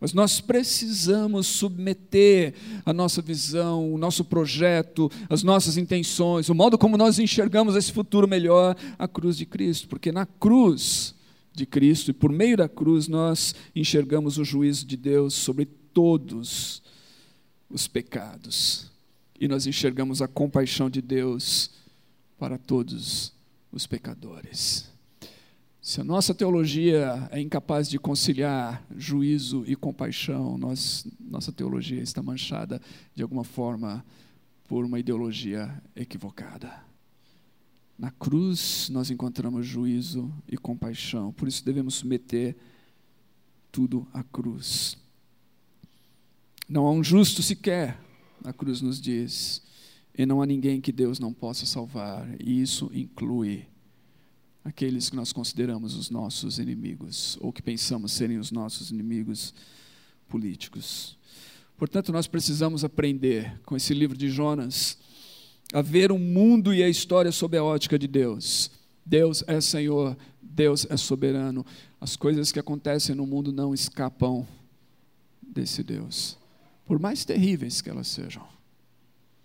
Mas 0.00 0.12
nós 0.12 0.40
precisamos 0.40 1.46
submeter 1.46 2.54
a 2.84 2.92
nossa 2.92 3.22
visão, 3.22 3.92
o 3.92 3.98
nosso 3.98 4.24
projeto, 4.24 5.10
as 5.28 5.42
nossas 5.42 5.76
intenções, 5.76 6.48
o 6.48 6.54
modo 6.54 6.76
como 6.76 6.98
nós 6.98 7.18
enxergamos 7.18 7.74
esse 7.76 7.92
futuro 7.92 8.28
melhor 8.28 8.76
à 8.98 9.08
cruz 9.08 9.36
de 9.38 9.46
Cristo, 9.46 9.88
porque 9.88 10.12
na 10.12 10.26
cruz 10.26 11.14
de 11.54 11.64
Cristo 11.64 12.10
e 12.10 12.14
por 12.14 12.30
meio 12.30 12.58
da 12.58 12.68
cruz 12.68 13.08
nós 13.08 13.54
enxergamos 13.74 14.36
o 14.36 14.44
juízo 14.44 14.84
de 14.86 14.96
Deus 14.96 15.32
sobre 15.32 15.64
todos 15.64 16.82
os 17.70 17.88
pecados 17.88 18.90
e 19.40 19.48
nós 19.48 19.66
enxergamos 19.66 20.22
a 20.22 20.28
compaixão 20.28 20.88
de 20.88 21.00
Deus 21.00 21.70
para 22.38 22.58
todos 22.58 23.32
os 23.72 23.86
pecadores. 23.86 24.95
Se 25.86 26.00
a 26.00 26.04
nossa 26.04 26.34
teologia 26.34 27.28
é 27.30 27.40
incapaz 27.40 27.88
de 27.88 27.96
conciliar 27.96 28.84
juízo 28.96 29.62
e 29.68 29.76
compaixão, 29.76 30.58
nós, 30.58 31.06
nossa 31.20 31.52
teologia 31.52 32.02
está 32.02 32.20
manchada 32.20 32.82
de 33.14 33.22
alguma 33.22 33.44
forma 33.44 34.04
por 34.66 34.84
uma 34.84 34.98
ideologia 34.98 35.80
equivocada. 35.94 36.74
Na 37.96 38.10
cruz 38.10 38.88
nós 38.88 39.12
encontramos 39.12 39.64
juízo 39.64 40.34
e 40.48 40.56
compaixão, 40.56 41.32
por 41.32 41.46
isso 41.46 41.64
devemos 41.64 41.94
submeter 41.94 42.56
tudo 43.70 44.08
à 44.12 44.24
cruz. 44.24 44.98
Não 46.68 46.88
há 46.88 46.90
um 46.90 47.04
justo 47.04 47.44
sequer, 47.44 47.96
a 48.42 48.52
cruz 48.52 48.80
nos 48.80 49.00
diz, 49.00 49.62
e 50.18 50.26
não 50.26 50.42
há 50.42 50.46
ninguém 50.46 50.80
que 50.80 50.90
Deus 50.90 51.20
não 51.20 51.32
possa 51.32 51.64
salvar, 51.64 52.28
e 52.40 52.60
isso 52.60 52.90
inclui 52.92 53.68
aqueles 54.66 55.08
que 55.08 55.14
nós 55.14 55.32
consideramos 55.32 55.94
os 55.94 56.10
nossos 56.10 56.58
inimigos, 56.58 57.38
ou 57.40 57.52
que 57.52 57.62
pensamos 57.62 58.10
serem 58.10 58.36
os 58.36 58.50
nossos 58.50 58.90
inimigos 58.90 59.54
políticos. 60.28 61.16
Portanto, 61.76 62.10
nós 62.10 62.26
precisamos 62.26 62.82
aprender 62.82 63.60
com 63.64 63.76
esse 63.76 63.94
livro 63.94 64.16
de 64.16 64.28
Jonas 64.28 64.98
a 65.72 65.80
ver 65.80 66.10
o 66.10 66.18
mundo 66.18 66.74
e 66.74 66.82
a 66.82 66.88
história 66.88 67.30
sob 67.30 67.56
a 67.56 67.62
ótica 67.62 67.96
de 67.96 68.08
Deus. 68.08 68.72
Deus 69.04 69.44
é 69.46 69.60
Senhor, 69.60 70.16
Deus 70.42 70.84
é 70.90 70.96
soberano. 70.96 71.64
As 72.00 72.16
coisas 72.16 72.50
que 72.50 72.58
acontecem 72.58 73.14
no 73.14 73.24
mundo 73.24 73.52
não 73.52 73.72
escapam 73.72 74.44
desse 75.40 75.84
Deus, 75.84 76.36
por 76.84 76.98
mais 76.98 77.24
terríveis 77.24 77.80
que 77.80 77.88
elas 77.88 78.08
sejam. 78.08 78.44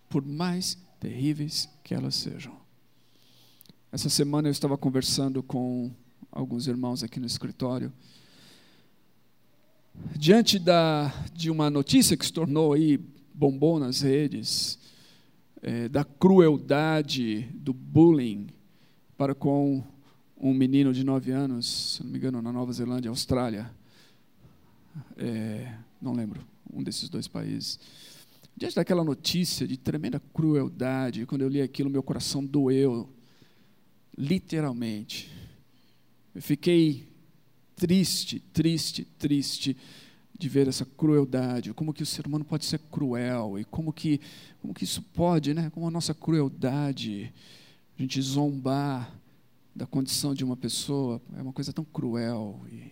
Por 0.09 0.25
mais 0.25 0.79
terríveis 0.99 1.69
que 1.83 1.93
elas 1.93 2.15
sejam. 2.15 2.60
Essa 3.93 4.07
semana 4.07 4.47
eu 4.47 4.53
estava 4.53 4.77
conversando 4.77 5.43
com 5.43 5.91
alguns 6.31 6.65
irmãos 6.65 7.03
aqui 7.03 7.19
no 7.19 7.25
escritório. 7.25 7.91
Diante 10.15 10.57
da, 10.57 11.13
de 11.33 11.51
uma 11.51 11.69
notícia 11.69 12.15
que 12.15 12.25
se 12.25 12.31
tornou 12.31 12.71
aí 12.71 12.97
bombom 13.33 13.79
nas 13.79 13.99
redes, 13.99 14.79
é, 15.61 15.89
da 15.89 16.05
crueldade, 16.05 17.41
do 17.53 17.73
bullying 17.73 18.47
para 19.17 19.35
com 19.35 19.83
um 20.39 20.53
menino 20.53 20.93
de 20.93 21.03
9 21.03 21.31
anos, 21.31 21.95
se 21.97 22.03
não 22.05 22.11
me 22.11 22.17
engano, 22.17 22.41
na 22.41 22.53
Nova 22.53 22.71
Zelândia, 22.71 23.09
Austrália, 23.09 23.69
é, 25.17 25.69
não 26.01 26.13
lembro, 26.13 26.39
um 26.73 26.81
desses 26.81 27.09
dois 27.09 27.27
países. 27.27 27.77
Diante 28.55 28.77
daquela 28.77 29.03
notícia 29.03 29.67
de 29.67 29.75
tremenda 29.75 30.21
crueldade, 30.33 31.25
quando 31.25 31.41
eu 31.41 31.49
li 31.49 31.61
aquilo, 31.61 31.89
meu 31.89 32.01
coração 32.01 32.45
doeu 32.45 33.09
literalmente. 34.21 35.31
Eu 36.35 36.43
fiquei 36.43 37.07
triste, 37.75 38.39
triste, 38.53 39.03
triste 39.03 39.75
de 40.37 40.47
ver 40.47 40.67
essa 40.67 40.85
crueldade, 40.85 41.73
como 41.73 41.93
que 41.93 42.03
o 42.03 42.05
ser 42.05 42.27
humano 42.27 42.45
pode 42.45 42.65
ser 42.65 42.79
cruel 42.91 43.57
e 43.57 43.65
como 43.65 43.91
que, 43.91 44.21
como 44.61 44.73
que 44.73 44.83
isso 44.83 45.01
pode, 45.01 45.55
né? 45.55 45.71
Como 45.71 45.87
a 45.87 45.91
nossa 45.91 46.13
crueldade, 46.13 47.33
a 47.97 48.01
gente 48.01 48.21
zombar 48.21 49.11
da 49.75 49.87
condição 49.87 50.35
de 50.35 50.43
uma 50.43 50.55
pessoa 50.55 51.19
é 51.35 51.41
uma 51.41 51.53
coisa 51.53 51.73
tão 51.73 51.83
cruel 51.83 52.61
e, 52.71 52.91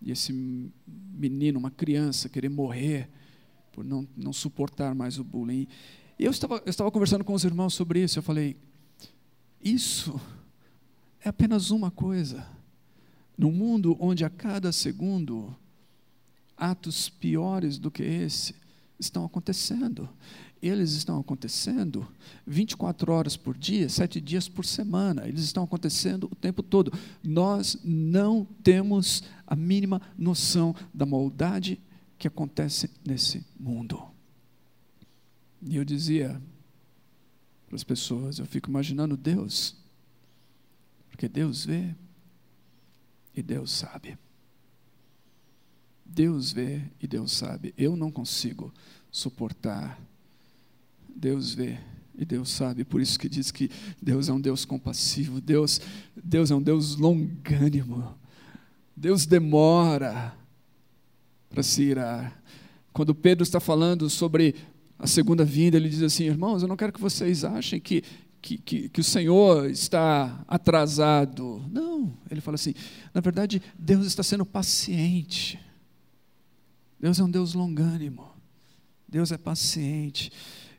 e 0.00 0.10
esse 0.10 0.32
menino, 0.86 1.58
uma 1.58 1.70
criança, 1.70 2.28
querer 2.28 2.48
morrer 2.48 3.10
por 3.70 3.84
não, 3.84 4.08
não 4.16 4.32
suportar 4.32 4.94
mais 4.94 5.18
o 5.18 5.24
bullying. 5.24 5.68
E 6.18 6.24
eu 6.24 6.30
estava, 6.30 6.62
eu 6.64 6.70
estava 6.70 6.90
conversando 6.90 7.24
com 7.24 7.34
os 7.34 7.44
irmãos 7.44 7.74
sobre 7.74 8.02
isso. 8.02 8.18
Eu 8.18 8.22
falei: 8.22 8.56
isso 9.62 10.18
é 11.24 11.28
apenas 11.28 11.70
uma 11.70 11.90
coisa. 11.90 12.46
Num 13.36 13.52
mundo 13.52 13.96
onde 14.00 14.24
a 14.24 14.30
cada 14.30 14.72
segundo 14.72 15.54
atos 16.56 17.08
piores 17.08 17.78
do 17.78 17.90
que 17.90 18.02
esse 18.02 18.54
estão 18.98 19.24
acontecendo. 19.24 20.08
Eles 20.60 20.92
estão 20.92 21.20
acontecendo 21.20 22.06
24 22.44 23.12
horas 23.12 23.36
por 23.36 23.56
dia, 23.56 23.88
sete 23.88 24.20
dias 24.20 24.48
por 24.48 24.64
semana. 24.64 25.28
Eles 25.28 25.42
estão 25.42 25.62
acontecendo 25.62 26.28
o 26.30 26.34
tempo 26.34 26.64
todo. 26.64 26.92
Nós 27.22 27.78
não 27.84 28.44
temos 28.62 29.22
a 29.46 29.54
mínima 29.54 30.02
noção 30.16 30.74
da 30.92 31.06
maldade 31.06 31.80
que 32.18 32.26
acontece 32.26 32.90
nesse 33.06 33.46
mundo. 33.58 34.02
E 35.62 35.76
eu 35.76 35.84
dizia 35.84 36.40
para 37.68 37.76
as 37.76 37.84
pessoas, 37.84 38.38
eu 38.38 38.46
fico 38.46 38.68
imaginando 38.68 39.16
Deus, 39.16 39.76
porque 41.18 41.28
Deus 41.28 41.64
vê 41.64 41.96
e 43.34 43.42
Deus 43.42 43.72
sabe. 43.72 44.16
Deus 46.06 46.52
vê 46.52 46.80
e 47.02 47.08
Deus 47.08 47.32
sabe. 47.32 47.74
Eu 47.76 47.96
não 47.96 48.08
consigo 48.08 48.72
suportar. 49.10 50.00
Deus 51.08 51.52
vê 51.52 51.76
e 52.16 52.24
Deus 52.24 52.50
sabe. 52.50 52.84
Por 52.84 53.00
isso 53.00 53.18
que 53.18 53.28
diz 53.28 53.50
que 53.50 53.68
Deus 54.00 54.28
é 54.28 54.32
um 54.32 54.40
Deus 54.40 54.64
compassivo. 54.64 55.40
Deus, 55.40 55.80
Deus 56.14 56.52
é 56.52 56.54
um 56.54 56.62
Deus 56.62 56.94
longânimo. 56.94 58.16
Deus 58.96 59.26
demora 59.26 60.38
para 61.50 61.64
se 61.64 61.82
irar. 61.82 62.40
Quando 62.92 63.12
Pedro 63.12 63.42
está 63.42 63.58
falando 63.58 64.08
sobre 64.08 64.54
a 64.96 65.08
segunda 65.08 65.44
vinda, 65.44 65.76
ele 65.76 65.88
diz 65.88 66.00
assim: 66.00 66.26
irmãos, 66.26 66.62
eu 66.62 66.68
não 66.68 66.76
quero 66.76 66.92
que 66.92 67.00
vocês 67.00 67.42
achem 67.42 67.80
que, 67.80 68.04
que, 68.40 68.58
que, 68.58 68.88
que, 68.88 69.00
o 69.00 69.04
Senhor 69.04 69.68
está 69.70 70.44
atrasado. 70.46 71.64
Não, 71.70 72.16
ele 72.30 72.40
fala 72.40 72.54
assim: 72.54 72.74
na 73.12 73.20
verdade, 73.20 73.62
Deus 73.78 74.06
está 74.06 74.22
sendo 74.22 74.46
paciente. 74.46 75.58
Deus 77.00 77.18
é 77.18 77.24
um 77.24 77.30
Deus 77.30 77.54
longânimo. 77.54 78.28
Deus 79.08 79.32
é 79.32 79.38
paciente. 79.38 80.30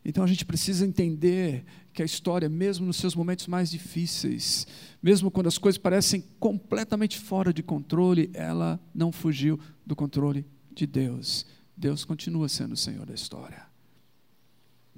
Então 0.04 0.24
a 0.24 0.28
gente 0.28 0.46
precisa 0.46 0.86
entender 0.86 1.66
que 1.94 2.02
a 2.02 2.06
história, 2.06 2.48
mesmo 2.48 2.86
nos 2.86 2.98
seus 2.98 3.16
momentos 3.16 3.48
mais 3.48 3.70
difíceis, 3.70 4.66
mesmo 5.02 5.30
quando 5.30 5.48
as 5.48 5.58
coisas 5.58 5.78
parecem 5.78 6.24
completamente 6.40 7.18
fora 7.18 7.52
de 7.52 7.62
controle, 7.62 8.30
ela 8.34 8.80
não 8.94 9.12
fugiu 9.12 9.60
do 9.86 9.96
controle 9.96 10.46
de 10.74 10.88
Deus. 10.88 11.46
Deus 11.76 12.06
continua 12.06 12.48
sendo 12.48 12.74
o 12.74 12.78
Senhor 12.78 13.06
da 13.06 13.14
história. 13.14 13.69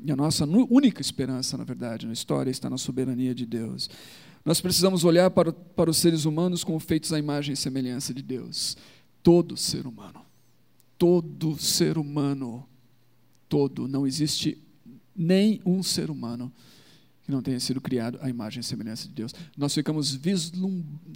E 0.03 0.11
a 0.11 0.15
nossa 0.15 0.45
única 0.45 1.01
esperança, 1.01 1.57
na 1.57 1.63
verdade, 1.63 2.07
na 2.07 2.13
história 2.13 2.49
está 2.49 2.69
na 2.69 2.77
soberania 2.77 3.35
de 3.35 3.45
Deus. 3.45 3.89
Nós 4.43 4.59
precisamos 4.59 5.03
olhar 5.03 5.29
para, 5.29 5.53
para 5.53 5.89
os 5.89 5.97
seres 5.97 6.25
humanos 6.25 6.63
como 6.63 6.79
feitos 6.79 7.13
à 7.13 7.19
imagem 7.19 7.53
e 7.53 7.57
semelhança 7.57 8.13
de 8.13 8.21
Deus. 8.21 8.75
Todo 9.21 9.55
ser 9.55 9.85
humano 9.85 10.21
todo 11.01 11.57
ser 11.57 11.97
humano, 11.97 12.63
todo, 13.49 13.87
não 13.87 14.05
existe 14.05 14.55
nem 15.15 15.59
um 15.65 15.81
ser 15.81 16.11
humano 16.11 16.53
que 17.23 17.31
não 17.31 17.41
tenha 17.41 17.59
sido 17.59 17.79
criado 17.79 18.17
à 18.21 18.29
imagem 18.29 18.61
e 18.61 18.63
semelhança 18.63 19.07
de 19.07 19.13
Deus. 19.13 19.33
Nós 19.57 19.73
ficamos 19.73 20.19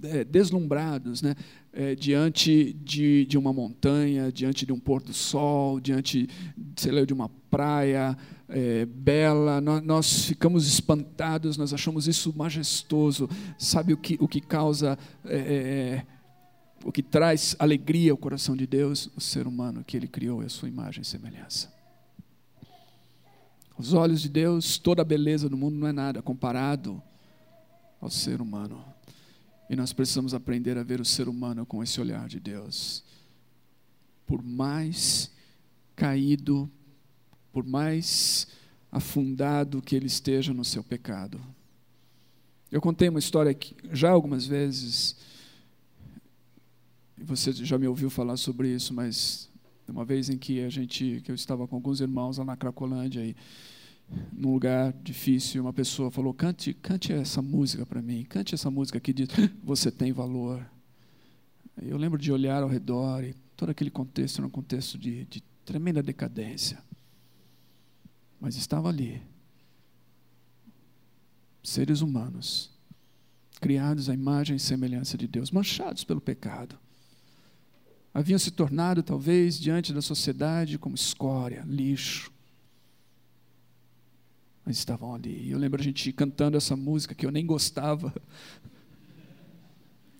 é, 0.04 0.24
deslumbrados 0.24 1.22
né, 1.22 1.34
é, 1.72 1.94
diante 1.94 2.72
de, 2.84 3.26
de 3.26 3.36
uma 3.36 3.52
montanha, 3.52 4.30
diante 4.30 4.64
de 4.64 4.72
um 4.72 4.78
pôr 4.78 5.02
do 5.02 5.12
sol, 5.12 5.80
diante 5.80 6.28
sei 6.76 6.92
lá, 6.92 7.04
de 7.04 7.12
uma 7.12 7.28
praia 7.50 8.16
é, 8.48 8.86
bela, 8.86 9.60
nós, 9.60 9.82
nós, 9.82 10.24
ficamos 10.26 10.66
espantados, 10.66 11.56
nós 11.56 11.72
achamos 11.72 12.06
isso 12.06 12.32
majestoso. 12.36 13.28
Sabe 13.58 13.92
o 13.92 13.96
que, 13.96 14.16
o 14.20 14.28
que 14.28 14.40
causa 14.40 14.98
é, 15.24 15.36
é 15.36 16.06
o 16.84 16.92
que 16.92 17.02
traz 17.02 17.56
alegria 17.58 18.12
ao 18.12 18.16
coração 18.16 18.56
de 18.56 18.64
Deus, 18.64 19.10
o 19.16 19.20
ser 19.20 19.46
humano 19.46 19.82
que 19.84 19.96
ele 19.96 20.06
criou 20.06 20.42
é 20.42 20.46
a 20.46 20.48
sua 20.48 20.68
imagem 20.68 21.02
e 21.02 21.04
semelhança. 21.04 21.75
Os 23.78 23.92
olhos 23.92 24.22
de 24.22 24.28
Deus, 24.28 24.78
toda 24.78 25.02
a 25.02 25.04
beleza 25.04 25.48
do 25.48 25.56
mundo 25.56 25.76
não 25.76 25.86
é 25.86 25.92
nada 25.92 26.22
comparado 26.22 27.02
ao 28.00 28.08
ser 28.08 28.40
humano. 28.40 28.82
E 29.68 29.76
nós 29.76 29.92
precisamos 29.92 30.32
aprender 30.32 30.78
a 30.78 30.82
ver 30.82 31.00
o 31.00 31.04
ser 31.04 31.28
humano 31.28 31.66
com 31.66 31.82
esse 31.82 32.00
olhar 32.00 32.28
de 32.28 32.40
Deus. 32.40 33.04
Por 34.26 34.42
mais 34.42 35.30
caído, 35.94 36.70
por 37.52 37.64
mais 37.64 38.46
afundado 38.90 39.82
que 39.82 39.94
ele 39.94 40.06
esteja 40.06 40.54
no 40.54 40.64
seu 40.64 40.82
pecado. 40.82 41.40
Eu 42.70 42.80
contei 42.80 43.08
uma 43.08 43.18
história 43.18 43.50
aqui, 43.50 43.76
já 43.92 44.10
algumas 44.10 44.46
vezes 44.46 45.16
você 47.18 47.52
já 47.52 47.78
me 47.78 47.88
ouviu 47.88 48.10
falar 48.10 48.36
sobre 48.36 48.74
isso, 48.74 48.92
mas 48.92 49.45
uma 49.88 50.04
vez 50.04 50.28
em 50.28 50.36
que 50.36 50.60
a 50.60 50.68
gente, 50.68 51.20
que 51.24 51.30
eu 51.30 51.34
estava 51.34 51.66
com 51.66 51.76
alguns 51.76 52.00
irmãos 52.00 52.38
lá 52.38 52.44
na 52.44 52.56
Cracolândia 52.56 53.24
e 53.24 53.36
num 54.32 54.52
lugar 54.52 54.92
difícil, 55.02 55.62
uma 55.62 55.72
pessoa 55.72 56.10
falou: 56.10 56.32
"Cante, 56.32 56.72
cante 56.74 57.12
essa 57.12 57.42
música 57.42 57.84
para 57.84 58.02
mim. 58.02 58.24
Cante 58.24 58.54
essa 58.54 58.70
música 58.70 59.00
que 59.00 59.12
diz: 59.12 59.28
você 59.62 59.90
tem 59.90 60.12
valor". 60.12 60.64
Eu 61.80 61.96
lembro 61.96 62.18
de 62.18 62.32
olhar 62.32 62.62
ao 62.62 62.68
redor 62.68 63.22
e 63.22 63.34
todo 63.56 63.70
aquele 63.70 63.90
contexto 63.90 64.38
era 64.38 64.46
um 64.46 64.50
contexto 64.50 64.96
de, 64.96 65.24
de 65.26 65.42
tremenda 65.64 66.02
decadência. 66.02 66.78
Mas 68.40 68.56
estava 68.56 68.88
ali 68.88 69.22
seres 71.62 72.00
humanos 72.00 72.70
criados 73.60 74.08
à 74.08 74.14
imagem 74.14 74.56
e 74.56 74.60
semelhança 74.60 75.16
de 75.18 75.26
Deus, 75.26 75.50
manchados 75.50 76.04
pelo 76.04 76.20
pecado 76.20 76.78
haviam 78.16 78.38
se 78.38 78.50
tornado, 78.50 79.02
talvez, 79.02 79.60
diante 79.60 79.92
da 79.92 80.00
sociedade, 80.00 80.78
como 80.78 80.94
escória, 80.94 81.62
lixo. 81.66 82.32
Mas 84.64 84.78
estavam 84.78 85.14
ali. 85.14 85.50
Eu 85.50 85.58
lembro 85.58 85.78
a 85.78 85.84
gente 85.84 86.10
cantando 86.12 86.56
essa 86.56 86.74
música 86.74 87.14
que 87.14 87.26
eu 87.26 87.30
nem 87.30 87.44
gostava. 87.44 88.12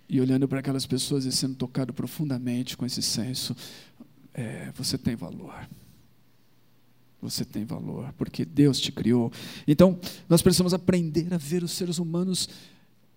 E 0.08 0.20
olhando 0.20 0.46
para 0.46 0.60
aquelas 0.60 0.86
pessoas 0.86 1.24
e 1.24 1.32
sendo 1.32 1.56
tocado 1.56 1.92
profundamente 1.92 2.76
com 2.76 2.86
esse 2.86 3.02
senso. 3.02 3.56
É, 4.32 4.70
você 4.76 4.96
tem 4.96 5.16
valor. 5.16 5.68
Você 7.20 7.44
tem 7.44 7.64
valor, 7.64 8.14
porque 8.16 8.44
Deus 8.44 8.78
te 8.78 8.92
criou. 8.92 9.32
Então, 9.66 9.98
nós 10.28 10.42
precisamos 10.42 10.72
aprender 10.72 11.34
a 11.34 11.36
ver 11.36 11.64
os 11.64 11.72
seres 11.72 11.98
humanos 11.98 12.48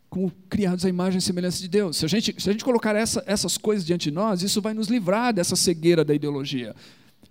como 0.10 0.32
criados 0.50 0.86
à 0.86 0.90
imagem 0.90 1.20
e 1.20 1.22
semelhança 1.22 1.62
de 1.62 1.68
Deus. 1.68 1.98
Se 1.98 2.06
a 2.06 2.08
gente, 2.08 2.36
se 2.42 2.50
a 2.50 2.52
gente 2.52 2.64
colocar 2.64 2.96
essa, 2.96 3.24
essas 3.28 3.58
coisas 3.58 3.86
diante 3.86 4.10
de 4.10 4.12
nós, 4.12 4.42
isso 4.42 4.62
vai 4.62 4.74
nos 4.74 4.88
livrar 4.88 5.34
dessa 5.34 5.56
cegueira 5.56 6.04
da 6.04 6.14
ideologia. 6.14 6.76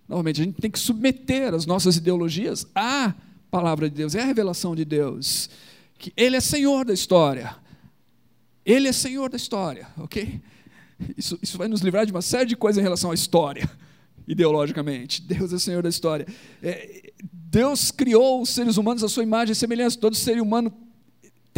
Novamente, 0.09 0.41
a 0.41 0.45
gente 0.45 0.61
tem 0.61 0.71
que 0.71 0.79
submeter 0.79 1.53
as 1.53 1.67
nossas 1.67 1.97
ideologias 1.97 2.67
à 2.75 3.13
palavra 3.51 3.89
de 3.91 3.97
Deus, 3.97 4.15
é 4.15 4.21
a 4.21 4.25
revelação 4.25 4.77
de 4.77 4.85
Deus. 4.85 5.51
Que 5.99 6.13
Ele 6.17 6.37
é 6.37 6.41
Senhor 6.41 6.85
da 6.85 6.95
história. 6.95 7.57
Ele 8.65 8.87
é 8.87 8.93
Senhor 8.93 9.29
da 9.29 9.37
história, 9.37 9.89
ok? 9.97 10.41
Isso, 11.17 11.39
isso 11.43 11.59
vai 11.59 11.69
nos 11.69 11.81
livrar 11.81 12.07
de 12.07 12.13
uma 12.13 12.23
série 12.23 12.47
de 12.47 12.57
coisas 12.57 12.79
em 12.79 12.83
relação 12.83 13.11
à 13.11 13.15
história, 13.15 13.69
ideologicamente. 14.27 15.23
Deus 15.23 15.53
é 15.53 15.59
Senhor 15.59 15.83
da 15.83 15.89
história. 15.89 16.27
É, 16.63 17.13
Deus 17.33 17.91
criou 17.91 18.43
os 18.43 18.51
seres 18.51 18.77
humanos 18.77 19.03
à 19.03 19.09
sua 19.09 19.23
imagem 19.23 19.53
e 19.53 19.57
semelhança. 19.57 19.99
Todo 19.99 20.15
ser 20.15 20.41
humano 20.41 20.73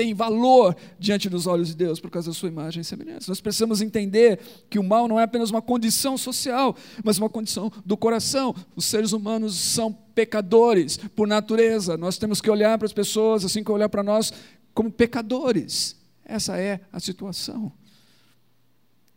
tem 0.00 0.14
valor 0.14 0.74
diante 0.98 1.28
dos 1.28 1.46
olhos 1.46 1.68
de 1.68 1.76
Deus 1.76 2.00
por 2.00 2.10
causa 2.10 2.30
da 2.30 2.34
sua 2.34 2.48
imagem 2.48 2.80
e 2.80 2.84
semelhança. 2.84 3.30
Nós 3.30 3.38
precisamos 3.38 3.82
entender 3.82 4.40
que 4.70 4.78
o 4.78 4.82
mal 4.82 5.06
não 5.06 5.20
é 5.20 5.24
apenas 5.24 5.50
uma 5.50 5.60
condição 5.60 6.16
social, 6.16 6.74
mas 7.04 7.18
uma 7.18 7.28
condição 7.28 7.70
do 7.84 7.98
coração. 7.98 8.54
Os 8.74 8.86
seres 8.86 9.12
humanos 9.12 9.54
são 9.56 9.92
pecadores 9.92 10.96
por 10.96 11.28
natureza. 11.28 11.98
Nós 11.98 12.16
temos 12.16 12.40
que 12.40 12.50
olhar 12.50 12.78
para 12.78 12.86
as 12.86 12.94
pessoas, 12.94 13.44
assim 13.44 13.62
como 13.62 13.76
olhar 13.76 13.90
para 13.90 14.02
nós, 14.02 14.32
como 14.72 14.90
pecadores. 14.90 15.94
Essa 16.24 16.56
é 16.56 16.80
a 16.90 16.98
situação. 16.98 17.70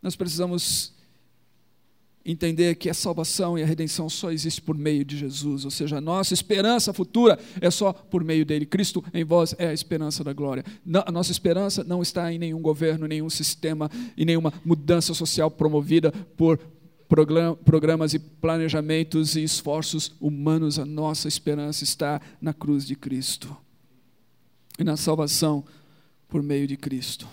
Nós 0.01 0.17
precisamos 0.17 0.93
entender 2.26 2.76
que 2.76 2.89
a 2.89 2.93
salvação 2.93 3.57
e 3.57 3.63
a 3.63 3.65
redenção 3.65 4.09
só 4.09 4.32
existe 4.32 4.61
por 4.61 4.78
meio 4.78 5.03
de 5.03 5.17
Jesus, 5.17 5.65
ou 5.65 5.71
seja, 5.71 5.97
a 5.97 6.01
nossa 6.01 6.34
esperança 6.34 6.93
futura 6.93 7.38
é 7.59 7.69
só 7.69 7.91
por 7.91 8.24
meio 8.24 8.45
dele. 8.45 8.65
Cristo 8.65 9.03
em 9.13 9.24
vós 9.24 9.53
é 9.57 9.67
a 9.67 9.74
esperança 9.74 10.24
da 10.24 10.32
glória. 10.32 10.63
a 11.05 11.11
nossa 11.11 11.32
esperança 11.32 11.84
não 11.84 12.01
está 12.01 12.32
em 12.32 12.39
nenhum 12.39 12.61
governo, 12.61 13.07
nenhum 13.07 13.30
sistema 13.30 13.89
e 14.15 14.26
nenhuma 14.26 14.53
mudança 14.63 15.13
social 15.13 15.51
promovida 15.51 16.11
por 16.38 16.59
programas 17.63 18.13
e 18.13 18.19
planejamentos 18.19 19.36
e 19.36 19.43
esforços 19.43 20.15
humanos. 20.19 20.80
A 20.80 20.86
nossa 20.86 21.28
esperança 21.28 21.84
está 21.84 22.21
na 22.41 22.53
cruz 22.53 22.86
de 22.86 22.95
Cristo 22.95 23.55
e 24.80 24.84
na 24.84 24.97
salvação 24.97 25.63
por 26.28 26.41
meio 26.41 26.65
de 26.65 26.78
Cristo. 26.78 27.28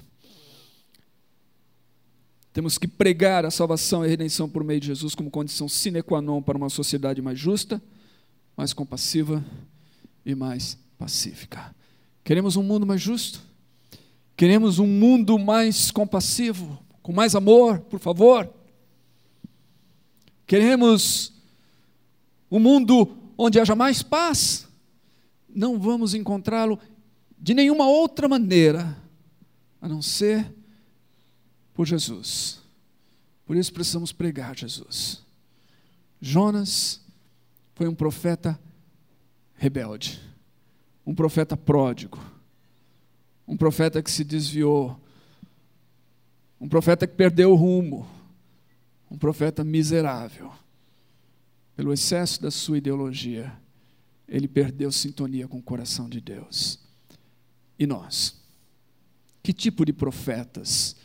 Temos 2.60 2.76
que 2.76 2.86
pregar 2.86 3.46
a 3.46 3.50
salvação 3.50 4.04
e 4.04 4.06
a 4.06 4.10
redenção 4.10 4.46
por 4.46 4.62
meio 4.62 4.78
de 4.78 4.88
Jesus 4.88 5.14
como 5.14 5.30
condição 5.30 5.66
sine 5.66 6.02
qua 6.02 6.20
non 6.20 6.42
para 6.42 6.58
uma 6.58 6.68
sociedade 6.68 7.22
mais 7.22 7.38
justa, 7.38 7.80
mais 8.54 8.74
compassiva 8.74 9.42
e 10.26 10.34
mais 10.34 10.76
pacífica. 10.98 11.74
Queremos 12.22 12.56
um 12.56 12.62
mundo 12.62 12.84
mais 12.84 13.00
justo? 13.00 13.40
Queremos 14.36 14.78
um 14.78 14.86
mundo 14.86 15.38
mais 15.38 15.90
compassivo, 15.90 16.78
com 17.02 17.14
mais 17.14 17.34
amor, 17.34 17.78
por 17.78 17.98
favor? 17.98 18.52
Queremos 20.46 21.32
um 22.50 22.58
mundo 22.58 23.16
onde 23.38 23.58
haja 23.58 23.74
mais 23.74 24.02
paz? 24.02 24.68
Não 25.48 25.78
vamos 25.78 26.12
encontrá-lo 26.12 26.78
de 27.38 27.54
nenhuma 27.54 27.88
outra 27.88 28.28
maneira 28.28 28.98
a 29.80 29.88
não 29.88 30.02
ser 30.02 30.59
por 31.80 31.86
Jesus. 31.86 32.60
Por 33.46 33.56
isso 33.56 33.72
precisamos 33.72 34.12
pregar 34.12 34.54
Jesus. 34.54 35.22
Jonas 36.20 37.00
foi 37.74 37.88
um 37.88 37.94
profeta 37.94 38.60
rebelde, 39.54 40.20
um 41.06 41.14
profeta 41.14 41.56
pródigo, 41.56 42.22
um 43.48 43.56
profeta 43.56 44.02
que 44.02 44.10
se 44.10 44.24
desviou, 44.24 45.00
um 46.60 46.68
profeta 46.68 47.06
que 47.06 47.14
perdeu 47.14 47.50
o 47.50 47.56
rumo, 47.56 48.06
um 49.10 49.16
profeta 49.16 49.64
miserável. 49.64 50.52
Pelo 51.74 51.94
excesso 51.94 52.42
da 52.42 52.50
sua 52.50 52.76
ideologia, 52.76 53.58
ele 54.28 54.48
perdeu 54.48 54.92
sintonia 54.92 55.48
com 55.48 55.56
o 55.56 55.62
coração 55.62 56.10
de 56.10 56.20
Deus. 56.20 56.78
E 57.78 57.86
nós? 57.86 58.38
Que 59.42 59.54
tipo 59.54 59.86
de 59.86 59.94
profetas 59.94 60.99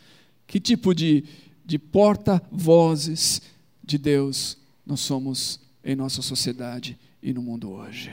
que 0.47 0.59
tipo 0.59 0.93
de, 0.93 1.23
de 1.65 1.77
porta-vozes 1.79 3.41
de 3.83 3.97
Deus 3.97 4.57
nós 4.85 4.99
somos 4.99 5.59
em 5.83 5.95
nossa 5.95 6.21
sociedade 6.21 6.97
e 7.21 7.33
no 7.33 7.41
mundo 7.41 7.71
hoje? 7.71 8.11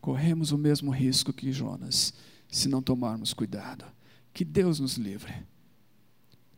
Corremos 0.00 0.52
o 0.52 0.58
mesmo 0.58 0.90
risco 0.90 1.32
que 1.32 1.52
Jonas, 1.52 2.14
se 2.48 2.68
não 2.68 2.82
tomarmos 2.82 3.32
cuidado. 3.32 3.84
Que 4.32 4.44
Deus 4.44 4.80
nos 4.80 4.96
livre 4.96 5.32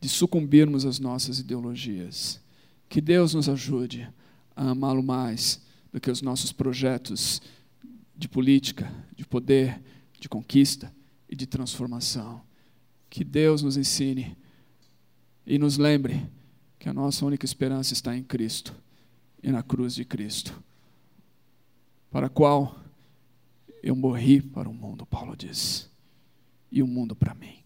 de 0.03 0.09
sucumbirmos 0.09 0.85
às 0.85 0.99
nossas 0.99 1.39
ideologias. 1.39 2.41
Que 2.89 3.01
Deus 3.01 3.35
nos 3.35 3.49
ajude 3.49 4.09
a 4.57 4.71
amá-lo 4.71 5.03
mais 5.03 5.63
do 5.93 6.01
que 6.01 6.11
os 6.11 6.21
nossos 6.21 6.53
projetos 6.53 7.41
de 8.17 8.29
política, 8.29 8.93
de 9.17 9.25
poder, 9.25 9.81
de 10.19 10.29
conquista 10.29 10.93
e 11.29 11.37
de 11.37 11.47
transformação. 11.47 12.43
Que 13.09 13.23
Deus 13.23 13.63
nos 13.63 13.77
ensine 13.77 14.37
e 15.47 15.59
nos 15.59 15.77
lembre 15.77 16.29
que 16.79 16.89
a 16.89 16.93
nossa 16.93 17.25
única 17.25 17.45
esperança 17.45 17.93
está 17.93 18.17
em 18.17 18.23
Cristo 18.23 18.75
e 19.43 19.51
na 19.51 19.63
cruz 19.63 19.95
de 19.95 20.05
Cristo, 20.05 20.63
para 22.11 22.27
a 22.27 22.31
qual 22.31 22.79
eu 23.83 23.97
morri 23.97 24.41
para 24.41 24.69
o 24.69 24.75
mundo, 24.75 25.05
Paulo 25.05 25.37
diz, 25.37 25.91
e 26.71 26.83
o 26.83 26.87
mundo 26.87 27.15
para 27.17 27.35
mim. 27.35 27.62